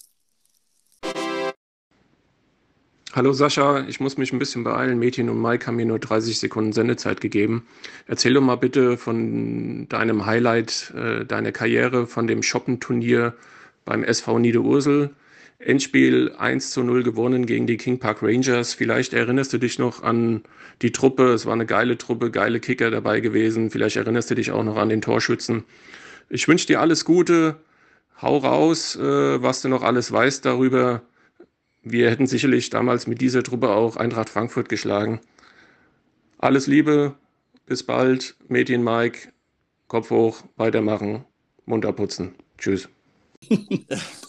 Hallo 3.14 3.34
Sascha, 3.34 3.86
ich 3.90 4.00
muss 4.00 4.18
mich 4.18 4.32
ein 4.32 4.40
bisschen 4.40 4.64
beeilen. 4.64 4.98
Mädchen 4.98 5.30
und 5.30 5.42
Mike 5.42 5.68
haben 5.68 5.76
mir 5.76 5.86
nur 5.86 6.00
30 6.00 6.40
Sekunden 6.40 6.72
Sendezeit 6.72 7.20
gegeben. 7.20 7.68
Erzähl 8.08 8.34
doch 8.34 8.42
mal 8.42 8.56
bitte 8.56 8.98
von 8.98 9.90
deinem 9.90 10.26
Highlight 10.26 10.94
äh, 10.96 11.26
deiner 11.26 11.52
Karriere, 11.52 12.08
von 12.08 12.26
dem 12.28 12.42
Shoppenturnier 12.42 13.34
beim 13.84 14.06
SV 14.06 14.40
Niederursel. 14.40 15.10
Endspiel 15.64 16.34
1 16.38 16.72
zu 16.72 16.84
0 16.84 17.04
gewonnen 17.04 17.46
gegen 17.46 17.68
die 17.68 17.78
King 17.78 18.00
Park 18.00 18.24
Rangers. 18.24 18.74
Vielleicht 18.74 19.14
erinnerst 19.14 19.54
du 19.54 19.58
dich 19.58 19.80
noch 19.80 20.02
an 20.04 20.44
die 20.82 20.92
Truppe. 20.92 21.34
Es 21.34 21.46
war 21.46 21.54
eine 21.54 21.66
geile 21.66 21.98
Truppe, 21.98 22.32
geile 22.32 22.60
Kicker 22.60 22.90
dabei 22.90 23.20
gewesen. 23.20 23.70
Vielleicht 23.70 23.96
erinnerst 23.96 24.32
du 24.32 24.36
dich 24.36 24.52
auch 24.52 24.64
noch 24.64 24.78
an 24.78 24.90
den 24.90 25.02
Torschützen. 25.02 25.64
Ich 26.30 26.48
wünsche 26.48 26.68
dir 26.68 26.82
alles 26.82 27.06
Gute. 27.06 27.58
Hau 28.22 28.38
raus, 28.38 28.96
äh, 28.96 29.42
was 29.42 29.62
du 29.62 29.70
noch 29.70 29.84
alles 29.84 30.12
weißt 30.12 30.46
darüber. 30.46 31.02
Wir 31.84 32.10
hätten 32.12 32.28
sicherlich 32.28 32.70
damals 32.70 33.08
mit 33.08 33.22
dieser 33.22 33.44
Truppe 33.44 33.70
auch 33.70 33.98
Eintracht 33.98 34.30
Frankfurt 34.30 34.70
geschlagen. 34.70 35.20
Alles 36.38 36.68
Liebe, 36.68 37.16
bis 37.66 37.84
bald. 37.84 38.36
Mädchen 38.48 38.84
Mike, 38.84 39.30
Kopf 39.88 40.10
hoch, 40.10 40.44
weitermachen, 40.58 41.26
munter 41.66 41.94
putzen. 41.94 42.36
Tschüss. 42.58 42.90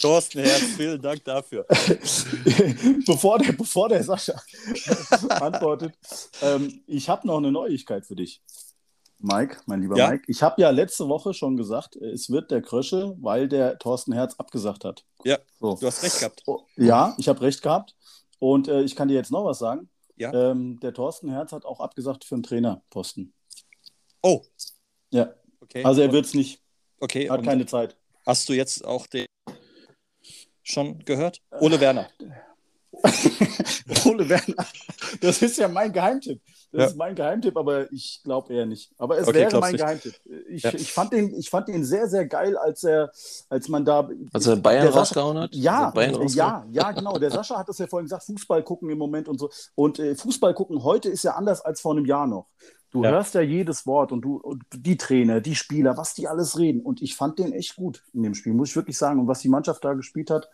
Thorsten 0.00 0.40
Herz, 0.40 0.62
vielen 0.76 1.00
Dank 1.00 1.22
dafür. 1.24 1.66
bevor, 3.06 3.38
der, 3.38 3.52
bevor 3.52 3.88
der 3.88 4.02
Sascha 4.02 4.40
antwortet, 5.40 5.92
ähm, 6.42 6.82
ich 6.86 7.08
habe 7.08 7.26
noch 7.26 7.38
eine 7.38 7.52
Neuigkeit 7.52 8.06
für 8.06 8.16
dich. 8.16 8.40
Mike, 9.18 9.58
mein 9.66 9.82
lieber 9.82 9.96
Ja? 9.96 10.10
Mike. 10.10 10.24
Ich 10.28 10.42
habe 10.42 10.60
ja 10.62 10.70
letzte 10.70 11.06
Woche 11.08 11.34
schon 11.34 11.56
gesagt, 11.56 11.96
es 11.96 12.30
wird 12.30 12.50
der 12.50 12.62
Krösche, 12.62 13.14
weil 13.20 13.48
der 13.48 13.78
Thorsten 13.78 14.12
Herz 14.12 14.34
abgesagt 14.38 14.84
hat. 14.84 15.04
Ja, 15.24 15.38
So. 15.60 15.76
du 15.78 15.86
hast 15.86 16.02
recht 16.02 16.18
gehabt. 16.18 16.42
Oh, 16.46 16.60
Ja, 16.76 17.14
ich 17.18 17.28
habe 17.28 17.42
recht 17.42 17.60
gehabt. 17.62 17.94
Und 18.38 18.68
äh, 18.68 18.80
ich 18.82 18.96
kann 18.96 19.08
dir 19.08 19.14
jetzt 19.14 19.30
noch 19.30 19.44
was 19.44 19.58
sagen. 19.58 19.90
Ja. 20.16 20.32
Ähm, 20.32 20.80
der 20.80 20.94
Thorsten 20.94 21.28
Herz 21.30 21.52
hat 21.52 21.66
auch 21.66 21.80
abgesagt 21.80 22.24
für 22.24 22.34
einen 22.36 22.42
Trainerposten. 22.42 23.34
Oh, 24.22 24.42
Ja, 25.10 25.34
okay. 25.60 25.84
also 25.84 26.00
er 26.00 26.12
wird 26.12 26.24
es 26.24 26.32
nicht. 26.34 26.62
okay. 27.00 27.28
Hat 27.28 27.42
keine 27.42 27.66
Zeit. 27.66 27.96
Hast 28.26 28.48
du 28.48 28.54
jetzt 28.54 28.84
auch 28.84 29.06
den 29.06 29.26
schon 30.70 30.98
gehört? 31.04 31.40
Ole 31.60 31.80
Werner. 31.80 32.06
Ole 34.06 34.28
Werner. 34.28 34.66
Das 35.20 35.42
ist 35.42 35.58
ja 35.58 35.68
mein 35.68 35.92
Geheimtipp. 35.92 36.40
Das 36.72 36.80
Ja. 36.80 36.86
ist 36.88 36.96
mein 36.96 37.14
Geheimtipp, 37.14 37.56
aber 37.56 37.90
ich 37.92 38.20
glaube 38.22 38.52
eher 38.54 38.66
nicht. 38.66 38.90
Aber 38.98 39.18
es 39.18 39.26
Okay, 39.26 39.38
wäre 39.38 39.58
mein 39.58 39.72
nicht. 39.72 39.80
Geheimtipp. 39.82 40.14
Ich, 40.48 40.62
Ja. 40.62 40.72
ich, 40.74 40.92
fand 40.92 41.12
den, 41.12 41.34
ich 41.34 41.50
fand 41.50 41.68
den 41.68 41.84
sehr, 41.84 42.08
sehr 42.08 42.26
geil, 42.26 42.56
als 42.56 42.84
er, 42.84 43.10
als 43.48 43.68
man 43.68 43.84
da. 43.84 44.08
Als 44.32 44.46
er 44.46 44.56
Bayern 44.56 44.88
rausgehauen 44.88 45.38
hat? 45.38 45.54
Ja, 45.54 45.86
Als 45.86 45.86
er 45.86 45.92
Bayern 45.94 46.14
rausgehauen- 46.14 46.34
ja, 46.34 46.64
ja, 46.70 46.92
genau. 46.92 47.18
Der 47.18 47.30
Sascha 47.30 47.58
hat 47.58 47.68
das 47.68 47.78
ja 47.78 47.86
vorhin 47.88 48.06
gesagt, 48.06 48.24
Fußball 48.24 48.62
gucken 48.62 48.88
im 48.90 48.98
Moment 48.98 49.28
und 49.28 49.38
so. 49.38 49.50
Und 49.74 49.98
äh, 49.98 50.14
Fußball 50.14 50.54
gucken 50.54 50.82
heute 50.84 51.08
ist 51.08 51.24
ja 51.24 51.32
anders 51.34 51.60
als 51.60 51.80
vor 51.80 51.92
einem 51.92 52.04
Jahr 52.06 52.26
noch. 52.26 52.46
Du 52.92 53.02
Ja. 53.04 53.10
hörst 53.10 53.34
ja 53.34 53.40
jedes 53.40 53.86
Wort 53.86 54.10
und 54.12 54.20
du 54.22 54.36
und 54.38 54.62
die 54.74 54.96
Trainer, 54.96 55.40
die 55.40 55.54
Spieler, 55.54 55.96
was 55.96 56.14
die 56.14 56.26
alles 56.28 56.58
reden. 56.58 56.80
Und 56.82 57.02
ich 57.02 57.14
fand 57.16 57.38
den 57.38 57.52
echt 57.52 57.76
gut 57.76 58.02
in 58.12 58.22
dem 58.24 58.34
Spiel, 58.34 58.52
muss 58.52 58.70
ich 58.70 58.76
wirklich 58.76 58.98
sagen. 58.98 59.20
Und 59.20 59.28
was 59.28 59.40
die 59.40 59.48
Mannschaft 59.48 59.84
da 59.84 59.94
gespielt 59.94 60.30
hat, 60.30 60.48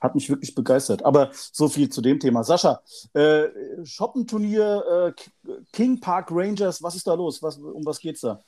hat 0.00 0.14
mich 0.14 0.28
wirklich 0.28 0.54
begeistert. 0.54 1.04
Aber 1.04 1.30
so 1.32 1.68
viel 1.68 1.88
zu 1.88 2.00
dem 2.00 2.20
Thema. 2.20 2.44
Sascha, 2.44 2.82
äh, 3.14 3.44
Shoppenturnier, 3.84 5.14
äh, 5.16 5.52
King 5.72 6.00
Park 6.00 6.28
Rangers, 6.30 6.82
was 6.82 6.94
ist 6.94 7.06
da 7.06 7.14
los? 7.14 7.42
Was, 7.42 7.58
um 7.58 7.84
was 7.84 7.98
geht's 7.98 8.20
da? 8.20 8.40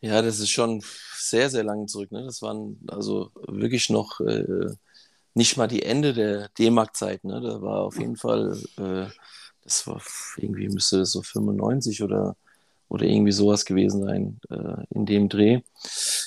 Ja, 0.00 0.20
das 0.20 0.38
ist 0.38 0.50
schon 0.50 0.82
sehr, 1.16 1.48
sehr 1.48 1.64
lange 1.64 1.86
zurück. 1.86 2.12
Ne? 2.12 2.24
Das 2.24 2.42
waren 2.42 2.78
also 2.88 3.30
wirklich 3.46 3.88
noch 3.88 4.20
äh, 4.20 4.66
nicht 5.34 5.56
mal 5.56 5.66
die 5.66 5.82
Ende 5.82 6.12
der 6.12 6.48
D-Mark-Zeit. 6.58 7.24
Ne? 7.24 7.40
Da 7.40 7.62
war 7.62 7.80
auf 7.80 7.98
jeden 7.98 8.16
Fall, 8.16 8.58
äh, 8.76 9.06
das 9.62 9.86
war 9.86 10.02
irgendwie 10.36 10.68
müsste 10.68 10.98
das 10.98 11.12
so 11.12 11.22
95 11.22 12.02
oder, 12.02 12.36
oder 12.88 13.06
irgendwie 13.06 13.32
sowas 13.32 13.64
gewesen 13.64 14.04
sein 14.04 14.40
äh, 14.50 14.84
in 14.90 15.06
dem 15.06 15.28
Dreh. 15.28 15.60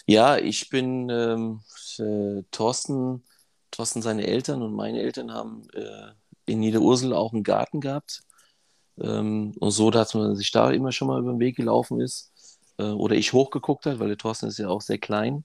Ja, 0.08 0.38
ich 0.38 0.70
bin 0.70 1.10
ähm, 1.10 1.62
äh, 2.00 2.44
Thorsten, 2.52 3.24
Thorsten, 3.71 4.01
seine 4.01 4.25
Eltern 4.25 4.62
und 4.62 4.73
meine 4.73 5.01
Eltern 5.01 5.34
haben 5.34 5.67
äh, 5.73 6.12
in 6.45 6.60
Niederursel 6.60 7.13
auch 7.13 7.34
einen 7.34 7.43
Garten 7.43 7.82
gehabt. 7.82 8.21
Ähm, 8.99 9.53
und 9.60 9.71
so, 9.71 9.91
dass 9.91 10.13
man 10.13 10.36
sich 10.36 10.51
da 10.51 10.71
immer 10.71 10.91
schon 10.91 11.08
mal 11.08 11.19
über 11.19 11.32
den 11.32 11.39
Weg 11.39 11.56
gelaufen 11.56 12.01
ist 12.01 12.32
äh, 12.77 12.84
oder 12.84 13.15
ich 13.15 13.34
hochgeguckt 13.34 13.86
hat, 13.86 13.99
weil 13.99 14.08
der 14.08 14.17
Thorsten 14.17 14.47
ist 14.47 14.58
ja 14.58 14.69
auch 14.69 14.82
sehr 14.82 14.97
klein. 14.97 15.43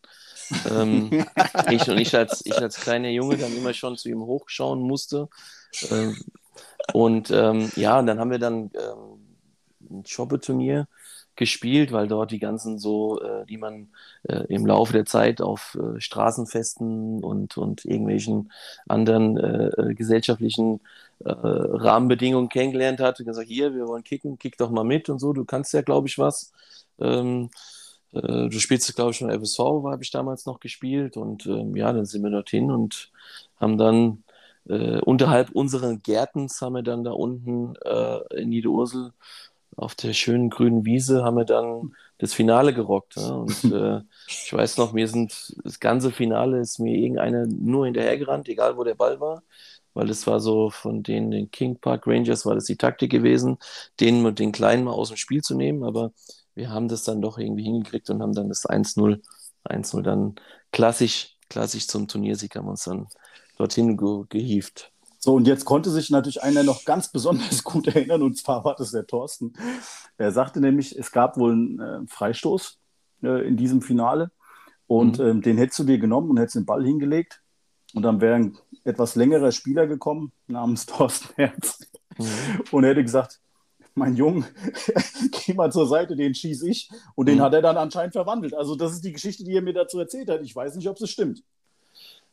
ähm, 0.70 1.10
ich 1.70 1.88
und 1.88 1.98
ich 1.98 2.16
als, 2.16 2.44
ich 2.46 2.56
als 2.56 2.76
kleiner 2.76 3.08
Junge 3.08 3.36
dann 3.36 3.54
immer 3.56 3.74
schon 3.74 3.96
zu 3.96 4.08
ihm 4.08 4.22
hochschauen 4.22 4.80
musste. 4.80 5.28
Ähm, 5.90 6.16
und 6.92 7.30
ähm, 7.30 7.70
ja, 7.76 7.98
und 7.98 8.06
dann 8.06 8.18
haben 8.18 8.30
wir 8.30 8.38
dann 8.38 8.70
ähm, 8.74 9.36
ein 9.90 10.06
Shoppeturnier 10.06 10.88
gespielt, 11.36 11.92
weil 11.92 12.08
dort 12.08 12.30
die 12.30 12.38
ganzen 12.38 12.78
so, 12.78 13.20
äh, 13.20 13.46
die 13.46 13.56
man 13.56 13.88
äh, 14.24 14.44
im 14.48 14.66
Laufe 14.66 14.92
der 14.92 15.06
Zeit 15.06 15.40
auf 15.40 15.78
äh, 15.80 16.00
Straßenfesten 16.00 17.24
und, 17.24 17.56
und 17.56 17.84
irgendwelchen 17.84 18.52
anderen 18.86 19.38
äh, 19.38 19.68
äh, 19.68 19.94
gesellschaftlichen 19.94 20.80
äh, 21.24 21.30
Rahmenbedingungen 21.32 22.48
kennengelernt 22.48 23.00
hat 23.00 23.18
und 23.18 23.26
gesagt, 23.26 23.48
hier, 23.48 23.74
wir 23.74 23.88
wollen 23.88 24.04
kicken, 24.04 24.38
kick 24.38 24.58
doch 24.58 24.70
mal 24.70 24.84
mit 24.84 25.08
und 25.08 25.20
so, 25.20 25.32
du 25.32 25.44
kannst 25.44 25.72
ja, 25.72 25.82
glaube 25.82 26.08
ich, 26.08 26.18
was. 26.18 26.52
Ähm, 27.00 27.50
äh, 28.12 28.20
du 28.48 28.58
spielst, 28.58 28.94
glaube 28.94 29.12
ich, 29.12 29.16
schon 29.16 29.30
FSV, 29.30 29.58
habe 29.58 30.02
ich 30.02 30.10
damals 30.10 30.44
noch 30.46 30.60
gespielt 30.60 31.16
und 31.16 31.46
ähm, 31.46 31.74
ja, 31.76 31.92
dann 31.92 32.04
sind 32.04 32.22
wir 32.22 32.30
dorthin 32.30 32.70
und 32.70 33.10
haben 33.60 33.78
dann 33.78 34.24
unterhalb 34.64 35.50
unseren 35.50 36.04
Gärtens 36.04 36.62
haben 36.62 36.74
wir 36.74 36.82
dann 36.84 37.02
da 37.02 37.10
unten 37.10 37.74
in 38.30 38.48
Niederursel 38.48 39.12
auf 39.76 39.94
der 39.94 40.12
schönen 40.12 40.50
grünen 40.50 40.84
Wiese 40.84 41.24
haben 41.24 41.36
wir 41.36 41.44
dann 41.44 41.94
das 42.18 42.34
Finale 42.34 42.72
gerockt. 42.74 43.16
Ja? 43.16 43.30
Und 43.30 43.64
äh, 43.72 44.00
ich 44.28 44.52
weiß 44.52 44.78
noch, 44.78 44.92
mir 44.92 45.08
sind 45.08 45.54
das 45.64 45.80
ganze 45.80 46.12
Finale 46.12 46.60
ist 46.60 46.78
mir 46.78 46.96
irgendeiner 46.96 47.46
nur 47.46 47.86
hinterhergerannt, 47.86 48.48
egal 48.48 48.76
wo 48.76 48.84
der 48.84 48.94
Ball 48.94 49.20
war, 49.20 49.42
weil 49.94 50.08
es 50.10 50.26
war 50.26 50.40
so 50.40 50.70
von 50.70 51.02
den, 51.02 51.30
den 51.30 51.50
King 51.50 51.78
Park 51.78 52.06
Rangers 52.06 52.46
war 52.46 52.54
das 52.54 52.64
die 52.64 52.76
Taktik 52.76 53.10
gewesen, 53.10 53.58
den 54.00 54.22
mit 54.22 54.38
den 54.38 54.52
Kleinen 54.52 54.84
mal 54.84 54.92
aus 54.92 55.08
dem 55.08 55.16
Spiel 55.16 55.42
zu 55.42 55.56
nehmen, 55.56 55.84
aber 55.84 56.12
wir 56.54 56.70
haben 56.70 56.88
das 56.88 57.04
dann 57.04 57.22
doch 57.22 57.38
irgendwie 57.38 57.64
hingekriegt 57.64 58.10
und 58.10 58.22
haben 58.22 58.34
dann 58.34 58.48
das 58.48 58.68
1-0, 58.68 59.20
1-0 59.64 60.02
dann 60.02 60.34
klassisch, 60.70 61.36
klassisch 61.48 61.88
zum 61.88 62.08
Turniersieg 62.08 62.56
haben 62.56 62.68
uns 62.68 62.84
dann 62.84 63.08
dorthin 63.56 63.96
ge 63.96 64.24
gehievt. 64.28 64.91
So, 65.24 65.34
und 65.34 65.46
jetzt 65.46 65.64
konnte 65.64 65.88
sich 65.90 66.10
natürlich 66.10 66.42
einer 66.42 66.64
noch 66.64 66.84
ganz 66.84 67.08
besonders 67.12 67.62
gut 67.64 67.86
erinnern, 67.86 68.22
und 68.22 68.36
zwar 68.36 68.64
war 68.64 68.74
das 68.74 68.90
der 68.90 69.06
Thorsten. 69.06 69.52
Er 70.18 70.32
sagte 70.32 70.60
nämlich, 70.60 70.98
es 70.98 71.12
gab 71.12 71.36
wohl 71.36 71.52
einen 71.52 71.80
äh, 71.80 72.00
Freistoß 72.08 72.78
äh, 73.22 73.46
in 73.46 73.56
diesem 73.56 73.82
Finale 73.82 74.30
und 74.88 75.18
Mhm. 75.18 75.24
ähm, 75.26 75.42
den 75.42 75.58
hättest 75.58 75.78
du 75.78 75.84
dir 75.84 75.98
genommen 75.98 76.28
und 76.30 76.38
hättest 76.38 76.56
den 76.56 76.66
Ball 76.66 76.84
hingelegt 76.84 77.40
und 77.94 78.02
dann 78.02 78.20
wäre 78.20 78.34
ein 78.34 78.58
etwas 78.84 79.14
längerer 79.14 79.52
Spieler 79.52 79.86
gekommen, 79.86 80.32
namens 80.48 80.86
Thorsten 80.86 81.28
Herz, 81.36 81.78
Mhm. 82.18 82.64
und 82.72 82.84
er 82.84 82.90
hätte 82.90 83.02
gesagt, 83.04 83.40
mein 83.94 84.16
Junge, 84.16 84.44
geh 85.46 85.54
mal 85.54 85.70
zur 85.70 85.86
Seite, 85.86 86.16
den 86.16 86.34
schieß 86.34 86.62
ich. 86.64 86.90
Und 87.14 87.26
den 87.28 87.38
Mhm. 87.38 87.42
hat 87.42 87.54
er 87.54 87.62
dann 87.62 87.76
anscheinend 87.76 88.12
verwandelt. 88.14 88.54
Also 88.54 88.74
das 88.74 88.92
ist 88.92 89.04
die 89.04 89.12
Geschichte, 89.12 89.44
die 89.44 89.54
er 89.54 89.62
mir 89.62 89.72
dazu 89.74 89.98
erzählt 89.98 90.28
hat. 90.30 90.42
Ich 90.42 90.54
weiß 90.56 90.74
nicht, 90.74 90.88
ob 90.88 91.00
es 91.00 91.10
stimmt. 91.10 91.42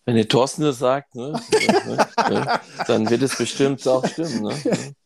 Wenn 0.06 0.16
der 0.16 0.28
Thorsten 0.28 0.64
das 0.64 0.80
sagt, 0.80 1.16
ne, 1.16 1.40
ne, 2.30 2.60
dann 2.88 3.10
wird 3.10 3.22
es 3.22 3.38
bestimmt 3.38 3.88
auch 3.88 4.06
stimmen. 4.08 4.44
Ne? 4.44 4.56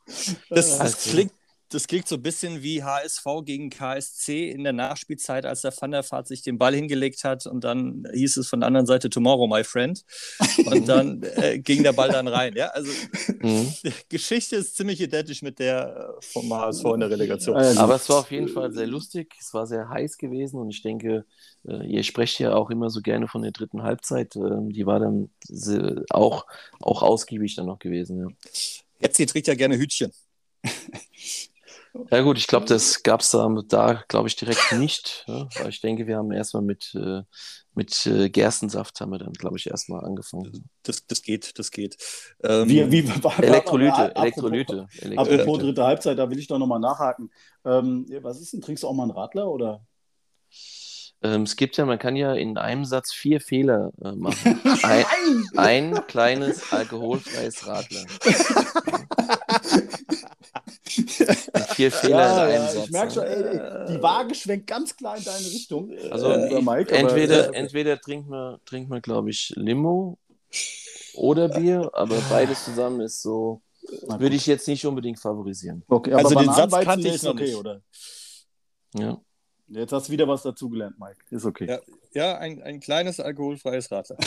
Das, 0.06 0.38
das, 0.50 0.80
Also- 0.80 1.10
klingt, 1.12 1.32
das 1.74 1.88
klingt 1.88 2.08
so 2.08 2.16
ein 2.16 2.22
bisschen 2.22 2.62
wie 2.64 2.84
HSV 2.84 3.26
gegen 3.46 3.70
KSC 3.70 4.50
in 4.50 4.64
der 4.64 4.74
Nachspielzeit, 4.74 5.46
als 5.46 5.62
der 5.62 5.74
Van 5.76 5.92
der 5.92 6.10
Vaart 6.10 6.28
sich 6.28 6.42
den 6.42 6.58
Ball 6.58 6.76
hingelegt 6.76 7.24
hat 7.24 7.46
und 7.46 7.64
dann 7.64 8.06
hieß 8.14 8.38
es 8.38 8.48
von 8.48 8.60
der 8.60 8.68
anderen 8.68 8.86
Seite 8.86 9.10
Tomorrow, 9.10 9.48
my 9.48 9.64
friend. 9.64 10.04
Und 10.66 10.88
dann 10.88 11.24
äh, 11.24 11.60
ging 11.60 11.84
der 11.84 11.94
Ball 11.94 12.10
dann 12.10 12.28
rein. 12.28 12.54
Ja? 12.56 12.68
Also 12.68 12.92
Mhm. 13.42 13.74
die 13.84 13.92
Geschichte 14.10 14.56
ist 14.56 14.76
ziemlich 14.76 15.02
identisch 15.02 15.42
mit 15.42 15.60
der 15.60 16.16
äh, 16.20 16.26
vom 16.26 16.54
HSV 16.54 16.86
in 16.94 17.00
der 17.02 17.10
Relegation. 17.10 17.58
Äh, 17.58 17.74
Aber 17.78 17.96
es 17.96 18.08
war 18.10 18.20
auf 18.20 18.32
jeden 18.32 18.48
Fall 18.48 18.72
sehr 18.72 18.88
lustig. 18.88 19.34
Es 19.40 19.54
war 19.54 19.68
sehr 19.68 19.90
heiß 19.90 20.18
gewesen 20.18 20.60
und 20.60 20.70
ich 20.70 20.82
denke, 20.82 21.26
äh, 21.68 21.86
ihr 21.88 22.04
sprecht 22.04 22.40
ja 22.40 22.54
auch 22.54 22.70
immer 22.70 22.90
so 22.90 23.02
gerne 23.02 23.28
von 23.28 23.42
der 23.42 23.52
dritten 23.52 23.84
Halbzeit. 23.84 24.36
Ähm, 24.36 24.70
Die 24.72 24.86
war 24.86 25.00
dann 25.00 25.30
auch, 26.10 26.46
auch 26.80 27.04
ausgiebig 27.04 27.56
dann 27.56 27.66
noch 27.66 27.80
gewesen. 27.80 28.20
Ja. 28.20 28.28
Jetzt 29.00 29.18
sie 29.18 29.26
trägt 29.26 29.48
ja 29.48 29.56
gerne 29.56 29.78
Hütchen. 29.78 30.12
Ja 32.10 32.22
gut, 32.22 32.38
ich 32.38 32.48
glaube, 32.48 32.66
das 32.66 33.04
gab 33.04 33.22
es 33.22 33.30
da, 33.30 33.48
da 33.68 34.04
glaube 34.08 34.28
ich, 34.28 34.36
direkt 34.36 34.72
nicht. 34.74 35.26
Ja? 35.28 35.48
Weil 35.60 35.70
ich 35.70 35.80
denke, 35.80 36.08
wir 36.08 36.18
haben 36.18 36.32
erstmal 36.32 36.64
mit, 36.64 36.96
äh, 36.96 37.22
mit 37.76 38.06
äh, 38.08 38.30
Gerstensaft 38.30 39.00
haben 39.00 39.12
wir 39.12 39.20
dann, 39.20 39.34
glaube 39.34 39.58
ich, 39.58 39.68
erstmal 39.68 40.04
angefangen. 40.04 40.68
Das, 40.82 41.06
das 41.06 41.22
geht, 41.22 41.60
das 41.60 41.70
geht. 41.70 41.98
Ähm, 42.44 42.68
wie, 42.68 42.92
wie, 42.92 43.00
Elektrolyte, 43.42 43.94
apropos- 43.94 44.24
Elektrolyte. 44.24 44.74
Apropos 44.82 45.02
Elektrolyte. 45.02 45.66
dritte 45.66 45.84
Halbzeit, 45.84 46.18
da 46.18 46.30
will 46.30 46.40
ich 46.40 46.48
doch 46.48 46.58
nochmal 46.58 46.80
nachhaken. 46.80 47.32
Ähm, 47.64 48.08
was 48.22 48.42
ist 48.42 48.54
denn? 48.54 48.62
Trinkst 48.62 48.84
du 48.84 48.88
auch 48.88 48.94
mal 48.94 49.04
einen 49.04 49.12
Radler 49.12 49.48
oder? 49.50 49.86
Ähm, 51.22 51.44
es 51.44 51.56
gibt 51.56 51.78
ja, 51.78 51.86
man 51.86 52.00
kann 52.00 52.16
ja 52.16 52.34
in 52.34 52.58
einem 52.58 52.86
Satz 52.86 53.14
vier 53.14 53.40
Fehler 53.40 53.92
äh, 54.04 54.12
machen. 54.12 54.60
Ein, 54.84 55.06
ein 55.56 56.08
kleines 56.08 56.74
alkoholfreies 56.74 57.66
Radler. 57.66 58.04
Vier 61.92 62.10
Fehler 62.10 62.50
in 62.50 62.62
einem 62.62 62.70
Satz. 62.70 62.86
ich 62.86 62.92
merke 62.92 63.12
schon, 63.14 63.24
ey, 63.24 63.44
ey, 63.44 63.86
die 63.96 64.02
Waage 64.02 64.36
schwenkt 64.36 64.68
ganz 64.68 64.96
klar 64.96 65.18
in 65.18 65.24
deine 65.24 65.46
Richtung. 65.46 65.92
Also 66.12 66.30
äh, 66.32 66.62
Mike, 66.62 66.66
aber- 66.66 66.92
entweder, 66.94 67.54
äh, 67.54 67.58
entweder 67.58 68.00
trinkt 68.00 68.30
man, 68.30 68.60
trinkt 68.66 68.90
man 68.90 69.02
glaube 69.02 69.30
ich, 69.30 69.54
Limo 69.56 70.18
oder 71.16 71.50
Bier, 71.50 71.90
aber 71.94 72.18
beides 72.30 72.66
zusammen 72.66 73.02
ist 73.02 73.22
so, 73.22 73.62
würde 74.08 74.36
ich 74.36 74.46
jetzt 74.48 74.68
nicht 74.68 74.86
unbedingt 74.86 75.20
favorisieren. 75.20 75.84
Okay, 75.88 76.14
Also 76.14 76.36
den 76.36 76.52
Satz 76.54 76.72
kannte 76.72 77.08
ich 77.08 77.16
ist 77.16 77.24
noch 77.24 77.34
okay, 77.34 77.44
nicht. 77.46 77.56
oder? 77.56 77.82
Ja. 78.96 79.20
Jetzt 79.70 79.94
hast 79.94 80.08
du 80.08 80.12
wieder 80.12 80.28
was 80.28 80.44
dazugelernt, 80.44 81.00
Mike. 81.00 81.18
Ist 81.32 81.46
okay. 81.46 81.68
Ja, 81.68 81.80
ja 82.14 82.38
ein, 82.38 82.62
ein 82.62 82.80
kleines 82.80 83.20
alkoholfreies 83.20 83.92
Radler. 83.92 84.18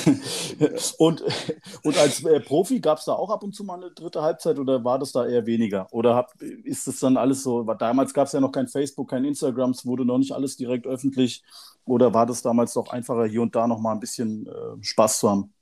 und, 0.99 1.22
und 1.82 1.99
als 1.99 2.24
äh, 2.24 2.41
Profi 2.41 2.80
gab 2.80 2.99
es 2.99 3.05
da 3.05 3.12
auch 3.12 3.30
ab 3.30 3.43
und 3.43 3.55
zu 3.55 3.62
mal 3.62 3.74
eine 3.74 3.91
dritte 3.93 4.22
Halbzeit 4.22 4.59
oder 4.59 4.82
war 4.82 4.99
das 4.99 5.12
da 5.12 5.26
eher 5.26 5.47
weniger? 5.47 5.87
Oder 5.93 6.14
hab, 6.14 6.41
ist 6.41 6.87
das 6.87 6.99
dann 7.01 7.16
alles 7.16 7.43
so? 7.43 7.66
War, 7.66 7.76
damals 7.76 8.14
gab 8.14 8.26
es 8.26 8.32
ja 8.32 8.41
noch 8.41 8.53
kein 8.53 8.66
Facebook, 8.66 9.11
kein 9.11 9.24
Instagram, 9.24 9.70
es 9.70 9.84
wurde 9.84 10.05
noch 10.05 10.18
nicht 10.18 10.32
alles 10.32 10.57
direkt 10.57 10.87
öffentlich. 10.87 11.43
Oder 11.84 12.12
war 12.14 12.26
das 12.26 12.43
damals 12.43 12.72
doch 12.72 12.89
einfacher, 12.89 13.26
hier 13.26 13.43
und 13.43 13.55
da 13.55 13.68
noch 13.68 13.78
mal 13.78 13.93
ein 13.93 14.01
bisschen 14.01 14.47
äh, 14.47 14.82
Spaß 14.82 15.20
zu 15.20 15.30
haben? 15.30 15.53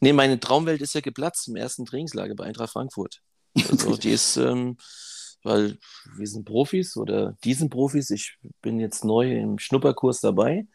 Nee, 0.00 0.12
meine 0.12 0.40
Traumwelt 0.40 0.80
ist 0.80 0.94
ja 0.94 1.00
geplatzt 1.00 1.46
im 1.48 1.56
ersten 1.56 1.84
Trainingslager 1.84 2.34
bei 2.34 2.44
Eintracht 2.44 2.72
Frankfurt. 2.72 3.22
Also 3.70 3.96
die 3.96 4.10
ist, 4.10 4.36
ähm, 4.38 4.76
weil 5.42 5.78
wir 6.16 6.26
sind 6.26 6.44
Profis 6.44 6.96
oder 6.96 7.36
die 7.44 7.54
sind 7.54 7.70
Profis. 7.70 8.10
Ich 8.10 8.38
bin 8.60 8.80
jetzt 8.80 9.04
neu 9.04 9.36
im 9.36 9.58
Schnupperkurs 9.58 10.20
dabei 10.20 10.66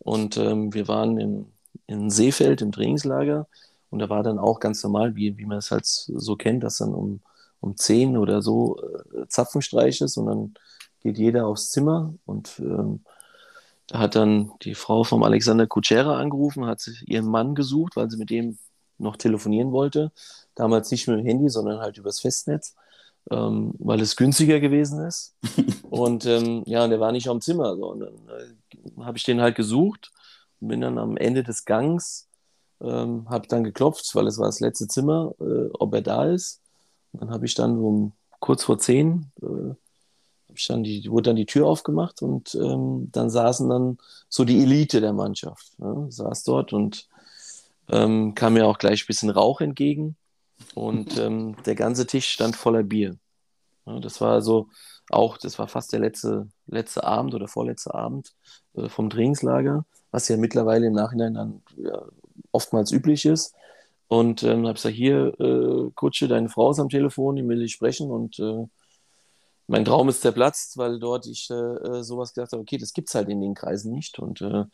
und 0.00 0.36
ähm, 0.36 0.72
wir 0.74 0.88
waren 0.88 1.18
im, 1.18 1.46
in 1.86 2.10
Seefeld 2.10 2.62
im 2.62 2.72
Trainingslager 2.72 3.46
und 3.90 3.98
da 3.98 4.08
war 4.08 4.22
dann 4.22 4.38
auch 4.38 4.60
ganz 4.60 4.82
normal, 4.82 5.16
wie, 5.16 5.36
wie 5.38 5.46
man 5.46 5.58
es 5.58 5.70
halt 5.70 5.86
so 5.86 6.36
kennt, 6.36 6.64
dass 6.64 6.78
dann 6.78 6.94
um, 6.94 7.20
um 7.60 7.76
10 7.76 8.16
oder 8.16 8.42
so 8.42 8.80
äh, 8.80 9.26
Zapfenstreich 9.28 10.00
ist 10.00 10.16
und 10.16 10.26
dann 10.26 10.54
geht 11.00 11.18
jeder 11.18 11.46
aufs 11.46 11.70
Zimmer 11.70 12.14
und 12.24 12.58
ähm, 12.60 13.00
da 13.88 13.98
hat 13.98 14.14
dann 14.14 14.52
die 14.62 14.74
Frau 14.74 15.04
vom 15.04 15.22
Alexander 15.22 15.66
Kutschera 15.66 16.18
angerufen, 16.18 16.66
hat 16.66 16.86
ihren 17.04 17.26
Mann 17.26 17.54
gesucht, 17.54 17.96
weil 17.96 18.10
sie 18.10 18.16
mit 18.16 18.30
dem 18.30 18.58
noch 18.98 19.16
telefonieren 19.16 19.72
wollte. 19.72 20.12
Damals 20.54 20.90
nicht 20.90 21.08
mit 21.08 21.18
dem 21.18 21.26
Handy, 21.26 21.48
sondern 21.48 21.80
halt 21.80 21.98
übers 21.98 22.20
Festnetz, 22.20 22.74
ähm, 23.30 23.74
weil 23.78 24.00
es 24.00 24.16
günstiger 24.16 24.60
gewesen 24.60 25.04
ist. 25.04 25.34
und 25.90 26.26
ähm, 26.26 26.62
ja, 26.66 26.84
und 26.84 26.90
der 26.90 27.00
war 27.00 27.12
nicht 27.12 27.28
am 27.28 27.40
Zimmer. 27.40 27.76
So. 27.76 27.90
Und 27.90 28.00
dann 28.00 28.14
äh, 28.28 29.04
habe 29.04 29.16
ich 29.16 29.24
den 29.24 29.40
halt 29.40 29.56
gesucht 29.56 30.10
und 30.60 30.68
bin 30.68 30.80
dann 30.80 30.98
am 30.98 31.16
Ende 31.16 31.42
des 31.42 31.64
Gangs, 31.64 32.28
ähm, 32.80 33.28
habe 33.28 33.48
dann 33.48 33.64
geklopft, 33.64 34.14
weil 34.14 34.26
es 34.26 34.38
war 34.38 34.46
das 34.46 34.60
letzte 34.60 34.88
Zimmer, 34.88 35.34
äh, 35.40 35.68
ob 35.74 35.94
er 35.94 36.02
da 36.02 36.24
ist. 36.26 36.60
Und 37.12 37.22
dann 37.22 37.30
habe 37.30 37.46
ich 37.46 37.54
dann 37.54 37.78
um 37.78 38.12
kurz 38.40 38.64
vor 38.64 38.78
zehn 38.78 39.30
äh, 39.42 39.74
ich 40.54 40.66
dann 40.66 40.82
die, 40.82 41.10
wurde 41.10 41.30
dann 41.30 41.36
die 41.36 41.46
Tür 41.46 41.66
aufgemacht 41.66 42.22
und 42.22 42.54
ähm, 42.54 43.08
dann 43.12 43.30
saßen 43.30 43.68
dann 43.68 43.98
so 44.28 44.44
die 44.44 44.62
Elite 44.62 45.00
der 45.00 45.12
Mannschaft, 45.12 45.78
ne, 45.78 46.06
saß 46.10 46.44
dort 46.44 46.72
und 46.72 47.08
ähm, 47.88 48.34
kam 48.34 48.54
mir 48.54 48.66
auch 48.66 48.78
gleich 48.78 49.02
ein 49.02 49.06
bisschen 49.06 49.30
Rauch 49.30 49.60
entgegen 49.60 50.16
und 50.74 51.18
ähm, 51.18 51.56
der 51.64 51.74
ganze 51.74 52.06
Tisch 52.06 52.28
stand 52.28 52.56
voller 52.56 52.82
Bier. 52.82 53.16
Ja, 53.86 53.98
das 54.00 54.20
war 54.20 54.32
also 54.32 54.68
auch, 55.10 55.38
das 55.38 55.58
war 55.58 55.68
fast 55.68 55.92
der 55.92 56.00
letzte, 56.00 56.48
letzte 56.66 57.04
Abend 57.04 57.34
oder 57.34 57.48
vorletzte 57.48 57.94
Abend 57.94 58.32
äh, 58.74 58.88
vom 58.88 59.10
Trainingslager, 59.10 59.84
was 60.10 60.28
ja 60.28 60.36
mittlerweile 60.36 60.86
im 60.86 60.94
Nachhinein 60.94 61.34
dann 61.34 61.62
ja, 61.76 62.02
oftmals 62.52 62.92
üblich 62.92 63.24
ist. 63.24 63.54
Und 64.08 64.42
ähm, 64.42 64.66
habe 64.66 64.74
gesagt, 64.74 64.94
hier, 64.94 65.38
äh, 65.40 65.90
Kutsche, 65.94 66.28
deine 66.28 66.50
Frau 66.50 66.70
ist 66.70 66.78
am 66.78 66.90
Telefon, 66.90 67.36
die 67.36 67.48
will 67.48 67.62
ich 67.62 67.72
sprechen 67.72 68.10
und 68.10 68.38
äh, 68.38 68.66
mein 69.66 69.84
Traum 69.84 70.08
ist 70.08 70.22
zerplatzt, 70.22 70.76
weil 70.76 70.98
dort 70.98 71.26
ich 71.26 71.48
äh, 71.50 72.02
sowas 72.02 72.34
gedacht 72.34 72.52
habe, 72.52 72.62
okay, 72.62 72.78
das 72.78 72.92
gibt 72.92 73.08
es 73.08 73.14
halt 73.14 73.28
in 73.28 73.40
den 73.40 73.54
Kreisen 73.54 73.92
nicht. 73.92 74.18
Und, 74.18 74.40
äh, 74.40 74.64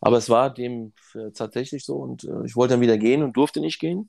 aber 0.00 0.16
es 0.16 0.30
war 0.30 0.52
dem 0.52 0.92
äh, 1.14 1.30
tatsächlich 1.32 1.84
so 1.84 1.96
und 1.96 2.24
äh, 2.24 2.44
ich 2.44 2.56
wollte 2.56 2.74
dann 2.74 2.80
wieder 2.80 2.98
gehen 2.98 3.22
und 3.22 3.36
durfte 3.36 3.60
nicht 3.60 3.78
gehen. 3.78 4.08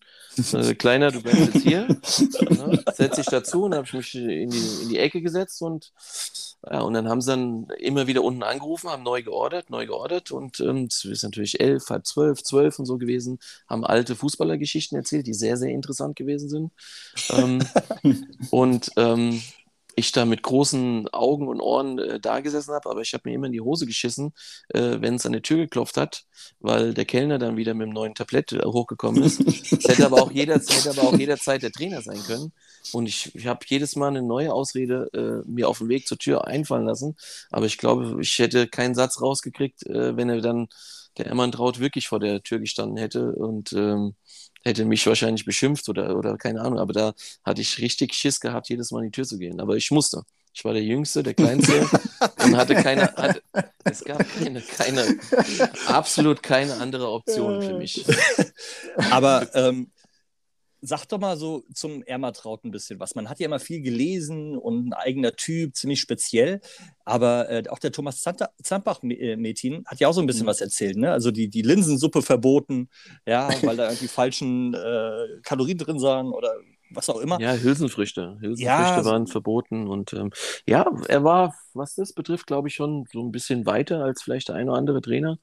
Äh, 0.54 0.76
Kleiner, 0.76 1.12
du 1.12 1.22
bleibst 1.22 1.54
jetzt 1.54 1.64
hier. 1.64 1.88
ne? 1.88 2.84
Setze 2.94 3.22
ich 3.22 3.28
dazu 3.28 3.64
und 3.64 3.76
habe 3.76 3.86
ich 3.86 3.94
mich 3.94 4.16
in 4.16 4.50
die, 4.50 4.84
in 4.84 4.90
die 4.90 4.98
Ecke 4.98 5.22
gesetzt 5.22 5.62
und, 5.62 5.92
ja, 6.70 6.82
und 6.82 6.94
dann 6.94 7.10
haben 7.10 7.22
sie 7.22 7.32
dann 7.32 7.68
immer 7.78 8.08
wieder 8.08 8.24
unten 8.24 8.44
angerufen, 8.44 8.90
haben 8.90 9.04
neu 9.04 9.24
geordert, 9.24 9.70
neu 9.70 9.86
geordert 9.86 10.32
und 10.32 10.60
ähm, 10.62 10.88
es 10.90 11.06
ist 11.06 11.24
natürlich 11.24 11.60
elf, 11.60 11.90
halb 11.90 12.06
zwölf, 12.06 12.44
zwölf 12.44 12.80
und 12.80 12.86
so 12.86 12.98
gewesen, 12.98 13.40
haben 13.68 13.86
alte 13.86 14.16
Fußballergeschichten 14.16 14.98
erzählt, 14.98 15.28
die 15.28 15.34
sehr, 15.34 15.58
sehr 15.58 15.70
interessant 15.70 16.16
gewesen 16.16 16.50
sind. 16.50 16.72
Ähm, 17.30 17.60
und 18.52 18.92
ähm, 18.96 19.42
ich 19.96 20.12
da 20.12 20.26
mit 20.26 20.44
großen 20.44 21.08
Augen 21.10 21.48
und 21.48 21.62
Ohren 21.62 22.00
äh, 22.00 22.20
da 22.20 22.40
gesessen 22.40 22.74
habe, 22.74 22.90
aber 22.90 23.02
ich 23.02 23.14
habe 23.14 23.28
mir 23.28 23.36
immer 23.36 23.48
in 23.48 23.54
die 23.54 23.62
Hose 23.62 23.86
geschissen, 23.86 24.34
äh, 24.70 24.98
wenn 25.00 25.16
es 25.16 25.26
an 25.26 25.34
der 25.34 25.42
Tür 25.42 25.58
geklopft 25.58 25.98
hat, 25.98 26.26
weil 26.60 26.94
der 26.94 27.06
Kellner 27.06 27.38
dann 27.38 27.58
wieder 27.58 27.74
mit 27.74 27.88
dem 27.88 27.94
neuen 27.94 28.16
Tablett 28.16 28.52
äh, 28.54 28.64
hochgekommen 28.66 29.24
ist. 29.24 29.42
Es 29.42 29.88
hätte 29.88 30.06
aber 30.06 30.22
auch 30.22 30.32
jeder, 30.32 30.56
hätte 30.56 30.90
aber 30.90 31.04
auch 31.04 31.18
jederzeit 31.18 31.62
der 31.64 31.72
Trainer 31.72 32.02
sein 32.02 32.22
können. 32.24 32.54
Und 32.94 33.08
ich, 33.08 33.34
ich 33.36 33.48
habe 33.48 33.60
jedes 33.68 33.96
Mal 33.96 34.08
eine 34.08 34.22
neue 34.22 34.54
Ausrede 34.54 35.10
äh, 35.14 35.50
mir 35.50 35.68
auf 35.68 35.80
dem 35.80 35.90
Weg 35.90 36.08
zur 36.08 36.18
Tür 36.18 36.48
einfallen 36.48 36.86
lassen. 36.86 37.16
Aber 37.52 37.66
ich 37.66 37.78
glaube, 37.78 38.18
ich 38.22 38.40
hätte 38.40 38.68
keinen 38.68 38.96
Satz 38.96 39.22
rausgekriegt, 39.22 39.86
äh, 39.88 40.16
wenn 40.16 40.30
er 40.30 40.42
dann 40.42 40.70
der 41.18 41.28
Emmann 41.28 41.52
Traut 41.52 41.80
wirklich 41.80 42.08
vor 42.08 42.20
der 42.20 42.42
Tür 42.44 42.60
gestanden 42.60 42.98
hätte 42.98 43.34
und 43.34 43.74
ähm, 43.74 44.16
hätte 44.64 44.86
mich 44.86 45.06
wahrscheinlich 45.06 45.46
beschimpft 45.46 45.90
oder, 45.90 46.18
oder 46.18 46.38
keine 46.38 46.62
Ahnung. 46.62 46.80
Aber 46.80 46.94
da 46.94 47.14
hatte 47.44 47.62
ich 47.62 47.80
richtig 47.80 48.14
Schiss 48.14 48.40
gehabt, 48.40 48.70
jedes 48.70 48.92
Mal 48.92 49.00
in 49.00 49.06
die 49.06 49.12
Tür 49.12 49.26
zu 49.26 49.38
gehen. 49.38 49.60
Aber 49.60 49.76
ich 49.76 49.92
musste. 49.92 50.24
Ich 50.54 50.66
war 50.66 50.74
der 50.74 50.84
Jüngste, 50.84 51.24
der 51.24 51.34
Kleinste 51.36 51.88
und 52.44 52.58
hatte 52.58 52.76
keine, 52.76 53.14
hatte, 53.16 53.42
es 53.84 54.04
gab 54.04 54.26
keine, 54.38 54.62
keine, 54.62 55.18
absolut 55.88 56.44
keine 56.44 56.76
andere 56.78 57.12
Option 57.12 57.62
für 57.62 57.74
mich. 57.76 58.04
Aber 59.12 59.48
ähm, 59.54 59.92
sag 60.82 61.06
doch 61.08 61.20
mal 61.20 61.38
so 61.38 61.64
zum 61.74 62.04
Ermatraut 62.04 62.64
ein 62.64 62.72
bisschen 62.72 63.00
was. 63.00 63.16
Man 63.16 63.30
hat 63.30 63.40
ja 63.40 63.46
immer 63.48 63.60
viel 63.60 63.82
gelesen 63.82 64.58
und 64.58 64.88
ein 64.90 64.94
eigener 64.94 65.34
Typ, 65.34 65.76
ziemlich 65.76 66.00
speziell. 66.00 66.62
Aber 67.06 67.50
äh, 67.50 67.64
auch 67.70 67.80
der 67.80 67.92
Thomas 67.92 68.22
Zampach-Mädchen 68.22 69.84
hat 69.86 70.00
ja 70.00 70.08
auch 70.08 70.14
so 70.14 70.22
ein 70.22 70.28
bisschen 70.28 70.44
Mhm. 70.46 70.50
was 70.50 70.62
erzählt. 70.62 70.98
Ne? 70.98 71.12
Also 71.12 71.32
die, 71.32 71.50
die 71.50 71.62
Linsensuppe 71.62 72.22
verboten, 72.22 72.90
ja, 73.26 73.50
weil 73.64 73.76
da 73.78 73.88
irgendwie 73.90 74.08
falschen 74.08 74.74
äh, 74.74 75.40
Kalorien 75.44 75.78
drin 75.78 76.02
waren 76.02 76.32
oder 76.32 76.54
was 76.92 77.10
auch 77.10 77.20
immer. 77.20 77.40
Ja, 77.40 77.54
Hülsenfrüchte. 77.54 78.38
Hülsenfrüchte 78.40 78.64
Ja, 78.64 79.04
so- 79.04 79.10
waren 79.10 79.28
verboten. 79.28 79.88
Und 79.88 80.14
ähm, 80.14 80.32
ja, 80.68 80.90
er 81.08 81.24
war, 81.24 81.54
was 81.74 81.96
das 81.96 82.14
betrifft, 82.14 82.48
glaube 82.48 82.68
ich, 82.68 82.74
schon 82.76 83.06
so 83.12 83.22
ein 83.24 83.32
bisschen 83.32 83.66
weiter 83.66 84.04
als 84.04 84.22
vielleicht 84.24 84.48
der 84.50 84.56
ein 84.56 84.70
oder 84.70 84.78
andere 84.78 85.02
Trainer. 85.02 85.38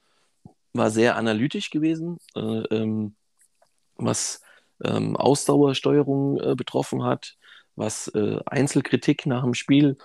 War 0.72 0.91
sehr 0.91 1.16
analytisch 1.16 1.70
gewesen, 1.70 2.18
äh, 2.34 2.41
ähm, 2.41 3.14
was 3.97 4.41
ähm, 4.85 5.16
Ausdauersteuerung 5.16 6.41
äh, 6.41 6.55
betroffen 6.57 7.05
hat, 7.05 7.37
was 7.77 8.09
äh, 8.09 8.39
Einzelkritik 8.47 9.27
nach 9.27 9.43
dem 9.45 9.55
Spiel 9.55 9.97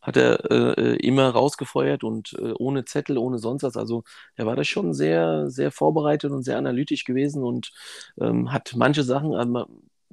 hat 0.00 0.16
er 0.16 0.50
äh, 0.50 0.94
äh, 0.94 0.96
immer 0.96 1.28
rausgefeuert 1.30 2.04
und 2.04 2.34
äh, 2.38 2.52
ohne 2.58 2.84
Zettel, 2.84 3.18
ohne 3.18 3.38
sonst 3.38 3.64
was. 3.64 3.76
Also 3.76 4.04
er 4.36 4.46
war 4.46 4.54
da 4.56 4.62
schon 4.64 4.94
sehr, 4.94 5.50
sehr 5.50 5.72
vorbereitet 5.72 6.30
und 6.30 6.44
sehr 6.44 6.58
analytisch 6.58 7.04
gewesen 7.04 7.42
und 7.42 7.72
ähm, 8.20 8.52
hat 8.52 8.74
manche 8.76 9.02
Sachen, 9.02 9.32
ähm, 9.34 9.64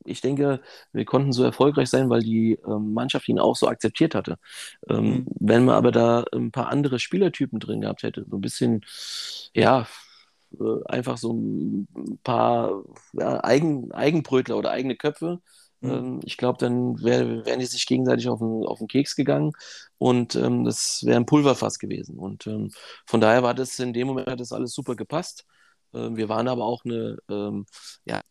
ich 0.06 0.20
denke, 0.22 0.62
wir 0.92 1.06
konnten 1.06 1.32
so 1.32 1.44
erfolgreich 1.44 1.90
sein, 1.90 2.10
weil 2.10 2.22
die 2.24 2.60
ähm, 2.68 2.94
Mannschaft 2.94 3.30
ihn 3.30 3.40
auch 3.40 3.56
so 3.56 3.68
akzeptiert 3.68 4.16
hatte. 4.16 4.38
Ähm, 4.90 5.26
Mhm. 5.26 5.28
Wenn 5.40 5.66
man 5.66 5.76
aber 5.76 5.92
da 5.92 6.26
ein 6.34 6.52
paar 6.52 6.70
andere 6.70 7.00
Spielertypen 7.00 7.60
drin 7.60 7.82
gehabt 7.82 8.04
hätte, 8.04 8.26
so 8.30 8.38
ein 8.38 8.42
bisschen, 8.42 8.82
ja, 9.54 9.88
äh, 10.60 10.84
einfach 10.86 11.18
so 11.18 11.34
ein 11.34 11.88
paar 12.24 12.84
ja, 13.14 13.44
Eigen, 13.44 13.92
Eigenbrötler 13.92 14.58
oder 14.58 14.72
eigene 14.72 14.96
Köpfe, 14.96 15.40
Mhm. 15.82 16.04
ähm, 16.04 16.20
ich 16.24 16.38
glaube, 16.38 16.58
dann 16.60 17.02
wär, 17.04 17.46
wären 17.46 17.60
die 17.60 17.66
sich 17.66 17.86
gegenseitig 17.86 18.30
auf 18.30 18.40
den, 18.40 18.66
auf 18.66 18.80
den 18.80 18.88
Keks 18.88 19.16
gegangen 19.16 19.52
und 19.98 20.36
ähm, 20.36 20.64
das 20.66 21.02
wäre 21.06 21.18
ein 21.18 21.26
Pulverfass 21.26 21.80
gewesen. 21.80 22.18
Und 22.20 22.48
ähm, 22.48 22.72
von 23.06 23.22
daher 23.22 23.44
war 23.44 23.54
das 23.54 23.80
in 23.80 23.94
dem 23.94 24.08
Moment 24.08 24.28
hat 24.30 24.40
das 24.40 24.52
alles 24.52 24.74
super 24.74 24.96
gepasst. 24.96 25.46
Ähm, 25.94 26.16
wir 26.18 26.30
waren 26.30 26.48
aber 26.48 26.66
auch 26.66 26.84
eine, 26.86 27.18
ähm, 27.30 27.66
ja, 28.06 28.22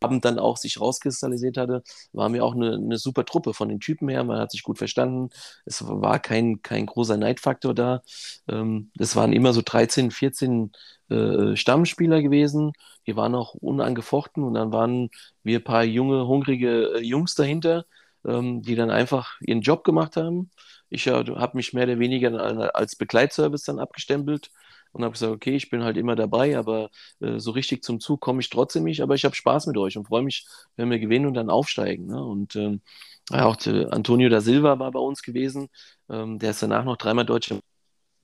Abend 0.00 0.24
dann 0.24 0.38
auch 0.38 0.56
sich 0.56 0.80
rauskristallisiert 0.80 1.56
hatte, 1.56 1.82
waren 2.12 2.32
wir 2.34 2.44
auch 2.44 2.54
eine, 2.54 2.74
eine 2.74 2.98
super 2.98 3.24
Truppe 3.24 3.54
von 3.54 3.68
den 3.68 3.80
Typen 3.80 4.08
her. 4.08 4.24
Man 4.24 4.38
hat 4.38 4.50
sich 4.52 4.62
gut 4.62 4.78
verstanden. 4.78 5.30
Es 5.64 5.84
war 5.86 6.18
kein, 6.20 6.62
kein 6.62 6.86
großer 6.86 7.16
Neidfaktor 7.16 7.74
da. 7.74 8.02
Ähm, 8.48 8.90
es 8.98 9.16
waren 9.16 9.32
immer 9.32 9.52
so 9.52 9.62
13, 9.64 10.10
14 10.10 10.72
äh, 11.10 11.56
Stammspieler 11.56 12.22
gewesen. 12.22 12.72
Die 13.06 13.16
waren 13.16 13.34
auch 13.34 13.54
unangefochten 13.54 14.44
und 14.44 14.54
dann 14.54 14.72
waren 14.72 15.10
wir 15.42 15.58
ein 15.60 15.64
paar 15.64 15.84
junge, 15.84 16.26
hungrige 16.26 16.94
äh, 16.96 17.00
Jungs 17.00 17.34
dahinter, 17.34 17.86
ähm, 18.26 18.62
die 18.62 18.76
dann 18.76 18.90
einfach 18.90 19.36
ihren 19.40 19.62
Job 19.62 19.84
gemacht 19.84 20.16
haben. 20.16 20.50
Ich 20.90 21.06
äh, 21.06 21.12
habe 21.12 21.56
mich 21.56 21.72
mehr 21.72 21.84
oder 21.84 21.98
weniger 21.98 22.74
als 22.74 22.96
Begleitservice 22.96 23.64
dann 23.64 23.78
abgestempelt 23.78 24.50
und 24.98 25.04
habe 25.04 25.12
gesagt, 25.12 25.32
okay, 25.32 25.56
ich 25.56 25.70
bin 25.70 25.82
halt 25.84 25.96
immer 25.96 26.16
dabei, 26.16 26.58
aber 26.58 26.90
äh, 27.20 27.38
so 27.38 27.52
richtig 27.52 27.82
zum 27.82 28.00
Zug 28.00 28.20
komme 28.20 28.40
ich 28.40 28.50
trotzdem 28.50 28.84
nicht, 28.84 29.00
aber 29.02 29.14
ich 29.14 29.24
habe 29.24 29.34
Spaß 29.34 29.66
mit 29.66 29.76
euch 29.78 29.96
und 29.96 30.06
freue 30.06 30.22
mich, 30.22 30.46
wenn 30.76 30.90
wir 30.90 30.98
gewinnen 30.98 31.26
und 31.26 31.34
dann 31.34 31.50
aufsteigen. 31.50 32.06
Ne? 32.06 32.22
Und 32.22 32.56
ähm, 32.56 32.82
ja, 33.30 33.46
auch 33.46 33.56
Antonio 33.90 34.28
da 34.28 34.40
Silva 34.40 34.78
war 34.78 34.90
bei 34.90 35.00
uns 35.00 35.22
gewesen, 35.22 35.68
ähm, 36.08 36.38
der 36.38 36.50
ist 36.50 36.62
danach 36.62 36.84
noch 36.84 36.96
dreimal 36.96 37.26
deutscher 37.26 37.60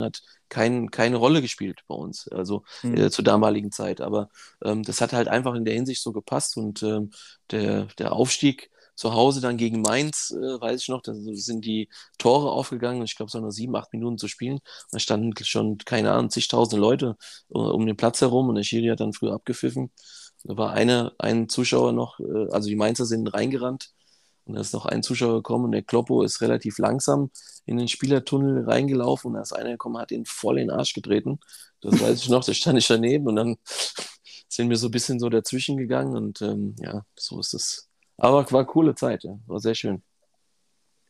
hat 0.00 0.22
kein, 0.48 0.90
keine 0.90 1.16
Rolle 1.16 1.40
gespielt 1.42 1.82
bei 1.88 1.94
uns, 1.94 2.28
also 2.28 2.64
mhm. 2.82 2.96
äh, 2.96 3.10
zur 3.10 3.24
damaligen 3.24 3.72
Zeit. 3.72 4.00
Aber 4.00 4.28
ähm, 4.64 4.82
das 4.82 5.00
hat 5.00 5.12
halt 5.12 5.28
einfach 5.28 5.54
in 5.54 5.64
der 5.64 5.74
Hinsicht 5.74 6.02
so 6.02 6.12
gepasst 6.12 6.56
und 6.56 6.82
ähm, 6.82 7.10
der, 7.50 7.86
der 7.98 8.12
Aufstieg 8.12 8.70
zu 8.94 9.14
Hause 9.14 9.40
dann 9.40 9.56
gegen 9.56 9.82
Mainz, 9.82 10.30
äh, 10.30 10.60
weiß 10.60 10.82
ich 10.82 10.88
noch, 10.88 11.02
da 11.02 11.12
sind 11.14 11.64
die 11.64 11.88
Tore 12.18 12.50
aufgegangen 12.50 13.00
und 13.00 13.06
ich 13.06 13.16
glaube, 13.16 13.28
es 13.28 13.34
waren 13.34 13.42
nur 13.42 13.52
sieben, 13.52 13.74
acht 13.76 13.92
Minuten 13.92 14.18
zu 14.18 14.28
spielen. 14.28 14.60
Da 14.92 14.98
standen 14.98 15.32
schon, 15.44 15.78
keine 15.78 16.12
Ahnung, 16.12 16.30
zigtausende 16.30 16.80
Leute 16.80 17.16
uh, 17.50 17.70
um 17.70 17.86
den 17.86 17.96
Platz 17.96 18.20
herum 18.20 18.48
und 18.48 18.56
der 18.56 18.62
Schiri 18.62 18.88
hat 18.88 19.00
dann 19.00 19.12
früh 19.12 19.30
abgepfiffen. 19.30 19.90
Da 20.44 20.56
war 20.56 20.72
eine, 20.72 21.12
ein 21.18 21.48
Zuschauer 21.48 21.92
noch, 21.92 22.20
äh, 22.20 22.50
also 22.52 22.68
die 22.68 22.76
Mainzer 22.76 23.06
sind 23.06 23.28
reingerannt 23.28 23.90
und 24.44 24.54
da 24.54 24.60
ist 24.60 24.74
noch 24.74 24.86
ein 24.86 25.02
Zuschauer 25.02 25.36
gekommen 25.36 25.66
und 25.66 25.72
der 25.72 25.82
Kloppo 25.82 26.22
ist 26.22 26.40
relativ 26.40 26.78
langsam 26.78 27.30
in 27.66 27.78
den 27.78 27.88
Spielertunnel 27.88 28.64
reingelaufen 28.64 29.28
und 29.28 29.34
da 29.34 29.42
ist 29.42 29.52
einer 29.52 29.70
gekommen, 29.72 29.98
hat 29.98 30.12
ihn 30.12 30.26
voll 30.26 30.58
in 30.58 30.68
den 30.68 30.76
Arsch 30.76 30.92
getreten. 30.92 31.40
Das 31.80 32.00
weiß 32.00 32.22
ich 32.22 32.28
noch, 32.28 32.44
da 32.44 32.52
stand 32.54 32.78
ich 32.78 32.86
daneben 32.86 33.26
und 33.26 33.36
dann 33.36 33.56
sind 34.48 34.70
wir 34.70 34.76
so 34.76 34.88
ein 34.88 34.92
bisschen 34.92 35.18
so 35.18 35.28
dazwischen 35.30 35.76
gegangen 35.76 36.16
und 36.16 36.42
ähm, 36.42 36.76
ja, 36.78 37.04
so 37.16 37.40
ist 37.40 37.54
es. 37.54 37.88
Aber 38.16 38.50
war 38.50 38.60
eine 38.60 38.66
coole 38.66 38.94
Zeit, 38.94 39.24
ja. 39.24 39.38
war 39.46 39.60
sehr 39.60 39.74
schön. 39.74 40.02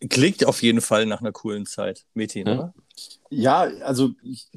Klingt 0.09 0.45
auf 0.45 0.63
jeden 0.63 0.81
Fall 0.81 1.07
nach 1.07 1.21
einer 1.21 1.33
coolen 1.33 1.67
Zeit, 1.67 2.05
Metin, 2.15 2.47
ja. 2.47 2.55
oder? 2.55 2.75
Ja, 3.31 3.61
also 3.83 4.11
ich, 4.23 4.49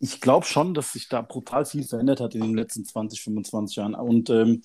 ich 0.00 0.20
glaube 0.20 0.46
schon, 0.46 0.74
dass 0.74 0.92
sich 0.92 1.08
da 1.08 1.22
brutal 1.22 1.64
viel 1.64 1.84
verändert 1.84 2.20
hat 2.20 2.34
in 2.34 2.42
den 2.42 2.54
letzten 2.54 2.84
20, 2.84 3.22
25 3.22 3.76
Jahren. 3.76 3.94
Und 3.94 4.30
ähm, 4.30 4.62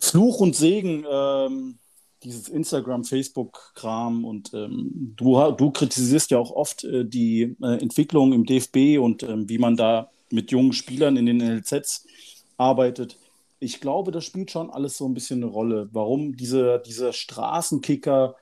Fluch 0.00 0.40
und 0.40 0.56
Segen, 0.56 1.04
ähm, 1.10 1.78
dieses 2.24 2.48
Instagram, 2.48 3.04
Facebook-Kram 3.04 4.24
und 4.24 4.52
ähm, 4.54 5.14
du, 5.16 5.50
du 5.52 5.70
kritisierst 5.70 6.30
ja 6.30 6.38
auch 6.38 6.50
oft 6.50 6.84
äh, 6.84 7.04
die 7.04 7.56
äh, 7.62 7.80
Entwicklung 7.80 8.32
im 8.32 8.44
DFB 8.44 8.98
und 9.00 9.22
ähm, 9.22 9.48
wie 9.48 9.58
man 9.58 9.76
da 9.76 10.10
mit 10.30 10.50
jungen 10.50 10.72
Spielern 10.72 11.16
in 11.16 11.26
den 11.26 11.40
LZs 11.40 12.06
arbeitet. 12.56 13.18
Ich 13.62 13.80
glaube, 13.80 14.10
das 14.10 14.24
spielt 14.24 14.50
schon 14.50 14.70
alles 14.70 14.96
so 14.96 15.06
ein 15.06 15.14
bisschen 15.14 15.42
eine 15.42 15.52
Rolle. 15.52 15.88
Warum 15.92 16.36
diese, 16.36 16.82
dieser 16.84 17.12
Straßenkicker 17.12 18.36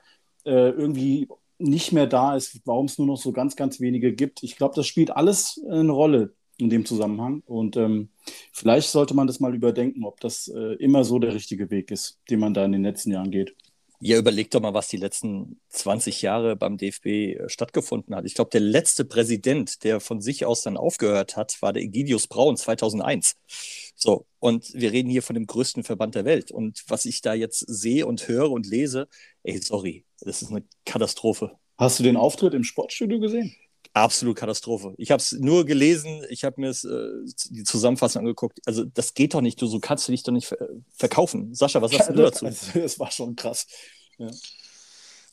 äh, 0.44 0.70
irgendwie 0.70 1.28
nicht 1.58 1.92
mehr 1.92 2.06
da 2.06 2.36
ist, 2.36 2.60
warum 2.64 2.86
es 2.86 2.98
nur 2.98 3.06
noch 3.06 3.18
so 3.18 3.32
ganz, 3.32 3.54
ganz 3.54 3.80
wenige 3.80 4.14
gibt. 4.14 4.42
Ich 4.42 4.56
glaube, 4.56 4.74
das 4.74 4.86
spielt 4.86 5.10
alles 5.10 5.60
eine 5.68 5.92
Rolle 5.92 6.34
in 6.56 6.70
dem 6.70 6.86
Zusammenhang. 6.86 7.42
Und 7.46 7.76
ähm, 7.76 8.10
vielleicht 8.52 8.88
sollte 8.90 9.14
man 9.14 9.26
das 9.26 9.40
mal 9.40 9.54
überdenken, 9.54 10.04
ob 10.04 10.20
das 10.20 10.48
äh, 10.48 10.74
immer 10.76 11.04
so 11.04 11.18
der 11.18 11.34
richtige 11.34 11.70
Weg 11.70 11.90
ist, 11.90 12.18
den 12.30 12.40
man 12.40 12.54
da 12.54 12.64
in 12.64 12.72
den 12.72 12.82
letzten 12.82 13.10
Jahren 13.10 13.30
geht. 13.30 13.54
Ja, 14.02 14.16
überleg 14.16 14.50
doch 14.50 14.62
mal, 14.62 14.72
was 14.72 14.88
die 14.88 14.96
letzten 14.96 15.60
20 15.68 16.22
Jahre 16.22 16.56
beim 16.56 16.78
DFB 16.78 17.06
äh, 17.06 17.48
stattgefunden 17.50 18.14
hat. 18.16 18.24
Ich 18.24 18.34
glaube, 18.34 18.50
der 18.50 18.62
letzte 18.62 19.04
Präsident, 19.04 19.84
der 19.84 20.00
von 20.00 20.22
sich 20.22 20.46
aus 20.46 20.62
dann 20.62 20.78
aufgehört 20.78 21.36
hat, 21.36 21.60
war 21.60 21.74
der 21.74 21.82
Egidius 21.82 22.26
Braun 22.26 22.56
2001. 22.56 23.36
So, 23.94 24.26
und 24.38 24.72
wir 24.72 24.92
reden 24.92 25.10
hier 25.10 25.22
von 25.22 25.34
dem 25.34 25.46
größten 25.46 25.84
Verband 25.84 26.14
der 26.14 26.24
Welt. 26.24 26.50
Und 26.50 26.82
was 26.88 27.04
ich 27.04 27.20
da 27.20 27.34
jetzt 27.34 27.58
sehe 27.58 28.06
und 28.06 28.26
höre 28.26 28.50
und 28.50 28.66
lese, 28.66 29.06
ey, 29.42 29.58
sorry, 29.58 30.06
das 30.20 30.40
ist 30.40 30.50
eine 30.50 30.64
Katastrophe. 30.86 31.58
Hast 31.76 31.98
du 31.98 32.02
den 32.02 32.16
Auftritt 32.16 32.54
im 32.54 32.64
Sportstudio 32.64 33.20
gesehen? 33.20 33.54
Absolut 33.92 34.36
Katastrophe. 34.36 34.94
Ich 34.98 35.10
habe 35.10 35.20
es 35.20 35.32
nur 35.32 35.64
gelesen, 35.64 36.24
ich 36.28 36.44
habe 36.44 36.60
mir 36.60 36.70
äh, 36.70 37.30
die 37.50 37.64
Zusammenfassung 37.64 38.20
angeguckt. 38.20 38.60
Also 38.64 38.84
das 38.84 39.14
geht 39.14 39.34
doch 39.34 39.40
nicht, 39.40 39.60
du 39.60 39.66
so 39.66 39.80
kannst 39.80 40.06
du 40.06 40.12
dich 40.12 40.22
doch 40.22 40.32
nicht 40.32 40.54
verkaufen. 40.94 41.54
Sascha, 41.54 41.82
was 41.82 41.90
sagst 41.90 42.10
du 42.10 42.14
dazu? 42.14 42.46
Also, 42.46 42.78
das 42.78 42.98
war 43.00 43.10
schon 43.10 43.34
krass. 43.34 43.66
Ja. 44.18 44.30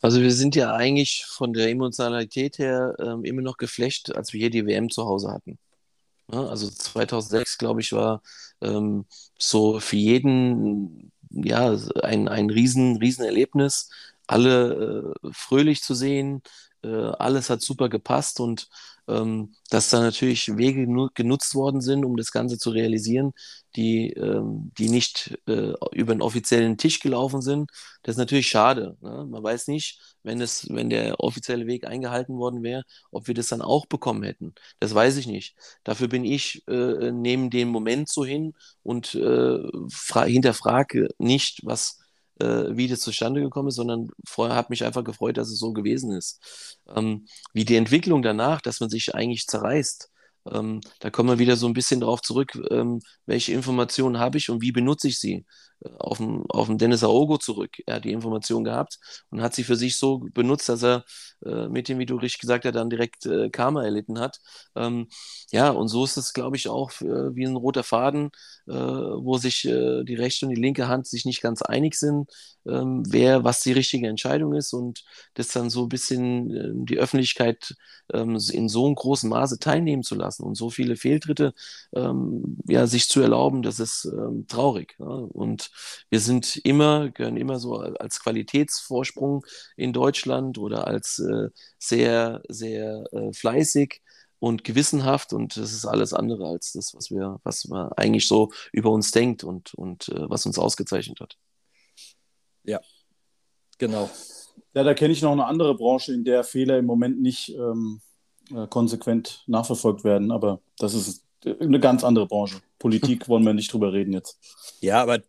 Also 0.01 0.21
wir 0.21 0.31
sind 0.31 0.55
ja 0.55 0.73
eigentlich 0.73 1.25
von 1.25 1.53
der 1.53 1.69
Emotionalität 1.69 2.57
her 2.57 2.95
ähm, 2.99 3.25
immer 3.25 3.41
noch 3.41 3.57
geflecht, 3.57 4.15
als 4.15 4.33
wir 4.33 4.39
hier 4.39 4.49
die 4.49 4.65
WM 4.65 4.89
zu 4.89 5.05
Hause 5.05 5.31
hatten. 5.31 5.57
Ja, 6.31 6.45
also 6.47 6.69
2006, 6.69 7.57
glaube 7.57 7.81
ich, 7.81 7.93
war 7.93 8.21
ähm, 8.61 9.05
so 9.37 9.79
für 9.79 9.95
jeden 9.95 11.11
ja 11.29 11.75
ein, 12.01 12.27
ein 12.27 12.49
riesen, 12.49 12.97
riesen 12.97 13.25
Erlebnis, 13.25 13.89
alle 14.27 15.13
äh, 15.23 15.29
fröhlich 15.31 15.81
zu 15.81 15.93
sehen, 15.93 16.41
alles 16.87 17.49
hat 17.49 17.61
super 17.61 17.89
gepasst 17.89 18.39
und 18.39 18.67
ähm, 19.07 19.53
dass 19.69 19.89
da 19.89 20.01
natürlich 20.01 20.57
Wege 20.57 20.85
genutzt 21.13 21.55
worden 21.55 21.81
sind, 21.81 22.03
um 22.03 22.17
das 22.17 22.31
Ganze 22.31 22.57
zu 22.57 22.71
realisieren, 22.71 23.31
die, 23.75 24.11
ähm, 24.13 24.71
die 24.77 24.89
nicht 24.89 25.39
äh, 25.47 25.73
über 25.93 26.11
einen 26.11 26.21
offiziellen 26.21 26.77
Tisch 26.77 26.99
gelaufen 26.99 27.41
sind. 27.41 27.71
Das 28.03 28.15
ist 28.15 28.19
natürlich 28.19 28.47
schade. 28.47 28.97
Ne? 29.01 29.25
Man 29.29 29.43
weiß 29.43 29.67
nicht, 29.67 29.99
wenn, 30.23 30.41
es, 30.41 30.67
wenn 30.69 30.89
der 30.89 31.19
offizielle 31.21 31.67
Weg 31.67 31.87
eingehalten 31.87 32.37
worden 32.37 32.63
wäre, 32.63 32.83
ob 33.11 33.27
wir 33.27 33.33
das 33.33 33.47
dann 33.47 33.61
auch 33.61 33.85
bekommen 33.85 34.23
hätten. 34.23 34.53
Das 34.79 34.93
weiß 34.93 35.17
ich 35.17 35.27
nicht. 35.27 35.55
Dafür 35.83 36.07
bin 36.09 36.25
ich 36.25 36.67
äh, 36.67 37.11
neben 37.11 37.49
dem 37.49 37.69
Moment 37.69 38.09
so 38.09 38.25
hin 38.25 38.53
und 38.83 39.15
äh, 39.15 39.59
hinterfrage 40.25 41.09
nicht, 41.17 41.61
was 41.63 41.99
äh, 42.39 42.75
wie 42.75 42.87
das 42.87 42.99
zustande 42.99 43.41
gekommen 43.41 43.69
ist, 43.69 43.75
sondern 43.75 44.09
vorher 44.27 44.55
hat 44.55 44.69
mich 44.69 44.83
einfach 44.83 45.03
gefreut, 45.03 45.37
dass 45.37 45.49
es 45.49 45.59
so 45.59 45.73
gewesen 45.73 46.11
ist. 46.11 46.79
Ähm, 46.95 47.27
wie 47.53 47.65
die 47.65 47.75
Entwicklung 47.75 48.21
danach, 48.21 48.61
dass 48.61 48.79
man 48.79 48.89
sich 48.89 49.15
eigentlich 49.15 49.47
zerreißt, 49.47 50.09
ähm, 50.51 50.81
da 50.99 51.09
kommen 51.09 51.29
wir 51.29 51.39
wieder 51.39 51.57
so 51.57 51.67
ein 51.67 51.73
bisschen 51.73 51.99
darauf 51.99 52.21
zurück, 52.21 52.57
ähm, 52.71 53.01
welche 53.25 53.53
Informationen 53.53 54.19
habe 54.19 54.37
ich 54.37 54.49
und 54.49 54.61
wie 54.61 54.71
benutze 54.71 55.07
ich 55.07 55.19
sie 55.19 55.45
auf 55.99 56.17
den, 56.17 56.43
auf 56.49 56.67
den 56.67 56.77
Dennis 56.77 57.03
Aogo 57.03 57.37
zurück. 57.37 57.77
Er 57.85 57.95
hat 57.95 58.05
die 58.05 58.11
Information 58.11 58.63
gehabt 58.63 58.99
und 59.29 59.41
hat 59.41 59.55
sie 59.55 59.63
für 59.63 59.75
sich 59.75 59.97
so 59.97 60.19
benutzt, 60.33 60.69
dass 60.69 60.83
er 60.83 61.05
äh, 61.45 61.67
mit 61.67 61.87
dem, 61.87 61.99
wie 61.99 62.05
du 62.05 62.15
richtig 62.15 62.41
gesagt 62.41 62.65
hast, 62.65 62.75
dann 62.75 62.89
direkt 62.89 63.25
äh, 63.25 63.49
Karma 63.49 63.83
erlitten 63.83 64.19
hat. 64.19 64.39
Ähm, 64.75 65.07
ja, 65.51 65.69
und 65.69 65.87
so 65.87 66.03
ist 66.03 66.17
es, 66.17 66.33
glaube 66.33 66.57
ich, 66.57 66.67
auch 66.67 66.91
äh, 67.01 67.35
wie 67.35 67.45
ein 67.45 67.55
roter 67.55 67.83
Faden, 67.83 68.31
äh, 68.67 68.73
wo 68.73 69.37
sich 69.37 69.65
äh, 69.65 70.03
die 70.03 70.15
rechte 70.15 70.45
und 70.45 70.55
die 70.55 70.61
linke 70.61 70.87
Hand 70.87 71.07
sich 71.07 71.25
nicht 71.25 71.41
ganz 71.41 71.61
einig 71.61 71.95
sind, 71.95 72.29
ähm, 72.67 73.03
wer, 73.07 73.43
was 73.43 73.61
die 73.61 73.71
richtige 73.71 74.07
Entscheidung 74.07 74.53
ist 74.53 74.73
und 74.73 75.05
das 75.35 75.49
dann 75.49 75.69
so 75.69 75.83
ein 75.83 75.89
bisschen 75.89 76.51
ähm, 76.51 76.85
die 76.85 76.97
Öffentlichkeit 76.97 77.75
ähm, 78.13 78.37
in 78.51 78.69
so 78.69 78.85
einem 78.85 78.95
großen 78.95 79.29
Maße 79.29 79.59
teilnehmen 79.59 80.03
zu 80.03 80.15
lassen 80.15 80.43
und 80.43 80.55
so 80.55 80.69
viele 80.69 80.95
Fehltritte 80.95 81.53
ähm, 81.95 82.57
ja, 82.67 82.87
sich 82.87 83.07
zu 83.09 83.21
erlauben, 83.21 83.61
das 83.61 83.79
ist 83.79 84.05
ähm, 84.05 84.45
traurig. 84.47 84.95
Ja? 84.99 85.05
Und 85.05 85.66
wir 86.09 86.19
sind 86.19 86.57
immer, 86.57 87.09
gehören 87.09 87.37
immer 87.37 87.59
so 87.59 87.77
als 87.77 88.19
Qualitätsvorsprung 88.21 89.45
in 89.75 89.93
Deutschland 89.93 90.57
oder 90.57 90.87
als 90.87 91.19
äh, 91.19 91.49
sehr, 91.79 92.41
sehr 92.47 93.05
äh, 93.11 93.33
fleißig 93.33 94.01
und 94.39 94.63
gewissenhaft 94.63 95.33
und 95.33 95.57
das 95.57 95.73
ist 95.73 95.85
alles 95.85 96.13
andere 96.13 96.47
als 96.47 96.73
das, 96.73 96.93
was 96.93 97.09
wir, 97.09 97.39
was 97.43 97.67
man 97.67 97.91
eigentlich 97.93 98.27
so 98.27 98.51
über 98.71 98.91
uns 98.91 99.11
denkt 99.11 99.43
und, 99.43 99.73
und 99.73 100.09
äh, 100.09 100.29
was 100.29 100.45
uns 100.45 100.59
ausgezeichnet 100.59 101.19
hat. 101.19 101.37
Ja, 102.63 102.79
genau. 103.77 104.09
Ja, 104.73 104.83
da 104.83 104.93
kenne 104.93 105.13
ich 105.13 105.21
noch 105.21 105.31
eine 105.31 105.45
andere 105.45 105.75
Branche, 105.75 106.13
in 106.13 106.23
der 106.23 106.43
Fehler 106.43 106.77
im 106.77 106.85
Moment 106.85 107.19
nicht 107.21 107.49
ähm, 107.49 108.01
äh, 108.53 108.67
konsequent 108.67 109.43
nachverfolgt 109.47 110.03
werden, 110.03 110.31
aber 110.31 110.61
das 110.77 110.93
ist 110.93 111.26
eine 111.45 111.79
ganz 111.79 112.03
andere 112.03 112.27
Branche. 112.27 112.57
Politik 112.79 113.27
wollen 113.27 113.45
wir 113.45 113.53
nicht 113.53 113.71
drüber 113.71 113.93
reden 113.93 114.13
jetzt. 114.13 114.37
Ja, 114.81 115.01
aber 115.01 115.19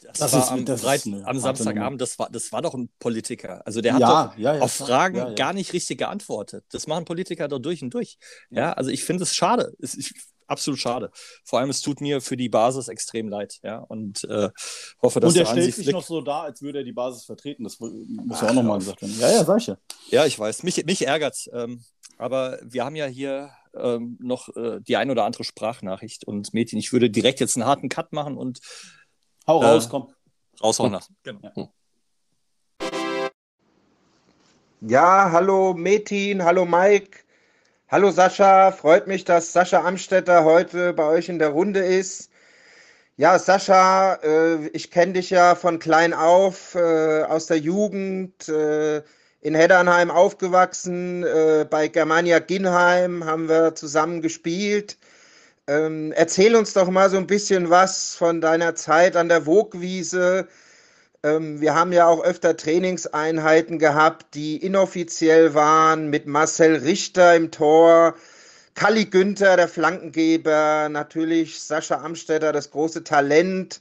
das, 0.00 0.18
das 0.18 0.32
war 0.32 0.42
ist, 0.42 0.50
am, 0.50 0.64
das 0.64 0.82
Breit, 0.82 1.06
am 1.24 1.38
Samstagabend, 1.38 2.00
das 2.00 2.18
war, 2.18 2.30
das 2.30 2.52
war 2.52 2.62
doch 2.62 2.74
ein 2.74 2.88
Politiker. 2.98 3.64
Also 3.66 3.80
der 3.80 3.94
hat 3.94 4.00
ja, 4.00 4.26
doch 4.26 4.38
ja, 4.38 4.54
ja, 4.56 4.62
auf 4.62 4.72
Fragen 4.72 5.16
ja, 5.16 5.32
gar 5.34 5.52
nicht 5.52 5.72
richtig 5.72 5.98
geantwortet. 5.98 6.64
Das 6.72 6.86
machen 6.86 7.04
Politiker 7.04 7.48
doch 7.48 7.58
durch 7.58 7.82
und 7.82 7.94
durch. 7.94 8.18
Ja, 8.50 8.72
also 8.72 8.90
ich 8.90 9.04
finde 9.04 9.22
es 9.22 9.34
schade. 9.34 9.72
Es 9.80 9.94
ist 9.94 10.14
absolut 10.46 10.80
schade. 10.80 11.10
Vor 11.44 11.60
allem, 11.60 11.70
es 11.70 11.80
tut 11.80 12.00
mir 12.00 12.20
für 12.20 12.36
die 12.36 12.48
Basis 12.48 12.88
extrem 12.88 13.28
leid. 13.28 13.60
Ja, 13.62 13.78
und 13.78 14.24
äh, 14.24 14.50
hoffe, 15.00 15.20
dass 15.20 15.32
Und 15.32 15.40
er 15.40 15.46
stellt 15.46 15.74
sich 15.74 15.90
noch 15.90 16.04
so 16.04 16.20
da, 16.20 16.42
als 16.42 16.60
würde 16.60 16.78
er 16.78 16.84
die 16.84 16.92
Basis 16.92 17.24
vertreten. 17.24 17.64
Das 17.64 17.78
muss 17.78 18.40
ja 18.40 18.48
auch 18.48 18.54
nochmal 18.54 18.78
gesagt 18.78 19.02
werden. 19.02 19.16
Ja, 19.18 19.30
ja, 19.30 19.44
sag 19.44 19.58
ich 19.58 19.66
ja. 19.68 19.76
Ja, 20.10 20.26
ich 20.26 20.38
weiß. 20.38 20.64
Mich, 20.64 20.84
mich 20.84 21.06
ärgert 21.06 21.48
ähm, 21.52 21.84
Aber 22.18 22.58
wir 22.62 22.84
haben 22.84 22.96
ja 22.96 23.06
hier 23.06 23.50
ähm, 23.74 24.18
noch 24.20 24.48
äh, 24.56 24.80
die 24.80 24.96
ein 24.96 25.10
oder 25.10 25.24
andere 25.24 25.44
Sprachnachricht. 25.44 26.24
Und 26.24 26.52
Mädchen, 26.54 26.78
ich 26.78 26.92
würde 26.92 27.10
direkt 27.10 27.40
jetzt 27.40 27.56
einen 27.56 27.66
harten 27.66 27.88
Cut 27.88 28.12
machen 28.12 28.36
und 28.36 28.60
Hau 29.46 29.58
raus, 29.58 29.86
äh, 29.86 29.88
komm. 29.90 30.14
Raushauen 30.62 30.92
lassen. 30.92 31.16
Genau. 31.22 31.72
Ja, 34.82 35.30
hallo 35.32 35.74
Metin, 35.74 36.42
hallo 36.42 36.64
Mike, 36.64 37.18
hallo 37.88 38.10
Sascha. 38.10 38.72
Freut 38.72 39.06
mich, 39.06 39.24
dass 39.24 39.52
Sascha 39.52 39.84
Amstetter 39.84 40.44
heute 40.44 40.94
bei 40.94 41.04
euch 41.04 41.28
in 41.28 41.38
der 41.38 41.50
Runde 41.50 41.80
ist. 41.80 42.30
Ja, 43.16 43.38
Sascha, 43.38 44.14
äh, 44.22 44.68
ich 44.68 44.90
kenne 44.90 45.12
dich 45.12 45.28
ja 45.28 45.54
von 45.54 45.78
klein 45.78 46.14
auf, 46.14 46.74
äh, 46.74 47.24
aus 47.24 47.46
der 47.46 47.58
Jugend, 47.58 48.48
äh, 48.48 49.02
in 49.40 49.54
Heddernheim 49.54 50.10
aufgewachsen, 50.10 51.24
äh, 51.24 51.66
bei 51.68 51.88
Germania 51.88 52.38
Ginheim 52.40 53.24
haben 53.24 53.48
wir 53.48 53.74
zusammen 53.74 54.20
gespielt. 54.20 54.98
Ähm, 55.66 56.12
erzähl 56.12 56.56
uns 56.56 56.72
doch 56.72 56.90
mal 56.90 57.10
so 57.10 57.16
ein 57.16 57.26
bisschen 57.26 57.70
was 57.70 58.14
von 58.14 58.40
deiner 58.40 58.74
Zeit 58.74 59.16
an 59.16 59.28
der 59.28 59.46
Wogwiese. 59.46 60.48
Ähm, 61.22 61.60
wir 61.60 61.74
haben 61.74 61.92
ja 61.92 62.06
auch 62.06 62.22
öfter 62.22 62.56
Trainingseinheiten 62.56 63.78
gehabt, 63.78 64.34
die 64.34 64.56
inoffiziell 64.56 65.54
waren, 65.54 66.08
mit 66.10 66.26
Marcel 66.26 66.76
Richter 66.76 67.36
im 67.36 67.50
Tor. 67.50 68.14
Kalli 68.74 69.06
Günther, 69.06 69.56
der 69.56 69.68
Flankengeber, 69.68 70.88
natürlich 70.90 71.60
Sascha 71.60 72.02
Amstetter, 72.02 72.52
das 72.52 72.70
große 72.70 73.04
Talent 73.04 73.80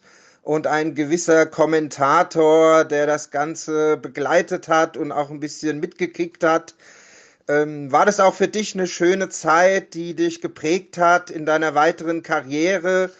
und 0.50 0.66
ein 0.66 0.95
gewisser 0.95 1.45
Kommentator, 1.45 2.84
der 2.84 3.06
das 3.06 3.30
Ganze 3.30 3.97
begleitet 3.97 4.68
hat 4.68 4.97
und 4.97 5.12
auch 5.12 5.30
ein 5.30 5.39
bisschen 5.39 5.80
mitgekickt 5.80 6.43
hat. 6.43 6.74
Ähm, 7.47 7.91
war 7.91 8.08
das 8.08 8.20
auch 8.20 8.34
für 8.34 8.47
dich 8.47 8.74
eine 8.74 8.88
schöne 8.88 9.30
Zeit, 9.30 9.93
die 9.93 10.16
dich 10.16 10.41
geprägt 10.41 10.97
hat 10.97 11.30
in 11.30 11.45
deiner 11.45 11.76
weiteren 11.76 12.24
Karriere? 12.24 13.12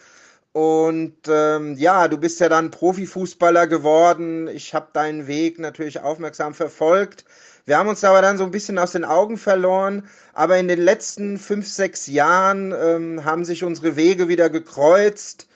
Und 0.50 1.14
ähm, 1.28 1.76
ja, 1.76 2.08
du 2.08 2.18
bist 2.18 2.40
ja 2.40 2.48
dann 2.48 2.72
Profifußballer 2.72 3.68
geworden. 3.68 4.48
Ich 4.48 4.74
habe 4.74 4.88
deinen 4.92 5.28
Weg 5.28 5.60
natürlich 5.60 6.00
aufmerksam 6.00 6.52
verfolgt. 6.52 7.24
Wir 7.64 7.78
haben 7.78 7.88
uns 7.88 8.02
aber 8.02 8.22
dann 8.22 8.38
so 8.38 8.44
ein 8.44 8.50
bisschen 8.50 8.76
aus 8.76 8.90
den 8.90 9.04
Augen 9.04 9.38
verloren. 9.38 10.08
Aber 10.32 10.58
in 10.58 10.66
den 10.66 10.80
letzten 10.80 11.38
fünf, 11.38 11.68
sechs 11.68 12.08
Jahren 12.08 12.74
ähm, 12.76 13.24
haben 13.24 13.44
sich 13.44 13.62
unsere 13.62 13.94
Wege 13.94 14.26
wieder 14.26 14.50
gekreuzt. 14.50 15.46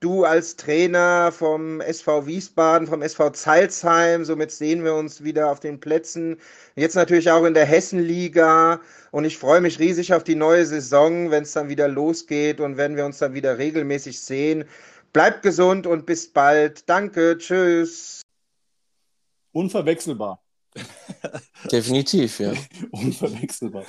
Du 0.00 0.24
als 0.24 0.54
Trainer 0.54 1.32
vom 1.32 1.80
SV 1.80 2.26
Wiesbaden, 2.26 2.86
vom 2.86 3.02
SV 3.02 3.30
Zeilsheim, 3.30 4.24
somit 4.24 4.52
sehen 4.52 4.84
wir 4.84 4.94
uns 4.94 5.24
wieder 5.24 5.50
auf 5.50 5.58
den 5.58 5.80
Plätzen. 5.80 6.36
Jetzt 6.76 6.94
natürlich 6.94 7.30
auch 7.32 7.44
in 7.44 7.54
der 7.54 7.66
Hessenliga. 7.66 8.80
Und 9.10 9.24
ich 9.24 9.38
freue 9.38 9.60
mich 9.60 9.80
riesig 9.80 10.14
auf 10.14 10.22
die 10.22 10.36
neue 10.36 10.64
Saison, 10.66 11.32
wenn 11.32 11.42
es 11.42 11.52
dann 11.52 11.68
wieder 11.68 11.88
losgeht 11.88 12.60
und 12.60 12.76
wenn 12.76 12.94
wir 12.94 13.04
uns 13.06 13.18
dann 13.18 13.34
wieder 13.34 13.58
regelmäßig 13.58 14.20
sehen. 14.20 14.64
Bleibt 15.12 15.42
gesund 15.42 15.86
und 15.86 16.06
bis 16.06 16.32
bald. 16.32 16.88
Danke, 16.88 17.36
tschüss. 17.36 18.22
Unverwechselbar. 19.50 20.40
Definitiv, 21.72 22.38
ja. 22.38 22.52
Unverwechselbar. 22.92 23.84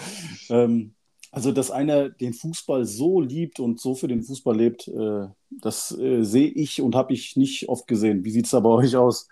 Ähm, 0.50 0.96
also, 1.32 1.52
dass 1.52 1.70
einer 1.70 2.10
den 2.10 2.34
Fußball 2.34 2.86
so 2.86 3.22
liebt 3.22 3.60
und 3.60 3.80
so 3.80 3.94
für 3.94 4.08
den 4.08 4.24
Fußball 4.24 4.56
lebt, 4.56 4.88
äh, 4.88 5.28
das 5.52 5.92
äh, 5.98 6.24
sehe 6.24 6.50
ich 6.50 6.82
und 6.82 6.96
habe 6.96 7.14
ich 7.14 7.36
nicht 7.36 7.70
oft 7.70 7.88
gesehen. 7.88 8.24
Wie 8.24 8.32
sieht 8.32 8.46
es 8.46 8.52
da 8.52 8.60
bei 8.60 8.70
euch 8.70 8.96
aus? 8.96 9.28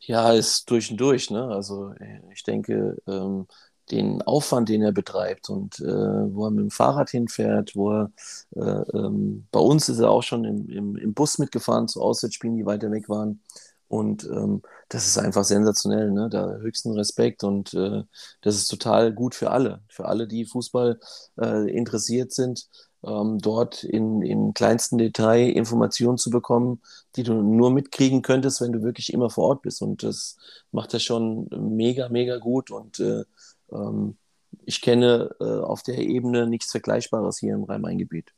Ja, 0.00 0.32
ist 0.32 0.70
durch 0.70 0.90
und 0.90 0.98
durch. 0.98 1.30
Ne? 1.30 1.44
Also 1.48 1.92
äh, 1.98 2.20
ich 2.32 2.44
denke, 2.44 2.96
ähm, 3.06 3.46
den 3.90 4.22
Aufwand, 4.22 4.68
den 4.68 4.82
er 4.82 4.92
betreibt 4.92 5.50
und 5.50 5.80
äh, 5.80 5.84
wo 5.84 6.46
er 6.46 6.50
mit 6.50 6.60
dem 6.60 6.70
Fahrrad 6.70 7.10
hinfährt, 7.10 7.74
wo 7.74 7.90
er 7.92 8.12
äh, 8.54 8.96
ähm, 8.96 9.46
bei 9.50 9.60
uns 9.60 9.88
ist 9.88 9.98
er 9.98 10.10
auch 10.10 10.22
schon 10.22 10.44
im, 10.44 10.68
im, 10.68 10.96
im 10.96 11.14
Bus 11.14 11.38
mitgefahren 11.38 11.88
zu 11.88 12.00
Auswärtsspielen, 12.00 12.56
die 12.56 12.66
weiter 12.66 12.90
weg 12.90 13.08
waren. 13.08 13.40
Und 13.88 14.24
ähm, 14.24 14.62
das 14.88 15.06
ist 15.06 15.18
einfach 15.18 15.44
sensationell, 15.44 16.10
ne? 16.10 16.28
Da 16.30 16.56
höchsten 16.56 16.92
Respekt 16.92 17.44
und 17.44 17.74
äh, 17.74 18.02
das 18.40 18.56
ist 18.56 18.68
total 18.68 19.12
gut 19.12 19.34
für 19.34 19.50
alle, 19.50 19.82
für 19.88 20.06
alle, 20.06 20.26
die 20.26 20.46
Fußball 20.46 20.98
äh, 21.40 21.70
interessiert 21.70 22.32
sind, 22.32 22.68
ähm, 23.06 23.38
dort 23.38 23.84
in, 23.84 24.22
im 24.22 24.54
kleinsten 24.54 24.98
Detail 24.98 25.50
Informationen 25.50 26.18
zu 26.18 26.30
bekommen, 26.30 26.80
die 27.16 27.22
du 27.22 27.34
nur 27.34 27.70
mitkriegen 27.70 28.22
könntest, 28.22 28.60
wenn 28.60 28.72
du 28.72 28.82
wirklich 28.82 29.12
immer 29.12 29.30
vor 29.30 29.44
Ort 29.44 29.62
bist. 29.62 29.82
Und 29.82 30.02
das 30.02 30.36
macht 30.72 30.94
er 30.94 31.00
schon 31.00 31.48
mega, 31.50 32.08
mega 32.08 32.38
gut. 32.38 32.70
Und 32.70 33.00
äh, 33.00 33.24
ähm, 33.70 34.16
ich 34.64 34.80
kenne 34.80 35.34
äh, 35.40 35.44
auf 35.44 35.82
der 35.82 35.98
Ebene 35.98 36.46
nichts 36.46 36.70
Vergleichbares 36.70 37.38
hier 37.38 37.54
im 37.54 37.64
Rhein-Main-Gebiet. 37.64 38.32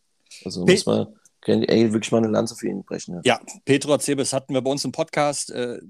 Also 0.44 0.66
muss 0.66 0.86
man 0.86 1.09
ey, 1.47 1.92
wirklich 1.92 2.12
mal 2.12 2.18
eine 2.18 2.28
Lanze 2.28 2.57
für 2.57 2.68
ihn 2.68 2.84
brechen. 2.84 3.14
Ja, 3.16 3.20
ja 3.24 3.40
Petro 3.64 3.97
Zebes 3.99 4.32
hatten 4.32 4.55
wir 4.55 4.61
bei 4.61 4.70
uns 4.70 4.84
im 4.84 4.92
Podcast. 4.92 5.51
Äh, 5.51 5.80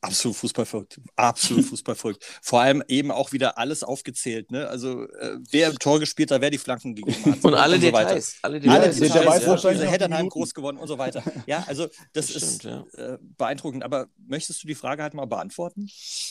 absolut 0.00 0.36
fußballverrückt. 0.36 1.00
Absolut 1.16 1.64
fußballverrückt. 1.70 2.24
Vor 2.42 2.60
allem 2.60 2.82
eben 2.88 3.10
auch 3.10 3.32
wieder 3.32 3.58
alles 3.58 3.82
aufgezählt. 3.82 4.50
Ne? 4.50 4.68
Also, 4.68 5.04
äh, 5.04 5.38
wer 5.50 5.70
im 5.70 5.78
Tor 5.78 6.00
gespielt 6.00 6.30
hat, 6.30 6.40
wer 6.40 6.50
die 6.50 6.58
Flanken 6.58 6.94
gegeben 6.94 7.32
hat. 7.32 7.44
und, 7.44 7.54
alle 7.54 7.76
und 7.76 7.80
so 7.80 7.86
Details. 7.86 8.36
Alle 8.42 8.60
Details. 8.60 8.82
Alle 8.82 8.92
Details. 8.92 9.12
Der 9.12 9.26
weiß 9.26 9.42
ja, 9.42 9.48
wahrscheinlich 9.48 9.90
Heddernheim 9.90 10.28
groß 10.28 10.54
geworden 10.54 10.76
und 10.76 10.88
so 10.88 10.98
weiter. 10.98 11.22
Ja, 11.46 11.64
also, 11.66 11.86
das, 12.12 12.26
das 12.26 12.30
ist 12.30 12.54
stimmt, 12.60 12.88
ja. 12.96 13.14
äh, 13.14 13.18
beeindruckend. 13.38 13.84
Aber 13.84 14.08
möchtest 14.26 14.62
du 14.62 14.66
die 14.66 14.74
Frage 14.74 15.02
halt 15.02 15.14
mal 15.14 15.26
beantworten? 15.26 15.88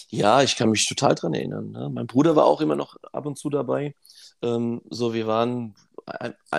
Ja, 0.09 0.43
ich 0.43 0.55
kann 0.55 0.69
mich 0.69 0.87
total 0.87 1.15
dran 1.15 1.33
erinnern. 1.33 1.71
Ne? 1.71 1.89
Mein 1.91 2.07
Bruder 2.07 2.35
war 2.35 2.45
auch 2.45 2.61
immer 2.61 2.75
noch 2.75 2.97
ab 3.11 3.25
und 3.25 3.37
zu 3.37 3.49
dabei. 3.49 3.95
Ähm, 4.41 4.81
so, 4.89 5.13
wir 5.13 5.27
waren 5.27 5.75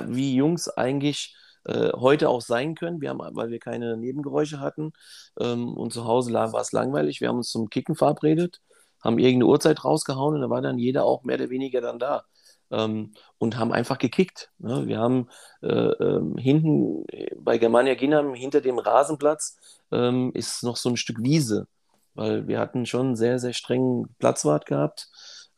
wie 0.06 0.34
Jungs 0.34 0.68
eigentlich 0.68 1.34
äh, 1.64 1.92
heute 1.94 2.28
auch 2.28 2.40
sein 2.40 2.74
können. 2.74 3.00
Wir 3.00 3.10
haben, 3.10 3.20
weil 3.20 3.50
wir 3.50 3.58
keine 3.58 3.96
Nebengeräusche 3.96 4.60
hatten 4.60 4.92
ähm, 5.38 5.74
und 5.76 5.92
zu 5.92 6.04
Hause 6.04 6.32
war 6.32 6.54
es 6.54 6.72
langweilig. 6.72 7.20
Wir 7.20 7.28
haben 7.28 7.38
uns 7.38 7.50
zum 7.50 7.70
Kicken 7.70 7.94
verabredet, 7.94 8.60
haben 9.00 9.18
irgendeine 9.18 9.46
Uhrzeit 9.46 9.84
rausgehauen 9.84 10.36
und 10.36 10.40
da 10.40 10.50
war 10.50 10.62
dann 10.62 10.78
jeder 10.78 11.04
auch 11.04 11.22
mehr 11.24 11.36
oder 11.36 11.50
weniger 11.50 11.80
dann 11.80 11.98
da. 11.98 12.24
Ähm, 12.70 13.12
und 13.38 13.58
haben 13.58 13.72
einfach 13.72 13.98
gekickt. 13.98 14.50
Ne? 14.58 14.86
Wir 14.86 14.98
haben 14.98 15.28
äh, 15.62 15.68
äh, 15.68 16.40
hinten 16.40 17.04
bei 17.36 17.58
Germania 17.58 17.94
Ginam, 17.94 18.34
hinter 18.34 18.62
dem 18.62 18.78
Rasenplatz, 18.78 19.58
ähm, 19.92 20.30
ist 20.34 20.62
noch 20.62 20.76
so 20.76 20.88
ein 20.88 20.96
Stück 20.96 21.22
Wiese, 21.22 21.68
weil 22.14 22.48
wir 22.48 22.58
hatten 22.58 22.86
schon 22.86 23.08
einen 23.08 23.16
sehr, 23.16 23.38
sehr 23.38 23.52
strengen 23.52 24.14
Platzwart 24.18 24.66
gehabt. 24.66 25.08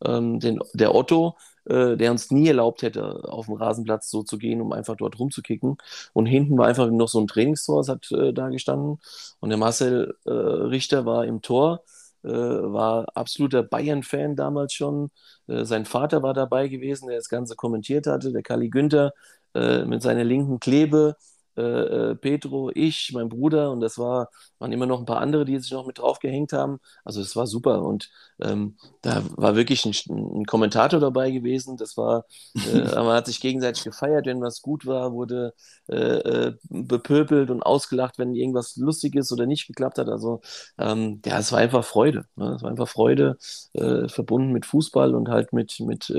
Ähm, 0.04 0.40
den, 0.40 0.58
der 0.74 0.94
Otto, 0.94 1.36
äh, 1.66 1.96
der 1.96 2.10
uns 2.10 2.30
nie 2.30 2.48
erlaubt 2.48 2.82
hätte, 2.82 3.24
auf 3.24 3.46
dem 3.46 3.54
Rasenplatz 3.56 4.10
so 4.10 4.22
zu 4.22 4.38
gehen, 4.38 4.60
um 4.60 4.72
einfach 4.72 4.96
dort 4.96 5.18
rumzukicken. 5.18 5.76
Und 6.12 6.26
hinten 6.26 6.58
war 6.58 6.66
einfach 6.66 6.90
noch 6.90 7.08
so 7.08 7.20
ein 7.20 7.26
Trainingstor, 7.26 7.80
das 7.80 7.88
hat 7.88 8.10
äh, 8.12 8.32
da 8.32 8.48
gestanden. 8.48 8.98
Und 9.40 9.48
der 9.50 9.58
Marcel 9.58 10.16
äh, 10.24 10.30
Richter 10.30 11.06
war 11.06 11.24
im 11.24 11.42
Tor, 11.42 11.82
äh, 12.22 12.28
war 12.28 13.06
absoluter 13.14 13.62
Bayern-Fan 13.62 14.36
damals 14.36 14.72
schon. 14.72 15.10
Äh, 15.46 15.64
sein 15.64 15.84
Vater 15.84 16.22
war 16.22 16.34
dabei 16.34 16.68
gewesen, 16.68 17.08
der 17.08 17.16
das 17.18 17.28
Ganze 17.28 17.54
kommentiert 17.56 18.06
hatte, 18.06 18.32
der 18.32 18.42
Kali 18.42 18.68
Günther 18.70 19.12
äh, 19.54 19.84
mit 19.84 20.02
seiner 20.02 20.24
linken 20.24 20.60
Klebe 20.60 21.16
Pedro, 21.56 22.72
ich, 22.74 23.12
mein 23.14 23.28
Bruder 23.28 23.70
und 23.70 23.78
das 23.80 23.96
war, 23.96 24.28
waren 24.58 24.72
immer 24.72 24.86
noch 24.86 24.98
ein 24.98 25.04
paar 25.06 25.20
andere, 25.20 25.44
die 25.44 25.56
sich 25.60 25.70
noch 25.70 25.86
mit 25.86 25.98
drauf 25.98 26.18
gehängt 26.18 26.52
haben. 26.52 26.80
Also 27.04 27.20
es 27.20 27.36
war 27.36 27.46
super 27.46 27.82
und 27.82 28.10
ähm, 28.40 28.76
da 29.02 29.22
war 29.36 29.54
wirklich 29.54 29.84
ein, 29.84 29.94
ein, 30.10 30.44
Kommentator 30.46 30.98
dabei 30.98 31.30
gewesen. 31.30 31.76
Das 31.76 31.96
war, 31.96 32.24
äh, 32.54 32.78
man 32.94 33.14
hat 33.14 33.26
sich 33.26 33.40
gegenseitig 33.40 33.84
gefeiert, 33.84 34.26
wenn 34.26 34.40
was 34.40 34.62
gut 34.62 34.86
war, 34.86 35.12
wurde 35.12 35.54
äh, 35.88 35.96
äh, 35.96 36.56
bepöbelt 36.70 37.50
und 37.50 37.62
ausgelacht, 37.62 38.18
wenn 38.18 38.34
irgendwas 38.34 38.76
lustig 38.76 39.14
ist 39.14 39.30
oder 39.32 39.46
nicht 39.46 39.66
geklappt 39.66 39.98
hat. 39.98 40.08
Also 40.08 40.40
ähm, 40.78 41.20
ja, 41.24 41.38
es 41.38 41.52
war 41.52 41.60
einfach 41.60 41.84
Freude. 41.84 42.24
Ne? 42.36 42.54
Es 42.54 42.62
war 42.62 42.70
einfach 42.70 42.88
Freude 42.88 43.36
äh, 43.74 44.08
verbunden 44.08 44.52
mit 44.52 44.66
Fußball 44.66 45.14
und 45.14 45.28
halt 45.28 45.52
mit, 45.52 45.78
mit 45.80 46.12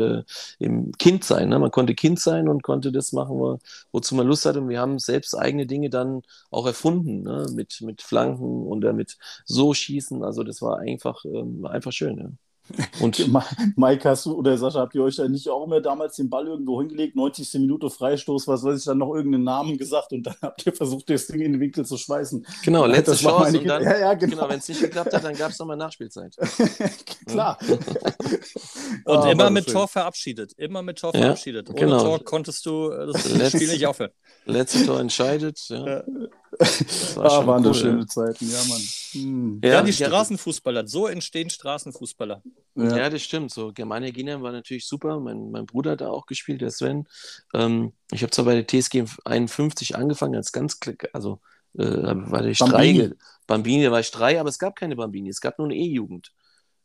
im 0.60 0.92
Kind 0.94 1.24
sein. 1.24 1.50
Ne? 1.50 1.60
Man 1.60 1.72
konnte 1.72 1.96
Kind 1.96 2.20
sein 2.20 2.48
und 2.48 2.64
konnte 2.64 2.92
das 2.92 3.12
machen, 3.12 3.38
wo, 3.38 3.60
wozu 3.92 4.16
man 4.16 4.28
Lust 4.28 4.46
hatte. 4.46 4.62
Und 4.62 4.70
wir 4.70 4.80
haben 4.80 5.00
selbst 5.00 5.36
eigene 5.36 5.66
Dinge 5.66 5.90
dann 5.90 6.22
auch 6.52 6.66
erfunden, 6.66 7.24
ne? 7.24 7.48
mit, 7.54 7.82
mit 7.82 8.02
Flanken 8.02 8.68
und 8.68 8.84
mit 8.94 9.18
so 9.46 9.74
schießen. 9.74 10.24
Also 10.24 10.44
das 10.44 10.62
war 10.62 10.80
einfach, 10.80 11.26
ähm, 11.26 11.66
einfach 11.66 11.92
schön. 11.92 12.05
Ja. 12.10 12.30
Und 13.00 13.32
Mike, 13.76 14.10
hast 14.10 14.26
du 14.26 14.34
oder 14.34 14.58
Sascha, 14.58 14.80
habt 14.80 14.96
ihr 14.96 15.04
euch 15.04 15.18
da 15.18 15.28
nicht 15.28 15.48
auch 15.50 15.66
immer 15.66 15.82
damals 15.82 16.16
den 16.16 16.30
Ball 16.30 16.48
irgendwo 16.48 16.82
hingelegt, 16.82 17.16
90. 17.16 17.54
Minute 17.62 17.90
Freistoß, 17.90 18.48
was 18.48 18.64
weiß 18.64 18.80
ich, 18.80 18.86
dann 18.86 18.98
noch 18.98 19.14
irgendeinen 19.14 19.44
Namen 19.44 19.78
gesagt 19.78 20.12
und 20.14 20.24
dann 20.24 20.36
habt 20.42 20.66
ihr 20.66 20.74
versucht, 20.74 21.10
das 21.10 21.28
Ding 21.28 21.42
in 21.42 21.54
den 21.54 21.62
Winkel 21.62 21.86
zu 21.86 21.98
schweißen. 21.98 22.46
Genau, 22.64 22.86
letzte 22.86 23.12
das 23.12 23.22
Chance. 23.22 23.44
Meine... 23.44 23.60
Und 23.60 23.68
dann, 23.68 23.84
ja, 23.84 24.00
ja, 24.00 24.14
genau. 24.16 24.36
genau 24.36 24.50
wenn 24.50 24.60
es 24.60 24.68
nicht 24.68 24.82
geklappt 24.82 25.14
hat, 25.14 25.24
dann 25.24 25.36
gab 25.36 25.52
es 25.52 25.60
nochmal 25.60 25.78
Nachspielzeit. 25.78 26.36
Klar. 27.28 27.60
und 29.06 29.18
ah, 29.18 29.32
immer 29.32 29.50
mit 29.52 29.66
schön. 29.66 29.74
Tor 29.74 29.88
verabschiedet. 29.88 30.54
Immer 30.54 30.82
mit 30.82 30.98
Tor 30.98 31.12
verabschiedet. 31.12 31.70
Ohne 31.70 31.80
genau. 31.80 32.04
Tor 32.04 32.24
konntest 32.24 32.66
du 32.66 32.90
äh, 32.90 33.08
das 33.08 33.32
Letz... 33.32 33.50
Spiel 33.56 33.68
nicht 33.68 33.86
aufhören. 33.86 34.12
Letzte 34.46 34.86
Tor 34.86 35.00
entscheidet. 35.00 35.60
Ja. 35.70 36.04
Das 36.60 37.16
war 37.18 37.26
ah, 37.26 37.48
waren 37.48 37.64
cool, 37.64 37.72
das 37.72 37.80
schöne 37.80 38.00
ja. 38.00 38.08
Zeiten, 38.08 38.50
ja, 38.50 38.64
Mann. 38.68 38.82
Hm. 39.12 39.62
Ja, 39.64 39.70
ja, 39.70 39.82
die 39.82 39.94
Straßenfußballer, 39.94 40.88
so 40.88 41.08
entstehen 41.08 41.50
Straßenfußballer. 41.50 42.42
Ja, 42.76 42.98
ja 42.98 43.10
das 43.10 43.22
stimmt. 43.22 43.52
So, 43.52 43.72
Germania 43.72 44.12
Ginem 44.12 44.42
war 44.42 44.52
natürlich 44.52 44.88
super. 44.88 45.20
Mein, 45.20 45.52
mein 45.52 45.66
Bruder 45.66 45.92
hat 45.92 46.02
da 46.02 46.10
auch 46.10 46.26
gespielt, 46.26 46.62
der 46.62 46.72
Sven. 46.72 47.08
Ähm, 47.54 47.94
ich 48.12 48.22
habe 48.22 48.32
zwar 48.32 48.46
bei 48.46 48.62
der 48.62 48.68
TSG 48.68 49.06
51 49.26 49.96
angefangen, 49.96 50.36
als 50.36 50.52
ganz, 50.52 50.80
also 51.14 51.40
äh, 51.78 51.84
war 51.84 52.46
ich 52.46 52.60
Bambini. 52.60 53.00
drei. 53.00 53.16
Bambini, 53.48 53.84
da 53.84 53.92
war 53.92 54.00
ich 54.00 54.12
drei, 54.12 54.40
aber 54.40 54.50
es 54.50 54.60
gab 54.60 54.76
keine 54.76 54.96
Bambini, 54.96 55.30
es 55.30 55.42
gab 55.42 55.60
nur 55.60 55.68
eine 55.68 55.76
E-Jugend. 55.76 56.32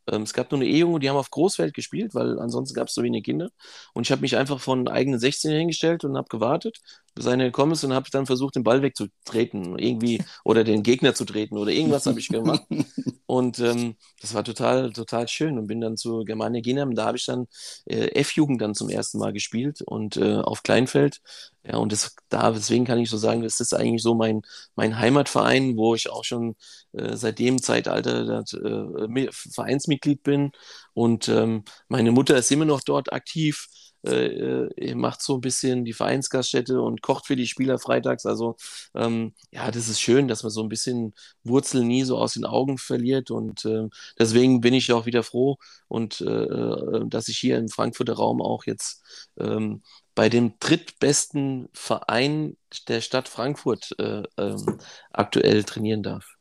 Ähm, 0.06 0.22
es 0.22 0.32
gab 0.32 0.50
nur 0.50 0.60
eine 0.60 0.68
E-Junge, 0.68 0.98
die 1.00 1.08
haben 1.08 1.16
auf 1.16 1.30
Großfeld 1.30 1.74
gespielt, 1.74 2.14
weil 2.14 2.38
ansonsten 2.38 2.74
gab 2.74 2.88
es 2.88 2.94
so 2.94 3.02
wenige 3.02 3.22
Kinder. 3.22 3.50
Und 3.94 4.06
ich 4.06 4.12
habe 4.12 4.22
mich 4.22 4.36
einfach 4.36 4.60
von 4.60 4.88
eigenen 4.88 5.20
16 5.20 5.52
hingestellt 5.52 6.04
und 6.04 6.16
habe 6.16 6.28
gewartet, 6.28 6.80
bis 7.14 7.26
einer 7.26 7.44
gekommen 7.44 7.72
ist 7.72 7.84
und 7.84 7.92
habe 7.92 8.08
dann 8.10 8.26
versucht, 8.26 8.56
den 8.56 8.64
Ball 8.64 8.82
wegzutreten, 8.82 9.78
irgendwie 9.78 10.22
oder 10.44 10.64
den 10.64 10.82
Gegner 10.82 11.14
zu 11.14 11.24
treten 11.24 11.56
oder 11.58 11.72
irgendwas 11.72 12.06
habe 12.06 12.18
ich 12.20 12.28
gemacht. 12.28 12.62
Und 13.26 13.60
ähm, 13.60 13.94
das 14.20 14.34
war 14.34 14.42
total, 14.42 14.92
total 14.92 15.28
schön 15.28 15.56
und 15.56 15.68
bin 15.68 15.80
dann 15.80 15.96
zu 15.96 16.24
Germania 16.24 16.60
Ginam. 16.60 16.96
Da 16.96 17.04
habe 17.06 17.16
ich 17.16 17.26
dann 17.26 17.46
äh, 17.86 18.08
F-Jugend 18.16 18.60
dann 18.60 18.74
zum 18.74 18.90
ersten 18.90 19.18
Mal 19.18 19.32
gespielt 19.32 19.82
und 19.82 20.16
äh, 20.16 20.34
auf 20.38 20.64
Kleinfeld. 20.64 21.20
Ja, 21.62 21.76
und 21.76 21.92
das, 21.92 22.16
da, 22.28 22.50
deswegen 22.50 22.86
kann 22.86 22.98
ich 22.98 23.08
so 23.08 23.18
sagen, 23.18 23.42
das 23.42 23.60
ist 23.60 23.72
eigentlich 23.72 24.02
so 24.02 24.14
mein, 24.14 24.42
mein 24.74 24.98
Heimatverein, 24.98 25.76
wo 25.76 25.94
ich 25.94 26.10
auch 26.10 26.24
schon 26.24 26.56
äh, 26.92 27.16
seit 27.16 27.38
dem 27.38 27.62
Zeitalter 27.62 28.24
das, 28.24 28.52
äh, 28.54 29.28
Vereinsmitglied 29.30 30.22
bin. 30.24 30.50
Und 30.94 31.28
ähm, 31.28 31.64
meine 31.88 32.12
Mutter 32.12 32.36
ist 32.36 32.50
immer 32.50 32.64
noch 32.64 32.80
dort 32.80 33.12
aktiv. 33.12 33.68
Äh, 34.04 34.66
äh, 34.66 34.94
macht 34.94 35.22
so 35.22 35.34
ein 35.34 35.40
bisschen 35.40 35.84
die 35.84 35.92
Vereinsgaststätte 35.92 36.80
und 36.80 37.02
kocht 37.02 37.26
für 37.26 37.36
die 37.36 37.46
Spieler 37.46 37.78
freitags. 37.78 38.26
Also 38.26 38.56
ähm, 38.94 39.34
ja, 39.50 39.70
das 39.70 39.88
ist 39.88 40.00
schön, 40.00 40.28
dass 40.28 40.42
man 40.42 40.50
so 40.50 40.62
ein 40.62 40.68
bisschen 40.68 41.14
Wurzel 41.44 41.84
nie 41.84 42.04
so 42.04 42.18
aus 42.18 42.34
den 42.34 42.44
Augen 42.46 42.78
verliert. 42.78 43.30
Und 43.30 43.64
äh, 43.64 43.88
deswegen 44.18 44.60
bin 44.60 44.74
ich 44.74 44.92
auch 44.92 45.06
wieder 45.06 45.22
froh 45.22 45.58
und 45.88 46.20
äh, 46.20 46.24
äh, 46.24 47.06
dass 47.08 47.28
ich 47.28 47.38
hier 47.38 47.58
im 47.58 47.68
Frankfurter 47.68 48.14
Raum 48.14 48.42
auch 48.42 48.64
jetzt 48.66 49.02
ähm, 49.38 49.82
bei 50.14 50.28
dem 50.28 50.58
drittbesten 50.60 51.68
Verein 51.72 52.56
der 52.88 53.00
Stadt 53.00 53.28
Frankfurt 53.28 53.94
äh, 53.98 54.22
ähm, 54.38 54.78
aktuell 55.12 55.64
trainieren 55.64 56.02
darf. 56.02 56.39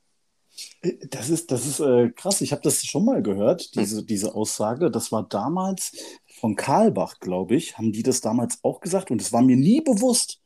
Das 1.10 1.30
ist, 1.30 1.52
das 1.52 1.66
ist 1.66 1.80
äh, 1.82 2.10
krass. 2.10 2.40
Ich 2.42 2.52
habe 2.54 2.62
das 2.62 2.86
schon 2.86 3.04
mal 3.04 3.22
gehört, 3.22 3.76
diese, 3.76 4.04
diese 4.04 4.34
Aussage. 4.34 4.90
Das 4.90 5.12
war 5.12 5.28
damals 5.28 5.92
von 6.40 6.56
Karlbach, 6.56 7.20
glaube 7.20 7.56
ich, 7.56 7.78
haben 7.78 7.92
die 7.92 8.04
das 8.04 8.22
damals 8.22 8.60
auch 8.64 8.80
gesagt 8.80 9.12
und 9.12 9.22
es 9.22 9.34
war 9.34 9.42
mir 9.42 9.58
nie 9.58 9.82
bewusst. 9.82 10.40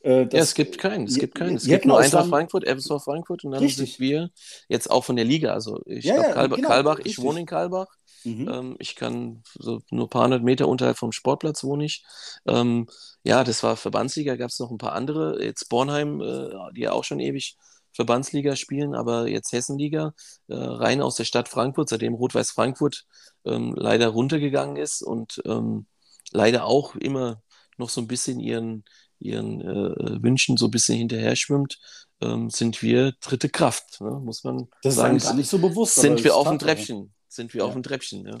Äh, 0.00 0.22
ja, 0.22 0.28
es 0.32 0.54
gibt 0.54 0.78
keinen. 0.78 1.06
Es 1.06 1.18
gibt 1.18 1.34
keinen. 1.34 1.56
Es 1.56 1.64
gibt 1.64 1.82
genau, 1.82 1.96
nur 1.96 2.04
Eintracht 2.04 2.28
Frankfurt, 2.28 2.66
FSV 2.66 3.02
Frankfurt 3.02 3.44
und 3.44 3.50
dann 3.50 3.62
richtig. 3.62 3.96
sind 3.96 4.00
wir 4.00 4.30
jetzt 4.68 4.90
auch 4.90 5.04
von 5.04 5.16
der 5.16 5.24
Liga. 5.24 5.52
Also 5.52 5.82
ich 5.84 6.04
ja, 6.04 6.14
glaube, 6.14 6.34
Karlbach, 6.34 6.56
genau, 6.56 6.68
Karlbach 6.68 6.98
ich 7.04 7.18
wohne 7.18 7.40
in 7.40 7.46
Karlbach. 7.46 7.88
Mhm. 8.24 8.48
Ähm, 8.48 8.76
ich 8.78 8.96
kann 8.96 9.42
so 9.54 9.80
nur 9.90 10.06
ein 10.06 10.10
paar 10.10 10.24
hundert 10.24 10.42
Meter 10.42 10.68
unterhalb 10.68 10.96
vom 10.96 11.12
Sportplatz 11.12 11.62
wohne 11.64 11.84
ich. 11.84 12.04
Ähm, 12.46 12.86
ja, 13.22 13.44
das 13.44 13.62
war 13.62 13.76
Verbandsliga, 13.76 14.36
gab 14.36 14.50
es 14.50 14.58
noch 14.58 14.70
ein 14.70 14.78
paar 14.78 14.92
andere. 14.92 15.44
Jetzt 15.44 15.68
Bornheim, 15.68 16.20
äh, 16.20 16.50
die 16.74 16.82
ja 16.82 16.92
auch 16.92 17.04
schon 17.04 17.20
ewig 17.20 17.56
Verbandsliga 17.98 18.54
spielen, 18.54 18.94
aber 18.94 19.26
jetzt 19.26 19.50
Hessenliga, 19.50 20.14
äh, 20.46 20.54
rein 20.54 21.02
aus 21.02 21.16
der 21.16 21.24
Stadt 21.24 21.48
Frankfurt, 21.48 21.88
seitdem 21.88 22.14
Rot-Weiß 22.14 22.52
Frankfurt 22.52 23.06
ähm, 23.44 23.74
leider 23.76 24.06
runtergegangen 24.06 24.76
ist 24.76 25.02
und 25.02 25.42
ähm, 25.44 25.86
leider 26.30 26.64
auch 26.64 26.94
immer 26.94 27.42
noch 27.76 27.88
so 27.90 28.00
ein 28.00 28.06
bisschen 28.06 28.38
ihren, 28.38 28.84
ihren 29.18 29.60
äh, 29.62 30.22
Wünschen 30.22 30.56
so 30.56 30.66
ein 30.66 30.70
bisschen 30.70 30.96
hinterher 30.96 31.34
schwimmt, 31.34 31.80
ähm, 32.20 32.50
sind 32.50 32.82
wir 32.82 33.14
dritte 33.20 33.48
Kraft, 33.48 34.00
ne? 34.00 34.10
muss 34.10 34.44
man 34.44 34.68
das 34.84 34.94
sagen. 34.94 35.14
Das 35.14 35.24
ist 35.24 35.30
gar 35.30 35.36
nicht 35.36 35.50
so 35.50 35.58
bewusst. 35.58 35.96
Sind 35.96 36.22
wir 36.22 36.36
auf 36.36 36.48
dem 36.48 36.60
Treppchen. 36.60 37.12
Sind 37.26 37.52
wir 37.52 37.62
ja. 37.62 37.64
auf 37.66 37.72
dem 37.72 37.82
Treppchen. 37.82 38.24
Ja. 38.24 38.38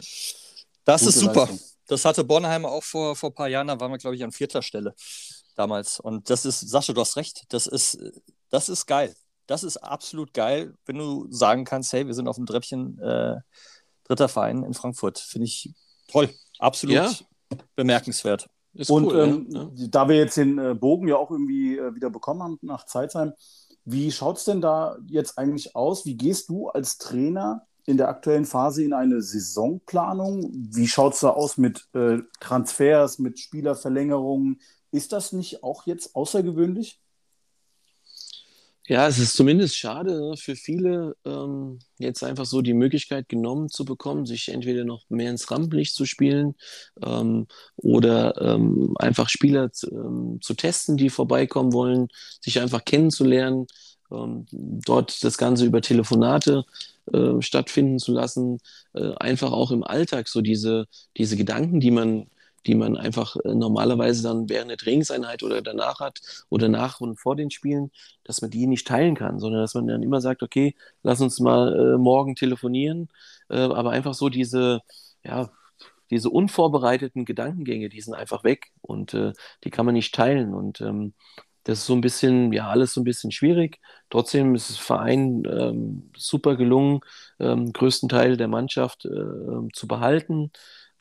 Das 0.84 1.00
Gute 1.00 1.10
ist 1.10 1.18
super. 1.18 1.46
Leistung. 1.46 1.60
Das 1.88 2.04
hatte 2.04 2.22
Bornheim 2.22 2.64
auch 2.64 2.84
vor, 2.84 3.16
vor 3.16 3.30
ein 3.30 3.34
paar 3.34 3.48
Jahren, 3.48 3.66
da 3.66 3.80
waren 3.80 3.90
wir, 3.90 3.98
glaube 3.98 4.14
ich, 4.14 4.22
an 4.22 4.30
vierter 4.30 4.62
Stelle 4.62 4.94
damals. 5.56 5.98
Und 5.98 6.30
das 6.30 6.44
ist, 6.44 6.60
Sascha, 6.60 6.92
du 6.92 7.00
hast 7.00 7.16
recht, 7.16 7.42
das 7.48 7.66
ist, 7.66 7.98
das 8.50 8.68
ist 8.68 8.86
geil 8.86 9.16
das 9.48 9.64
ist 9.64 9.78
absolut 9.78 10.32
geil, 10.34 10.74
wenn 10.86 10.98
du 10.98 11.26
sagen 11.30 11.64
kannst, 11.64 11.92
hey, 11.92 12.06
wir 12.06 12.14
sind 12.14 12.28
auf 12.28 12.36
dem 12.36 12.46
Treppchen 12.46 12.98
äh, 13.00 13.36
dritter 14.04 14.28
Verein 14.28 14.62
in 14.62 14.74
Frankfurt. 14.74 15.18
Finde 15.18 15.46
ich 15.46 15.74
toll, 16.06 16.30
absolut 16.58 16.94
ja. 16.94 17.10
bemerkenswert. 17.74 18.48
Ist 18.74 18.90
und 18.90 19.06
cool, 19.06 19.18
ähm, 19.18 19.46
ja. 19.48 19.86
da 19.88 20.08
wir 20.08 20.16
jetzt 20.16 20.36
den 20.36 20.58
äh, 20.58 20.74
Bogen 20.74 21.08
ja 21.08 21.16
auch 21.16 21.30
irgendwie 21.30 21.78
äh, 21.78 21.94
wieder 21.94 22.10
bekommen 22.10 22.42
haben 22.42 22.58
nach 22.60 22.84
Zeitheim, 22.84 23.32
wie 23.84 24.12
schaut 24.12 24.36
es 24.36 24.44
denn 24.44 24.60
da 24.60 24.98
jetzt 25.06 25.38
eigentlich 25.38 25.74
aus? 25.74 26.04
Wie 26.04 26.16
gehst 26.16 26.50
du 26.50 26.68
als 26.68 26.98
Trainer 26.98 27.66
in 27.86 27.96
der 27.96 28.08
aktuellen 28.08 28.44
Phase 28.44 28.84
in 28.84 28.92
eine 28.92 29.22
Saisonplanung? 29.22 30.52
Wie 30.52 30.86
schaut 30.86 31.14
es 31.14 31.20
da 31.20 31.30
aus 31.30 31.56
mit 31.56 31.88
äh, 31.94 32.18
Transfers, 32.38 33.18
mit 33.18 33.38
Spielerverlängerungen? 33.38 34.60
Ist 34.90 35.12
das 35.12 35.32
nicht 35.32 35.62
auch 35.62 35.86
jetzt 35.86 36.14
außergewöhnlich? 36.14 37.00
Ja, 38.90 39.06
es 39.06 39.18
ist 39.18 39.36
zumindest 39.36 39.76
schade 39.76 40.18
ne, 40.18 40.36
für 40.38 40.56
viele, 40.56 41.14
ähm, 41.26 41.78
jetzt 41.98 42.24
einfach 42.24 42.46
so 42.46 42.62
die 42.62 42.72
Möglichkeit 42.72 43.28
genommen 43.28 43.68
zu 43.68 43.84
bekommen, 43.84 44.24
sich 44.24 44.48
entweder 44.48 44.84
noch 44.84 45.04
mehr 45.10 45.30
ins 45.30 45.50
Rampenlicht 45.50 45.94
zu 45.94 46.06
spielen 46.06 46.54
ähm, 47.04 47.46
oder 47.76 48.40
ähm, 48.40 48.94
einfach 48.98 49.28
Spieler 49.28 49.70
ähm, 49.92 50.38
zu 50.40 50.54
testen, 50.54 50.96
die 50.96 51.10
vorbeikommen 51.10 51.74
wollen, 51.74 52.08
sich 52.40 52.60
einfach 52.60 52.82
kennenzulernen, 52.84 53.66
ähm, 54.10 54.46
dort 54.50 55.22
das 55.22 55.36
Ganze 55.36 55.66
über 55.66 55.82
Telefonate 55.82 56.64
äh, 57.12 57.42
stattfinden 57.42 57.98
zu 57.98 58.12
lassen, 58.12 58.58
äh, 58.94 59.12
einfach 59.16 59.52
auch 59.52 59.70
im 59.70 59.84
Alltag 59.84 60.28
so 60.28 60.40
diese, 60.40 60.86
diese 61.18 61.36
Gedanken, 61.36 61.80
die 61.80 61.90
man 61.90 62.26
die 62.66 62.74
man 62.74 62.96
einfach 62.96 63.36
äh, 63.44 63.54
normalerweise 63.54 64.22
dann 64.22 64.48
während 64.48 64.70
der 64.70 64.78
Trainingseinheit 64.78 65.42
oder 65.42 65.62
danach 65.62 66.00
hat 66.00 66.20
oder 66.50 66.68
nach 66.68 67.00
und 67.00 67.18
vor 67.20 67.36
den 67.36 67.50
Spielen, 67.50 67.90
dass 68.24 68.42
man 68.42 68.50
die 68.50 68.66
nicht 68.66 68.86
teilen 68.86 69.14
kann, 69.14 69.38
sondern 69.40 69.60
dass 69.62 69.74
man 69.74 69.86
dann 69.86 70.02
immer 70.02 70.20
sagt, 70.20 70.42
okay, 70.42 70.74
lass 71.02 71.20
uns 71.20 71.40
mal 71.40 71.94
äh, 71.94 71.98
morgen 71.98 72.34
telefonieren, 72.34 73.08
äh, 73.50 73.56
aber 73.58 73.90
einfach 73.90 74.14
so 74.14 74.28
diese, 74.28 74.80
ja, 75.24 75.50
diese 76.10 76.30
unvorbereiteten 76.30 77.24
Gedankengänge, 77.24 77.88
die 77.88 78.00
sind 78.00 78.14
einfach 78.14 78.44
weg 78.44 78.68
und 78.80 79.14
äh, 79.14 79.32
die 79.64 79.70
kann 79.70 79.86
man 79.86 79.94
nicht 79.94 80.14
teilen 80.14 80.54
und 80.54 80.80
ähm, 80.80 81.14
das 81.64 81.80
ist 81.80 81.86
so 81.86 81.92
ein 81.94 82.00
bisschen, 82.00 82.52
ja, 82.54 82.68
alles 82.68 82.94
so 82.94 83.00
ein 83.02 83.04
bisschen 83.04 83.30
schwierig. 83.30 83.78
Trotzdem 84.08 84.54
ist 84.54 84.70
das 84.70 84.78
Verein 84.78 85.42
ähm, 85.46 86.10
super 86.16 86.56
gelungen, 86.56 87.00
ähm, 87.40 87.72
größten 87.74 88.08
Teil 88.08 88.38
der 88.38 88.48
Mannschaft 88.48 89.04
äh, 89.04 89.68
zu 89.74 89.86
behalten. 89.86 90.50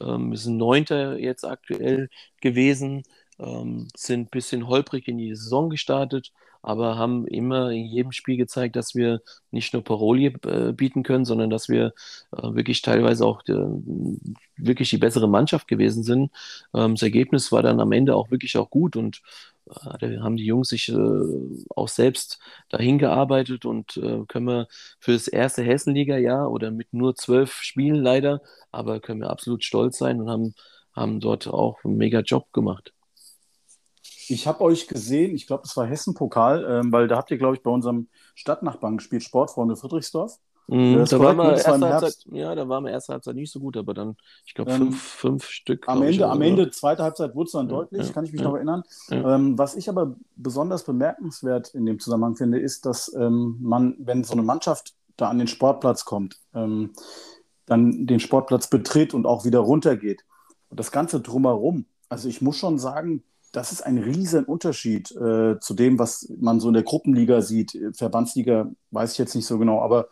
Ähm, 0.02 0.32
wir 0.32 0.38
sind 0.38 0.58
Neunter 0.58 1.18
jetzt 1.18 1.46
aktuell 1.46 2.10
gewesen, 2.42 3.04
ähm, 3.40 3.88
sind 3.96 4.28
ein 4.28 4.30
bisschen 4.30 4.68
holprig 4.68 5.08
in 5.08 5.18
die 5.18 5.36
Saison 5.36 5.70
gestartet, 5.70 6.32
aber 6.62 6.98
haben 6.98 7.28
immer 7.28 7.72
in 7.72 7.86
jedem 7.86 8.12
Spiel 8.12 8.38
gezeigt, 8.38 8.76
dass 8.76 8.96
wir 8.96 9.22
nicht 9.52 9.74
nur 9.74 9.84
Paroli 9.84 10.28
äh, 10.46 10.74
bieten 10.74 11.04
können, 11.04 11.26
sondern 11.26 11.50
dass 11.50 11.70
wir 11.70 11.94
äh, 12.32 12.54
wirklich 12.56 12.82
teilweise 12.82 13.26
auch 13.26 13.42
äh, 13.48 13.54
wirklich 14.58 14.90
die 14.90 14.98
bessere 14.98 15.30
Mannschaft 15.30 15.68
gewesen 15.68 16.04
sind. 16.04 16.32
Ähm, 16.74 16.96
das 16.96 17.04
Ergebnis 17.04 17.52
war 17.52 17.64
dann 17.64 17.80
am 17.80 17.92
Ende 17.92 18.16
auch 18.16 18.32
wirklich 18.32 18.58
auch 18.58 18.70
gut 18.70 18.96
und 18.96 19.22
haben 19.70 20.38
die 20.38 20.46
Jungs 20.46 20.70
sich 20.70 20.90
äh, 20.90 20.98
auch 21.76 21.88
selbst 21.88 22.40
dahin 22.70 22.98
gearbeitet 22.98 23.66
und 23.66 23.98
äh, 23.98 24.24
können 24.28 24.48
wir 24.48 24.68
für 25.00 25.14
das 25.14 25.28
erste 25.28 25.64
Hessenliga-Jahr 25.64 26.50
oder 26.52 26.72
mit 26.72 26.94
nur 26.94 27.16
zwölf 27.16 27.54
Spielen 27.62 28.02
leider, 28.02 28.42
aber 28.72 29.00
können 29.00 29.22
wir 29.22 29.30
absolut 29.30 29.64
stolz 29.64 29.98
sein 29.98 30.22
und 30.22 30.30
haben, 30.30 30.56
haben 30.94 31.20
dort 31.20 31.48
auch 31.48 31.84
einen 31.84 31.98
mega 31.98 32.22
Job 32.22 32.52
gemacht. 32.54 32.94
Ich 34.30 34.46
habe 34.46 34.62
euch 34.62 34.88
gesehen, 34.88 35.36
ich 35.36 35.48
glaube, 35.48 35.64
das 35.64 35.78
war 35.78 35.86
Hessen-Pokal, 35.86 36.66
ähm, 36.70 36.92
weil 36.92 37.08
da 37.08 37.16
habt 37.16 37.32
ihr, 37.32 37.38
glaube 37.38 37.56
ich, 37.56 37.64
bei 37.64 37.72
unserem 37.72 38.10
Stadtnachbarn 38.36 38.98
gespielt, 38.98 39.24
Sportfreunde 39.24 39.78
Friedrichsdorf. 39.78 40.38
Mm, 40.68 41.06
da, 41.06 41.20
war 41.20 41.36
wir 41.36 41.52
erste 41.54 41.80
Halbzeit, 41.80 42.18
ja, 42.32 42.54
da 42.54 42.68
waren 42.68 42.84
wir 42.84 42.92
erste 42.92 43.14
Halbzeit 43.14 43.36
nicht 43.36 43.52
so 43.52 43.60
gut, 43.62 43.78
aber 43.78 43.94
dann, 43.94 44.18
ich 44.46 44.54
glaube, 44.54 44.72
ähm, 44.72 44.78
fünf, 44.78 45.02
fünf 45.02 45.46
Stück. 45.46 45.88
Am 45.88 46.02
Ende, 46.02 46.12
ich, 46.12 46.24
am 46.26 46.42
Ende, 46.42 46.70
zweite 46.72 47.04
Halbzeit 47.04 47.36
wurde 47.36 47.46
es 47.46 47.54
dann 47.54 47.70
ja, 47.70 47.76
deutlich, 47.76 48.08
ja, 48.08 48.14
kann 48.14 48.26
ich 48.26 48.34
mich 48.34 48.42
ja, 48.42 48.48
noch 48.48 48.56
erinnern. 48.56 48.84
Ähm, 49.10 49.58
was 49.58 49.76
ich 49.76 49.88
aber 49.88 50.16
besonders 50.36 50.84
bemerkenswert 50.84 51.74
in 51.74 51.86
dem 51.86 52.00
Zusammenhang 52.00 52.36
finde, 52.36 52.60
ist, 52.60 52.86
dass 52.86 53.14
ähm, 53.14 53.58
man, 53.62 53.96
wenn 54.00 54.26
so 54.26 54.34
eine 54.34 54.44
Mannschaft 54.44 54.94
da 55.16 55.30
an 55.30 55.38
den 55.38 55.48
Sportplatz 55.48 56.04
kommt, 56.04 56.38
ähm, 56.54 56.92
dann 57.66 58.06
den 58.06 58.20
Sportplatz 58.20 58.70
betritt 58.70 59.14
und 59.14 59.26
auch 59.26 59.46
wieder 59.46 59.60
runtergeht. 59.60 60.26
Das 60.70 60.92
Ganze 60.92 61.22
drumherum, 61.22 61.86
also 62.10 62.28
ich 62.28 62.42
muss 62.42 62.58
schon 62.58 62.78
sagen, 62.78 63.24
das 63.54 63.72
ist 63.72 63.82
ein 63.82 63.98
riesen 63.98 64.44
Unterschied 64.44 65.12
äh, 65.12 65.60
zu 65.60 65.74
dem, 65.74 65.98
was 65.98 66.32
man 66.38 66.60
so 66.60 66.68
in 66.68 66.74
der 66.74 66.84
Gruppenliga 66.84 67.42
sieht. 67.42 67.78
Verbandsliga 67.94 68.70
weiß 68.92 69.14
ich 69.14 69.18
jetzt 69.18 69.36
nicht 69.36 69.46
so 69.46 69.58
genau, 69.58 69.82
aber 69.82 70.10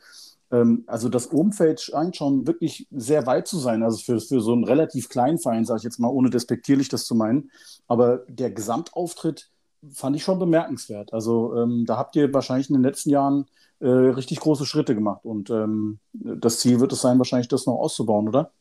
also 0.87 1.09
das 1.09 1.27
Umfeld 1.27 1.81
scheint 1.81 2.15
schon 2.15 2.47
wirklich 2.47 2.87
sehr 2.91 3.25
weit 3.25 3.47
zu 3.47 3.57
sein. 3.57 3.83
Also 3.83 3.99
für, 3.99 4.19
für 4.19 4.41
so 4.41 4.53
einen 4.53 4.63
relativ 4.63 5.09
kleinen 5.09 5.39
Verein, 5.39 5.65
sage 5.65 5.79
ich 5.79 5.83
jetzt 5.83 5.99
mal, 5.99 6.09
ohne 6.09 6.29
despektierlich 6.29 6.89
das 6.89 7.05
zu 7.05 7.15
meinen. 7.15 7.51
Aber 7.87 8.19
der 8.27 8.51
Gesamtauftritt 8.51 9.49
fand 9.91 10.15
ich 10.15 10.23
schon 10.23 10.39
bemerkenswert. 10.39 11.13
Also 11.13 11.55
ähm, 11.55 11.85
da 11.85 11.97
habt 11.97 12.15
ihr 12.15 12.33
wahrscheinlich 12.33 12.69
in 12.69 12.75
den 12.75 12.83
letzten 12.83 13.09
Jahren 13.09 13.45
äh, 13.79 13.87
richtig 13.87 14.39
große 14.39 14.65
Schritte 14.65 14.95
gemacht. 14.95 15.25
Und 15.25 15.49
ähm, 15.49 15.99
das 16.13 16.59
Ziel 16.59 16.79
wird 16.79 16.93
es 16.93 17.01
sein, 17.01 17.17
wahrscheinlich 17.17 17.47
das 17.47 17.65
noch 17.65 17.75
auszubauen, 17.75 18.27
oder? 18.27 18.51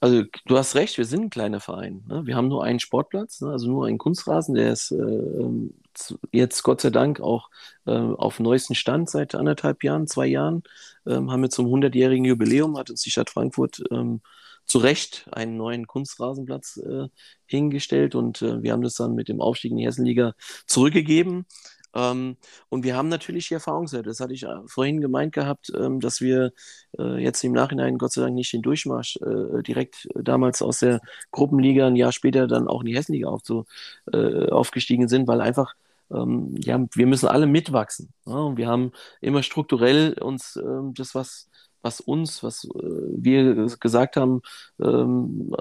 Also 0.00 0.24
du 0.46 0.58
hast 0.58 0.74
recht, 0.74 0.98
wir 0.98 1.04
sind 1.04 1.24
ein 1.24 1.30
kleiner 1.30 1.60
Verein. 1.60 2.04
Ne? 2.08 2.26
Wir 2.26 2.36
haben 2.36 2.48
nur 2.48 2.64
einen 2.64 2.80
Sportplatz, 2.80 3.40
ne? 3.40 3.50
also 3.50 3.68
nur 3.68 3.86
einen 3.86 3.98
Kunstrasen, 3.98 4.54
der 4.54 4.72
ist 4.72 4.90
äh, 4.90 5.70
jetzt 6.32 6.62
Gott 6.62 6.80
sei 6.80 6.90
Dank 6.90 7.20
auch 7.20 7.50
äh, 7.86 7.92
auf 7.92 8.40
neuesten 8.40 8.74
Stand 8.74 9.10
seit 9.10 9.34
anderthalb 9.34 9.84
Jahren, 9.84 10.06
zwei 10.06 10.26
Jahren. 10.26 10.62
Ähm, 11.06 11.30
haben 11.30 11.42
wir 11.42 11.50
zum 11.50 11.66
100-jährigen 11.66 12.24
Jubiläum, 12.24 12.76
hat 12.76 12.90
uns 12.90 13.02
die 13.02 13.10
Stadt 13.10 13.30
Frankfurt 13.30 13.82
ähm, 13.90 14.20
zu 14.66 14.78
Recht 14.78 15.26
einen 15.30 15.56
neuen 15.56 15.86
Kunstrasenplatz 15.86 16.78
äh, 16.78 17.08
hingestellt 17.46 18.14
und 18.14 18.42
äh, 18.42 18.62
wir 18.62 18.72
haben 18.72 18.82
das 18.82 18.94
dann 18.94 19.14
mit 19.14 19.28
dem 19.28 19.40
Aufstieg 19.40 19.72
in 19.72 19.76
die 19.76 19.86
Hessenliga 19.86 20.34
zurückgegeben. 20.66 21.46
Ähm, 21.94 22.36
und 22.68 22.84
wir 22.84 22.96
haben 22.96 23.08
natürlich 23.08 23.48
die 23.48 23.54
Erfahrungswerte. 23.54 24.08
Das 24.08 24.20
hatte 24.20 24.34
ich 24.34 24.44
äh, 24.44 24.56
vorhin 24.66 25.00
gemeint 25.00 25.32
gehabt, 25.32 25.72
ähm, 25.76 26.00
dass 26.00 26.20
wir 26.20 26.52
äh, 26.98 27.22
jetzt 27.22 27.42
im 27.44 27.52
Nachhinein 27.52 27.98
Gott 27.98 28.12
sei 28.12 28.22
Dank 28.22 28.34
nicht 28.34 28.52
den 28.52 28.62
Durchmarsch 28.62 29.16
äh, 29.16 29.62
direkt 29.62 30.08
damals 30.14 30.62
aus 30.62 30.80
der 30.80 31.00
Gruppenliga 31.30 31.86
ein 31.86 31.96
Jahr 31.96 32.12
später 32.12 32.46
dann 32.46 32.68
auch 32.68 32.80
in 32.80 32.86
die 32.86 32.96
Hessenliga 32.96 33.28
aufzu, 33.28 33.64
äh, 34.12 34.48
aufgestiegen 34.50 35.08
sind, 35.08 35.28
weil 35.28 35.40
einfach 35.40 35.74
ähm, 36.12 36.54
ja, 36.58 36.84
wir 36.92 37.06
müssen 37.06 37.28
alle 37.28 37.46
mitwachsen. 37.46 38.12
Ja? 38.26 38.34
Und 38.34 38.56
wir 38.58 38.68
haben 38.68 38.92
immer 39.20 39.42
strukturell 39.42 40.14
uns 40.20 40.56
ähm, 40.56 40.94
das, 40.94 41.14
was, 41.14 41.48
was 41.82 42.00
uns, 42.00 42.42
was 42.42 42.68
wir 42.72 43.66
gesagt 43.80 44.16
haben, 44.16 44.42
ähm, 44.80 45.54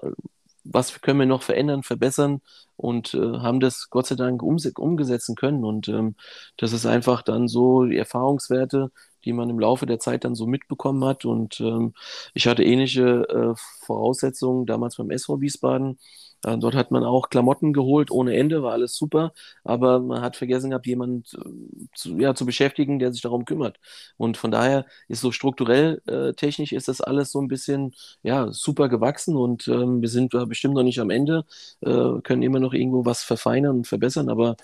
was 0.63 1.01
können 1.01 1.19
wir 1.19 1.25
noch 1.25 1.43
verändern, 1.43 1.83
verbessern 1.83 2.41
und 2.75 3.13
äh, 3.13 3.17
haben 3.39 3.59
das 3.59 3.89
Gott 3.89 4.07
sei 4.07 4.15
Dank 4.15 4.41
umgesetzen 4.43 5.35
können. 5.35 5.63
Und 5.63 5.87
ähm, 5.87 6.15
das 6.57 6.73
ist 6.73 6.85
einfach 6.85 7.21
dann 7.21 7.47
so 7.47 7.85
die 7.85 7.97
Erfahrungswerte, 7.97 8.91
die 9.25 9.33
man 9.33 9.49
im 9.49 9.59
Laufe 9.59 9.85
der 9.85 9.99
Zeit 9.99 10.23
dann 10.25 10.35
so 10.35 10.47
mitbekommen 10.47 11.03
hat. 11.05 11.25
Und 11.25 11.59
ähm, 11.59 11.93
ich 12.33 12.47
hatte 12.47 12.63
ähnliche 12.63 13.03
äh, 13.29 13.53
Voraussetzungen 13.85 14.65
damals 14.65 14.97
beim 14.97 15.11
SV 15.11 15.41
Wiesbaden. 15.41 15.99
Äh, 16.43 16.57
dort 16.57 16.75
hat 16.75 16.91
man 16.91 17.03
auch 17.03 17.29
Klamotten 17.29 17.73
geholt 17.73 18.11
ohne 18.11 18.35
Ende, 18.35 18.63
war 18.63 18.73
alles 18.73 18.95
super, 18.95 19.33
aber 19.63 19.99
man 19.99 20.21
hat 20.21 20.35
vergessen 20.35 20.69
gehabt, 20.71 20.85
jemanden 20.87 21.23
äh, 21.37 21.87
zu, 21.95 22.17
ja, 22.19 22.35
zu 22.35 22.45
beschäftigen, 22.45 22.99
der 22.99 23.11
sich 23.13 23.21
darum 23.21 23.45
kümmert. 23.45 23.79
Und 24.17 24.37
von 24.37 24.51
daher 24.51 24.85
ist 25.07 25.21
so 25.21 25.31
strukturell 25.31 26.01
äh, 26.07 26.33
technisch 26.33 26.71
ist 26.73 26.87
das 26.87 27.01
alles 27.01 27.31
so 27.31 27.41
ein 27.41 27.47
bisschen 27.47 27.93
ja, 28.23 28.51
super 28.51 28.89
gewachsen 28.89 29.35
und 29.35 29.67
ähm, 29.67 30.01
wir 30.01 30.09
sind 30.09 30.31
bestimmt 30.47 30.73
noch 30.75 30.83
nicht 30.83 30.99
am 30.99 31.09
Ende, 31.09 31.45
äh, 31.81 32.21
können 32.23 32.41
immer 32.43 32.59
noch 32.59 32.73
irgendwo 32.73 33.05
was 33.05 33.23
verfeinern 33.23 33.77
und 33.77 33.87
verbessern, 33.87 34.29
aber 34.29 34.55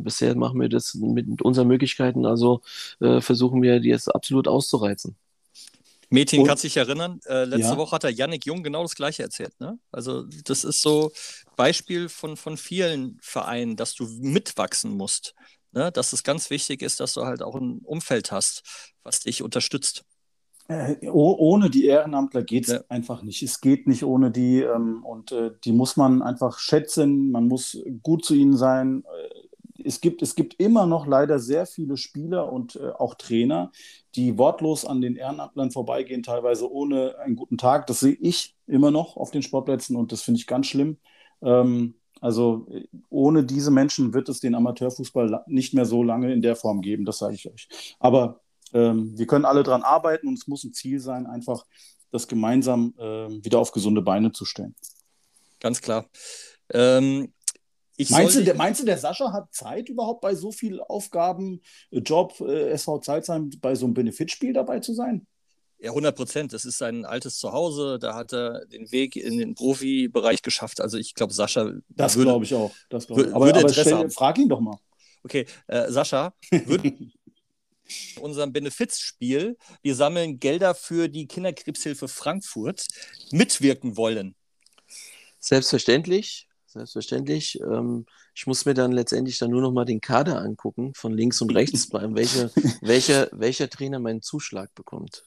bisher 0.00 0.36
machen 0.36 0.60
wir 0.60 0.68
das 0.68 0.94
mit 0.94 1.42
unseren 1.42 1.68
Möglichkeiten, 1.68 2.26
also 2.26 2.60
versuchen 3.20 3.62
wir, 3.62 3.80
die 3.80 3.88
jetzt 3.88 4.14
absolut 4.14 4.48
auszureizen. 4.48 5.16
Metin 6.14 6.46
kann 6.46 6.56
sich 6.56 6.76
erinnern, 6.76 7.20
äh, 7.26 7.44
letzte 7.44 7.72
ja. 7.72 7.76
Woche 7.76 7.96
hat 7.96 8.04
der 8.04 8.12
Yannick 8.12 8.46
Jung 8.46 8.62
genau 8.62 8.82
das 8.82 8.94
Gleiche 8.94 9.22
erzählt. 9.22 9.52
Ne? 9.60 9.78
Also 9.92 10.24
das 10.44 10.64
ist 10.64 10.80
so 10.80 11.12
Beispiel 11.56 12.08
von, 12.08 12.36
von 12.36 12.56
vielen 12.56 13.18
Vereinen, 13.20 13.76
dass 13.76 13.94
du 13.94 14.06
mitwachsen 14.06 14.92
musst. 14.92 15.34
Ne? 15.72 15.92
Dass 15.92 16.12
es 16.12 16.22
ganz 16.22 16.50
wichtig 16.50 16.82
ist, 16.82 17.00
dass 17.00 17.14
du 17.14 17.24
halt 17.24 17.42
auch 17.42 17.56
ein 17.56 17.80
Umfeld 17.84 18.32
hast, 18.32 18.62
was 19.02 19.20
dich 19.20 19.42
unterstützt. 19.42 20.04
Äh, 20.66 21.08
ohne 21.10 21.68
die 21.68 21.84
Ehrenamtler 21.84 22.42
geht 22.42 22.68
es 22.68 22.72
ja. 22.72 22.80
einfach 22.88 23.22
nicht. 23.22 23.42
Es 23.42 23.60
geht 23.60 23.86
nicht 23.86 24.02
ohne 24.02 24.30
die 24.30 24.62
ähm, 24.62 25.04
und 25.04 25.30
äh, 25.32 25.50
die 25.64 25.72
muss 25.72 25.98
man 25.98 26.22
einfach 26.22 26.58
schätzen, 26.58 27.30
man 27.30 27.48
muss 27.48 27.78
gut 28.02 28.24
zu 28.24 28.34
ihnen 28.34 28.56
sein. 28.56 29.04
Äh, 29.84 29.88
es 29.88 30.00
gibt, 30.00 30.22
es 30.22 30.34
gibt 30.34 30.54
immer 30.60 30.86
noch 30.86 31.06
leider 31.06 31.38
sehr 31.38 31.66
viele 31.66 31.96
Spieler 31.96 32.52
und 32.52 32.76
äh, 32.76 32.90
auch 32.90 33.14
Trainer, 33.14 33.70
die 34.14 34.38
wortlos 34.38 34.84
an 34.84 35.00
den 35.00 35.16
Ehrenamtlern 35.16 35.70
vorbeigehen, 35.70 36.22
teilweise 36.22 36.70
ohne 36.70 37.18
einen 37.18 37.36
guten 37.36 37.58
Tag. 37.58 37.86
Das 37.86 38.00
sehe 38.00 38.16
ich 38.20 38.56
immer 38.66 38.90
noch 38.90 39.16
auf 39.16 39.30
den 39.30 39.42
Sportplätzen 39.42 39.96
und 39.96 40.12
das 40.12 40.22
finde 40.22 40.40
ich 40.40 40.46
ganz 40.46 40.66
schlimm. 40.66 40.98
Ähm, 41.42 41.94
also 42.20 42.66
ohne 43.10 43.44
diese 43.44 43.70
Menschen 43.70 44.14
wird 44.14 44.30
es 44.30 44.40
den 44.40 44.54
Amateurfußball 44.54 45.44
nicht 45.46 45.74
mehr 45.74 45.84
so 45.84 46.02
lange 46.02 46.32
in 46.32 46.40
der 46.40 46.56
Form 46.56 46.80
geben, 46.80 47.04
das 47.04 47.18
sage 47.18 47.34
ich 47.34 47.50
euch. 47.50 47.68
Aber 47.98 48.40
ähm, 48.72 49.18
wir 49.18 49.26
können 49.26 49.44
alle 49.44 49.62
daran 49.62 49.82
arbeiten 49.82 50.28
und 50.28 50.38
es 50.38 50.46
muss 50.46 50.64
ein 50.64 50.72
Ziel 50.72 51.00
sein, 51.00 51.26
einfach 51.26 51.66
das 52.10 52.26
gemeinsam 52.26 52.94
äh, 52.96 53.28
wieder 53.44 53.58
auf 53.58 53.72
gesunde 53.72 54.00
Beine 54.00 54.32
zu 54.32 54.46
stellen. 54.46 54.74
Ganz 55.60 55.82
klar. 55.82 56.06
Ähm, 56.72 57.33
meinst, 58.08 58.36
du, 58.36 58.44
der, 58.44 58.54
meinst 58.54 58.80
du, 58.80 58.84
der 58.84 58.98
Sascha 58.98 59.32
hat 59.32 59.52
Zeit 59.52 59.88
überhaupt 59.88 60.20
bei 60.20 60.34
so 60.34 60.50
vielen 60.50 60.80
Aufgaben, 60.80 61.60
äh, 61.90 61.98
Job, 61.98 62.40
äh, 62.40 62.70
SV 62.70 62.98
Zeitzheim, 62.98 63.50
bei 63.60 63.74
so 63.74 63.86
einem 63.86 63.94
Benefitspiel 63.94 64.52
dabei 64.52 64.80
zu 64.80 64.94
sein? 64.94 65.26
Ja, 65.78 65.90
100 65.90 66.16
Prozent. 66.16 66.52
Das 66.52 66.64
ist 66.64 66.78
sein 66.78 67.04
altes 67.04 67.38
Zuhause. 67.38 67.98
Da 67.98 68.14
hat 68.14 68.32
er 68.32 68.64
den 68.66 68.90
Weg 68.90 69.16
in 69.16 69.38
den 69.38 69.54
Profibereich 69.54 70.42
geschafft. 70.42 70.80
Also 70.80 70.96
ich 70.96 71.14
glaube, 71.14 71.34
Sascha. 71.34 71.72
Das 71.88 72.14
glaube 72.14 72.44
ich 72.44 72.54
auch. 72.54 72.72
Das 72.88 73.06
glaub 73.06 73.18
ich. 73.18 73.34
Aber, 73.34 73.46
würde 73.46 73.60
aber 73.60 73.68
stell, 73.68 74.10
frag 74.10 74.38
ihn 74.38 74.48
doch 74.48 74.60
mal. 74.60 74.78
Okay, 75.22 75.46
äh, 75.66 75.90
Sascha, 75.90 76.34
würde 76.50 76.92
unserem 78.20 78.52
Benefizspiel, 78.52 79.56
wir 79.82 79.94
sammeln 79.94 80.38
Gelder 80.38 80.74
für 80.74 81.08
die 81.08 81.26
Kinderkrebshilfe 81.26 82.08
Frankfurt, 82.08 82.86
mitwirken 83.30 83.96
wollen? 83.96 84.34
Selbstverständlich 85.38 86.48
selbstverständlich. 86.74 87.58
Ähm, 87.60 88.04
ich 88.34 88.46
muss 88.46 88.66
mir 88.66 88.74
dann 88.74 88.92
letztendlich 88.92 89.38
dann 89.38 89.50
nur 89.50 89.62
noch 89.62 89.72
mal 89.72 89.84
den 89.84 90.00
Kader 90.00 90.40
angucken, 90.40 90.92
von 90.94 91.12
links 91.12 91.40
und 91.40 91.54
rechts, 91.54 91.90
welcher, 91.92 92.50
welcher, 92.82 93.28
welcher 93.32 93.70
Trainer 93.70 94.00
meinen 94.00 94.22
Zuschlag 94.22 94.74
bekommt. 94.74 95.24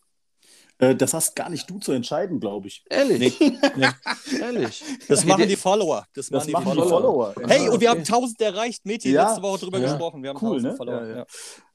Äh, 0.79 0.95
das 0.95 1.13
hast 1.13 1.35
gar 1.35 1.49
nicht 1.49 1.69
du 1.69 1.79
zu 1.79 1.91
entscheiden, 1.91 2.39
glaube 2.39 2.67
ich. 2.67 2.83
Ehrlich? 2.89 3.39
Nee. 3.39 3.57
nee. 3.75 4.39
Ehrlich. 4.39 4.83
Das 5.07 5.25
machen 5.25 5.47
die 5.47 5.55
Follower. 5.55 6.05
Das, 6.13 6.29
das 6.29 6.47
machen 6.47 6.63
die 6.65 6.69
Follower. 6.69 7.33
Follower. 7.33 7.33
Hey, 7.47 7.69
und 7.69 7.81
wir 7.81 7.89
haben 7.89 7.99
1000 7.99 8.41
erreicht. 8.41 8.85
Meti, 8.85 9.11
ja. 9.11 9.27
letzte 9.27 9.41
Woche 9.41 9.59
drüber 9.59 9.79
ja. 9.79 9.89
gesprochen. 9.89 10.21
Wir 10.21 10.29
haben 10.29 10.37
cool, 10.41 10.57
1000 10.57 10.71
ne? 10.71 10.77
Follower. 10.77 11.25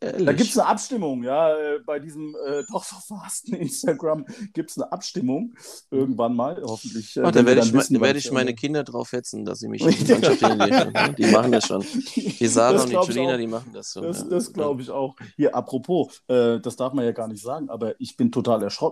Da 0.01 0.33
gibt 0.33 0.51
es 0.51 0.59
eine 0.59 0.69
Abstimmung, 0.69 1.23
ja. 1.23 1.57
Äh, 1.57 1.81
bei 1.85 1.99
diesem 1.99 2.35
äh, 2.47 2.63
doch 2.73 2.85
so 2.85 2.97
verhassten 2.97 3.55
Instagram 3.55 4.27
gibt 4.53 4.71
es 4.71 4.79
eine 4.79 4.91
Abstimmung. 4.91 5.55
Irgendwann 5.91 6.35
mal, 6.35 6.61
hoffentlich. 6.65 7.17
Äh, 7.17 7.21
oh, 7.21 7.31
da 7.31 7.47
werde 7.47 7.61
ich, 7.61 7.73
wissen, 7.73 8.01
werd 8.01 8.17
ich 8.17 8.31
meine 8.33 8.55
Kinder 8.55 8.83
drauf 8.83 9.13
hetzen, 9.13 9.45
dass 9.45 9.61
sie 9.61 9.69
mich 9.69 9.83
in 9.83 9.91
die 9.91 10.13
Mannschaft 10.13 10.41
hinlegen. 10.41 11.15
Die 11.17 11.27
machen 11.27 11.53
das 11.53 11.67
schon. 11.67 11.85
Die 12.15 12.47
Sarah 12.47 12.83
und 12.83 12.91
die 12.91 12.95
Julina, 12.95 13.37
die 13.37 13.47
machen 13.47 13.71
das 13.73 13.93
schon. 13.93 14.03
Das, 14.03 14.29
das 14.29 14.53
glaube 14.53 14.83
ich 14.83 14.91
auch. 14.91 15.15
Hier, 15.37 15.55
apropos, 15.55 16.21
äh, 16.29 16.59
das 16.61 16.77
darf 16.77 16.93
man 16.93 17.05
ja 17.05 17.13
gar 17.13 17.29
nicht 17.29 17.43
sagen, 17.43 17.69
aber 17.69 18.01
ich 18.01 18.17
bin 18.17 18.33
total 18.33 18.63
erschrocken. 18.63 18.92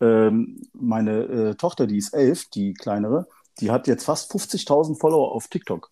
Ähm, 0.00 0.62
meine 0.72 1.22
äh, 1.22 1.54
Tochter, 1.54 1.86
die 1.86 1.98
ist 1.98 2.14
elf, 2.14 2.48
die 2.50 2.74
kleinere, 2.74 3.28
die 3.60 3.70
hat 3.70 3.86
jetzt 3.86 4.04
fast 4.04 4.32
50.000 4.32 4.98
Follower 4.98 5.32
auf 5.32 5.48
TikTok. 5.48 5.90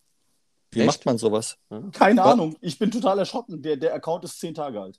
Wie 0.70 0.80
Echt? 0.80 0.86
macht 0.86 1.06
man 1.06 1.18
sowas? 1.18 1.56
Keine 1.92 2.20
Was? 2.20 2.32
Ahnung. 2.32 2.56
Ich 2.60 2.78
bin 2.78 2.90
total 2.90 3.18
erschrocken. 3.18 3.62
Der, 3.62 3.76
der 3.76 3.94
Account 3.94 4.24
ist 4.24 4.38
zehn 4.38 4.54
Tage 4.54 4.80
alt. 4.80 4.98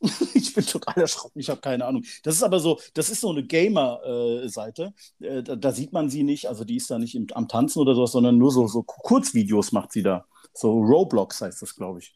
ich 0.34 0.54
bin 0.54 0.64
total 0.64 1.02
erschrocken. 1.02 1.40
Ich 1.40 1.50
habe 1.50 1.60
keine 1.60 1.84
Ahnung. 1.84 2.04
Das 2.22 2.34
ist 2.34 2.42
aber 2.42 2.60
so, 2.60 2.78
das 2.94 3.10
ist 3.10 3.20
so 3.20 3.30
eine 3.30 3.42
Gamer-Seite. 3.42 4.94
Äh, 5.20 5.42
da, 5.42 5.56
da, 5.56 5.72
sieht 5.72 5.92
man 5.92 6.08
sie 6.08 6.22
nicht. 6.22 6.48
Also 6.48 6.64
die 6.64 6.76
ist 6.76 6.90
da 6.90 6.98
nicht 6.98 7.14
im, 7.14 7.26
am 7.34 7.48
Tanzen 7.48 7.80
oder 7.80 7.94
sowas, 7.94 8.12
sondern 8.12 8.38
nur 8.38 8.50
so, 8.50 8.66
so 8.66 8.82
Kurzvideos 8.82 9.72
macht 9.72 9.92
sie 9.92 10.02
da. 10.02 10.26
So 10.54 10.72
Roblox 10.72 11.40
heißt 11.42 11.60
das, 11.60 11.74
glaube 11.74 11.98
ich. 11.98 12.14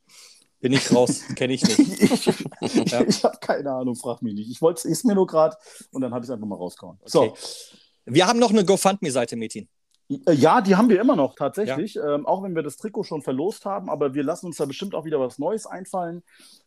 Bin 0.64 0.72
ich 0.72 0.94
raus, 0.94 1.24
kenne 1.36 1.52
ich 1.52 1.62
nicht. 1.62 1.78
ich, 2.62 2.74
ja. 2.90 3.02
ich 3.02 3.22
habe 3.22 3.36
keine 3.38 3.70
Ahnung, 3.70 3.96
frag 3.96 4.22
mich 4.22 4.32
nicht. 4.32 4.50
Ich 4.50 4.62
wollte 4.62 4.88
es 4.88 5.04
mir 5.04 5.14
nur 5.14 5.26
gerade 5.26 5.54
und 5.90 6.00
dann 6.00 6.14
habe 6.14 6.24
ich 6.24 6.30
es 6.30 6.34
einfach 6.34 6.46
mal 6.46 6.56
rausgehauen. 6.56 6.96
Okay. 7.02 7.10
So. 7.10 7.36
Wir 8.06 8.26
haben 8.26 8.38
noch 8.38 8.48
eine 8.48 8.64
GoFundMe-Seite, 8.64 9.36
Metin. 9.36 9.68
Äh, 10.08 10.32
ja, 10.32 10.62
die 10.62 10.74
haben 10.74 10.88
wir 10.88 10.98
immer 10.98 11.16
noch 11.16 11.34
tatsächlich, 11.34 11.96
ja. 11.96 12.14
ähm, 12.14 12.24
auch 12.24 12.42
wenn 12.42 12.54
wir 12.54 12.62
das 12.62 12.78
Trikot 12.78 13.02
schon 13.02 13.20
verlost 13.20 13.66
haben, 13.66 13.90
aber 13.90 14.14
wir 14.14 14.22
lassen 14.22 14.46
uns 14.46 14.56
da 14.56 14.64
bestimmt 14.64 14.94
auch 14.94 15.04
wieder 15.04 15.20
was 15.20 15.38
Neues 15.38 15.66
einfallen. 15.66 16.22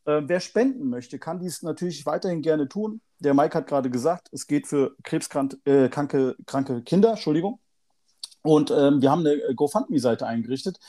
Äh, 0.05 0.21
wer 0.25 0.41
spenden 0.41 0.89
möchte, 0.91 1.17
kann 1.17 1.39
dies 1.39 1.63
natürlich 1.63 2.05
weiterhin 2.05 2.43
gerne 2.43 2.69
tun. 2.69 3.01
Der 3.17 3.33
Mike 3.33 3.57
hat 3.57 3.65
gerade 3.65 3.89
gesagt, 3.89 4.27
es 4.31 4.45
geht 4.45 4.67
für 4.67 4.95
krebskranke 5.01 5.57
äh, 5.65 5.89
kranke 5.89 6.83
Kinder, 6.83 7.09
Entschuldigung. 7.13 7.59
Und 8.47 8.71
ähm, 8.71 9.01
wir 9.01 9.11
haben 9.11 9.27
eine 9.27 9.53
GoFundMe-Seite 9.55 10.25
eingerichtet. 10.25 10.79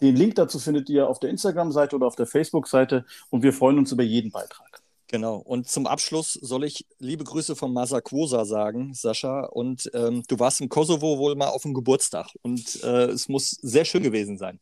Den 0.00 0.14
Link 0.14 0.36
dazu 0.36 0.60
findet 0.60 0.88
ihr 0.88 1.08
auf 1.08 1.18
der 1.18 1.30
Instagram-Seite 1.30 1.96
oder 1.96 2.06
auf 2.06 2.14
der 2.14 2.26
Facebook-Seite 2.26 3.04
und 3.30 3.42
wir 3.42 3.52
freuen 3.52 3.76
uns 3.76 3.90
über 3.90 4.04
jeden 4.04 4.30
Beitrag. 4.30 4.82
Genau. 5.08 5.36
Und 5.38 5.68
zum 5.68 5.88
Abschluss 5.88 6.34
soll 6.34 6.62
ich 6.62 6.86
liebe 7.00 7.24
Grüße 7.24 7.56
von 7.56 7.72
Masakosa 7.72 8.44
sagen, 8.44 8.94
Sascha. 8.94 9.46
Und 9.46 9.90
ähm, 9.94 10.22
du 10.28 10.38
warst 10.38 10.60
im 10.60 10.68
Kosovo 10.68 11.18
wohl 11.18 11.34
mal 11.34 11.48
auf 11.48 11.62
dem 11.62 11.74
Geburtstag 11.74 12.28
und 12.42 12.84
äh, 12.84 13.06
es 13.06 13.28
muss 13.28 13.50
sehr 13.50 13.84
schön 13.84 14.04
gewesen 14.04 14.38
sein. 14.38 14.60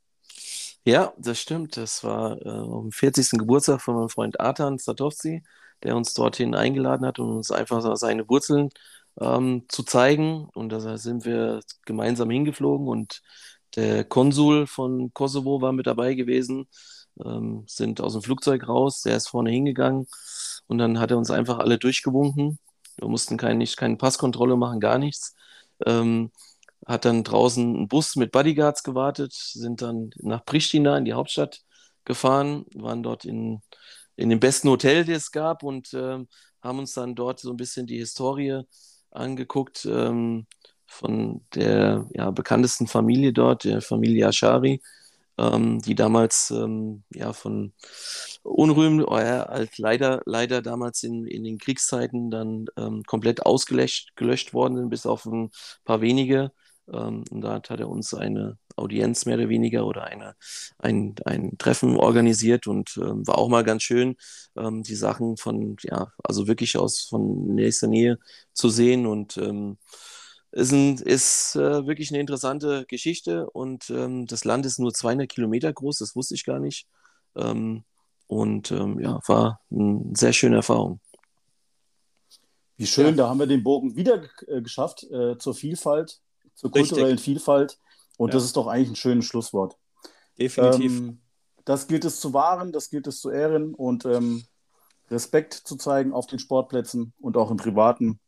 Ja, 0.85 1.13
das 1.19 1.39
stimmt. 1.39 1.77
Das 1.77 2.05
war 2.05 2.41
äh, 2.41 2.49
am 2.49 2.91
40. 2.91 3.33
Geburtstag 3.33 3.83
von 3.83 3.97
meinem 3.97 4.09
Freund 4.09 4.41
Artan 4.41 4.79
Statovci, 4.79 5.43
der 5.83 5.95
uns 5.95 6.15
dorthin 6.15 6.55
eingeladen 6.55 7.05
hat, 7.05 7.19
um 7.19 7.37
uns 7.37 7.51
einfach 7.51 7.97
seine 7.97 8.27
Wurzeln 8.31 8.71
ähm, 9.21 9.65
zu 9.69 9.83
zeigen. 9.83 10.49
Und 10.55 10.71
da 10.71 10.99
sind 10.99 11.25
wir 11.25 11.61
gemeinsam 11.85 12.31
hingeflogen 12.31 12.89
und 12.89 13.23
der 13.77 14.05
Konsul 14.05 14.67
von 14.67 15.13
Kosovo 15.13 15.61
war 15.61 15.73
mit 15.73 15.87
dabei 15.87 16.15
gewesen, 16.15 16.67
ähm, 17.25 17.65
sind 17.67 18.01
aus 18.01 18.13
dem 18.15 18.23
Flugzeug 18.23 18.69
raus, 18.69 19.03
der 19.03 19.17
ist 19.17 19.29
vorne 19.29 19.51
hingegangen 19.51 20.07
und 20.67 20.79
dann 20.79 20.99
hat 20.99 21.11
er 21.11 21.19
uns 21.19 21.31
einfach 21.31 21.59
alle 21.59 21.79
durchgewunken. 21.79 22.59
Wir 22.97 23.09
mussten 23.09 23.37
kein, 23.37 23.59
nicht, 23.59 23.77
keine 23.77 23.97
Passkontrolle 23.97 24.57
machen, 24.57 24.81
gar 24.81 24.99
nichts. 24.99 25.35
Ähm, 25.85 26.33
hat 26.87 27.05
dann 27.05 27.25
draußen 27.25 27.77
einen 27.77 27.89
Bus 27.89 28.17
mit 28.17 28.33
Bodyguards 28.33 28.83
gewartet, 28.83 29.33
sind 29.35 29.83
dann 29.83 30.11
nach 30.19 30.45
Pristina 30.45 30.97
in 30.99 31.05
die 31.05 31.15
Hauptstadt 31.15 31.63
gefahren, 32.05 32.65
waren 32.75 33.03
dort 33.03 33.25
in, 33.25 33.61
in 34.17 34.31
dem 34.31 34.41
besten 34.41 34.69
Hotel, 34.71 35.05
das 35.05 35.17
es 35.25 35.33
gab 35.33 35.63
und 35.63 35.93
äh, 35.95 36.25
haben 36.63 36.79
uns 36.79 36.95
dann 36.95 37.15
dort 37.15 37.41
so 37.41 37.51
ein 37.51 37.57
bisschen 37.57 37.87
die 37.87 37.99
Historie 37.99 38.63
angeguckt 39.11 39.87
ähm, 39.91 40.47
von 40.87 41.43
der 41.55 42.07
ja, 42.15 42.31
bekanntesten 42.31 42.87
Familie 42.87 43.33
dort, 43.33 43.65
der 43.65 43.83
Familie 43.83 44.27
Ashari, 44.27 44.81
ähm, 45.39 45.81
die 45.81 45.95
damals 45.95 46.51
ähm, 46.51 47.05
ja, 47.13 47.33
von 47.33 47.73
Unrühmen, 48.43 49.05
oh 49.05 49.19
ja, 49.19 49.47
halt 49.49 49.77
leider, 49.79 50.23
leider 50.27 50.63
damals 50.63 51.03
in, 51.03 51.27
in 51.27 51.45
den 51.45 51.59
Kriegszeiten 51.59 52.31
dann 52.31 52.67
ähm, 52.77 53.03
komplett 53.05 53.45
ausgelöscht 53.45 54.17
gelöscht 54.17 54.55
worden 54.55 54.77
sind, 54.77 54.91
bis 54.91 55.07
auf 55.07 55.27
ein 55.27 55.51
paar 55.85 56.01
wenige. 56.01 56.53
Ähm, 56.93 57.25
und 57.31 57.41
da 57.43 57.55
hat 57.55 57.71
er 57.71 57.89
uns 57.89 58.15
eine 58.15 58.59
Audienz 58.77 59.27
mehr 59.27 59.37
oder 59.37 59.49
weniger 59.49 59.87
oder 59.87 60.05
eine, 60.05 60.37
ein, 60.79 61.15
ein 61.25 61.59
Treffen 61.59 61.97
organisiert 61.97 62.67
und 62.67 62.97
ähm, 62.99 63.27
war 63.27 63.39
auch 63.39 63.49
mal 63.49 63.65
ganz 63.65 63.83
schön, 63.83 64.17
ähm, 64.57 64.83
die 64.83 64.95
Sachen 64.95 65.37
von, 65.37 65.77
ja, 65.83 66.13
also 66.23 66.47
wirklich 66.47 66.77
aus 66.79 67.01
von 67.03 67.55
nächster 67.55 67.89
Nähe 67.89 68.19
zu 68.53 68.69
sehen 68.69 69.07
und 69.07 69.37
ist, 70.57 70.73
ein, 70.73 70.97
ist 70.97 71.55
äh, 71.57 71.87
wirklich 71.87 72.11
eine 72.11 72.21
interessante 72.21 72.87
Geschichte 72.87 73.51
und 73.51 73.91
ähm, 73.91 74.27
das 74.27 74.45
Land 74.45 74.65
ist 74.65 74.79
nur 74.79 74.93
200 74.93 75.29
Kilometer 75.29 75.73
groß, 75.73 75.99
das 75.99 76.17
wusste 76.17 76.35
ich 76.35 76.45
gar 76.45 76.59
nicht. 76.59 76.87
Ähm, 77.35 77.85
und 78.27 78.73
ähm, 78.73 78.99
ja, 78.99 79.21
war 79.27 79.61
eine 79.71 80.03
sehr 80.15 80.33
schöne 80.33 80.57
Erfahrung. 80.57 81.01
Wie 82.79 82.87
schön, 82.87 83.09
ja. 83.09 83.13
da 83.13 83.29
haben 83.29 83.39
wir 83.39 83.47
den 83.47 83.63
Bogen 83.63 83.97
wieder 83.97 84.23
äh, 84.49 84.63
geschafft 84.63 85.05
äh, 85.05 85.37
zur 85.39 85.55
Vielfalt, 85.55 86.21
zur 86.55 86.71
kulturellen 86.71 87.13
Richtig. 87.13 87.25
Vielfalt. 87.25 87.79
Und 88.17 88.29
ja. 88.29 88.35
das 88.35 88.45
ist 88.45 88.57
doch 88.57 88.67
eigentlich 88.67 88.91
ein 88.91 88.97
schönes 88.97 89.27
Schlusswort. 89.27 89.77
Definitiv. 90.39 90.93
Ähm, 90.93 91.21
das 91.65 91.89
gilt 91.89 92.05
es 92.05 92.21
zu 92.21 92.33
wahren, 92.33 92.73
das 92.73 92.91
gilt 92.91 93.07
es 93.07 93.21
zu 93.21 93.31
ehren 93.31 93.75
und 93.75 94.05
ähm, 94.05 94.45
Respekt 95.11 95.55
zu 95.55 95.77
zeigen 95.77 96.13
auf 96.13 96.27
den 96.27 96.39
Sportplätzen 96.39 97.13
und 97.19 97.37
auch 97.37 97.51
im 97.51 97.57
Privaten. 97.57 98.21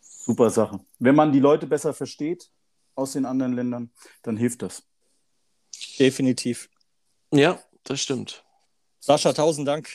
Super 0.00 0.50
Sache. 0.50 0.80
Wenn 0.98 1.14
man 1.14 1.32
die 1.32 1.40
Leute 1.40 1.66
besser 1.66 1.94
versteht 1.94 2.50
aus 2.94 3.12
den 3.12 3.24
anderen 3.24 3.52
Ländern, 3.52 3.90
dann 4.22 4.36
hilft 4.36 4.62
das. 4.62 4.82
Definitiv. 5.98 6.68
Ja, 7.32 7.60
das 7.84 8.00
stimmt. 8.00 8.44
Sascha, 9.00 9.32
tausend 9.32 9.68
Dank. 9.68 9.88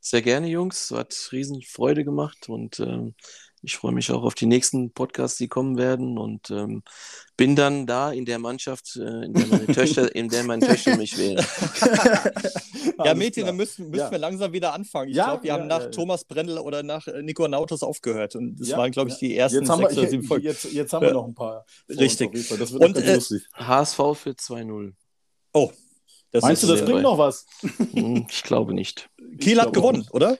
Sehr 0.00 0.22
gerne, 0.22 0.48
Jungs. 0.48 0.90
Hat 0.90 1.28
riesen 1.32 1.62
Freude 1.62 2.04
gemacht 2.04 2.48
und 2.48 2.80
ähm, 2.80 3.14
ich 3.62 3.76
freue 3.76 3.92
mich 3.92 4.10
auch 4.10 4.22
auf 4.22 4.34
die 4.34 4.46
nächsten 4.46 4.90
Podcasts, 4.92 5.36
die 5.36 5.48
kommen 5.48 5.76
werden 5.76 6.18
und 6.18 6.50
ähm, 6.50 6.82
bin 7.36 7.56
dann 7.56 7.86
da 7.86 8.10
in 8.10 8.24
der 8.24 8.38
Mannschaft, 8.38 8.96
äh, 8.96 9.24
in 9.24 9.34
der 9.34 9.46
meine 9.46 9.66
Töchter, 9.74 10.14
in 10.14 10.28
der 10.28 10.44
meine 10.44 10.66
Töchter 10.66 10.96
mich 10.96 11.18
wählen. 11.18 11.44
ja, 13.04 13.14
Mädchen, 13.14 13.46
dann 13.46 13.56
müssen, 13.56 13.90
müssen 13.90 14.04
ja. 14.04 14.10
wir 14.10 14.18
langsam 14.18 14.52
wieder 14.52 14.72
anfangen. 14.72 15.10
Ich 15.10 15.16
ja, 15.16 15.26
glaube, 15.26 15.42
wir 15.42 15.48
ja, 15.48 15.54
haben 15.54 15.66
nach 15.66 15.90
Thomas 15.90 16.24
Brendel 16.24 16.58
oder 16.58 16.82
nach 16.82 17.06
äh, 17.06 17.22
Nico 17.22 17.46
Nautos 17.46 17.82
aufgehört 17.82 18.36
und 18.36 18.58
das 18.58 18.70
waren, 18.70 18.90
glaube 18.90 19.10
ich, 19.10 19.18
die 19.18 19.36
ersten 19.36 19.64
jetzt 19.64 19.76
sechs 19.76 19.98
oder 19.98 20.08
sieben 20.08 20.24
Folgen. 20.24 20.46
Jetzt, 20.46 20.72
jetzt, 20.72 20.92
haben 20.92 21.06
wir 21.06 21.12
noch 21.12 21.26
ein 21.26 21.34
paar. 21.34 21.64
Richtig. 21.88 22.32
Das 22.32 22.72
wird 22.72 22.82
und, 22.82 22.96
äh, 22.96 23.14
lustig. 23.14 23.42
HSV 23.54 23.96
für 24.14 24.30
2-0. 24.30 24.92
Oh, 25.52 25.70
das 26.32 26.42
Meinst 26.42 26.62
du, 26.62 26.68
das 26.68 26.84
bringt 26.84 27.02
noch 27.02 27.18
was? 27.18 27.44
Hm, 27.92 28.26
ich 28.30 28.42
glaube 28.44 28.72
nicht. 28.72 29.10
Kiel 29.40 29.60
hat 29.60 29.72
gewonnen, 29.72 30.06
oder? 30.12 30.38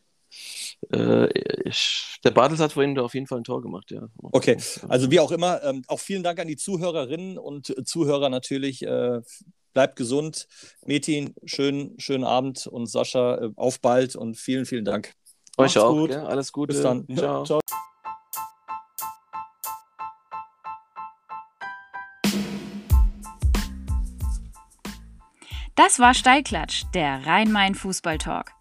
Äh, 0.93 1.29
ich, 1.69 2.19
der 2.25 2.31
Bartels 2.31 2.61
hat 2.61 2.73
vorhin 2.73 2.99
auf 2.99 3.15
jeden 3.15 3.27
Fall 3.27 3.39
ein 3.39 3.45
Tor 3.45 3.63
gemacht, 3.63 3.91
ja. 3.91 4.09
Okay, 4.23 4.57
also 4.89 5.11
wie 5.11 5.21
auch 5.21 5.31
immer, 5.31 5.63
ähm, 5.63 5.83
auch 5.87 6.01
vielen 6.01 6.23
Dank 6.23 6.39
an 6.41 6.49
die 6.49 6.57
Zuhörerinnen 6.57 7.39
und 7.39 7.75
Zuhörer 7.87 8.29
natürlich. 8.29 8.83
Äh, 8.83 9.21
bleibt 9.73 9.97
gesund. 9.97 10.49
Metin, 10.85 11.35
schönen, 11.45 11.99
schönen 11.99 12.25
Abend 12.25 12.67
und 12.67 12.87
Sascha, 12.87 13.37
äh, 13.37 13.51
auf 13.57 13.81
bald 13.81 14.17
und 14.17 14.37
vielen, 14.37 14.67
vielen 14.67 14.85
Dank. 14.85 15.15
Euch 15.57 15.75
Macht's 15.75 15.77
auch, 15.77 15.93
gut. 15.93 16.11
Ja, 16.11 16.25
alles 16.25 16.53
Gute. 16.53 16.73
Bis 16.73 16.83
dann. 16.83 17.07
Ciao. 17.17 17.45
Ciao. 17.45 17.61
Das 25.77 25.99
war 25.99 26.13
Steilklatsch, 26.13 26.85
der 26.95 27.27
Rhein-Main-Fußball-Talk. 27.27 28.60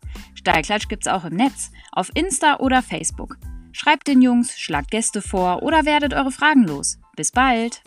Steilklatsch 0.50 0.88
gibt's 0.88 1.08
auch 1.08 1.26
im 1.26 1.36
Netz, 1.36 1.72
auf 1.92 2.10
Insta 2.16 2.58
oder 2.58 2.82
Facebook. 2.82 3.38
Schreibt 3.72 4.08
den 4.08 4.24
Jungs, 4.24 4.60
schlagt 4.60 4.90
Gäste 4.90 5.22
vor 5.22 5.62
oder 5.62 5.86
werdet 5.86 6.16
eure 6.16 6.32
Fragen 6.32 6.64
los. 6.64 6.98
Bis 7.16 7.32
bald! 7.32 7.84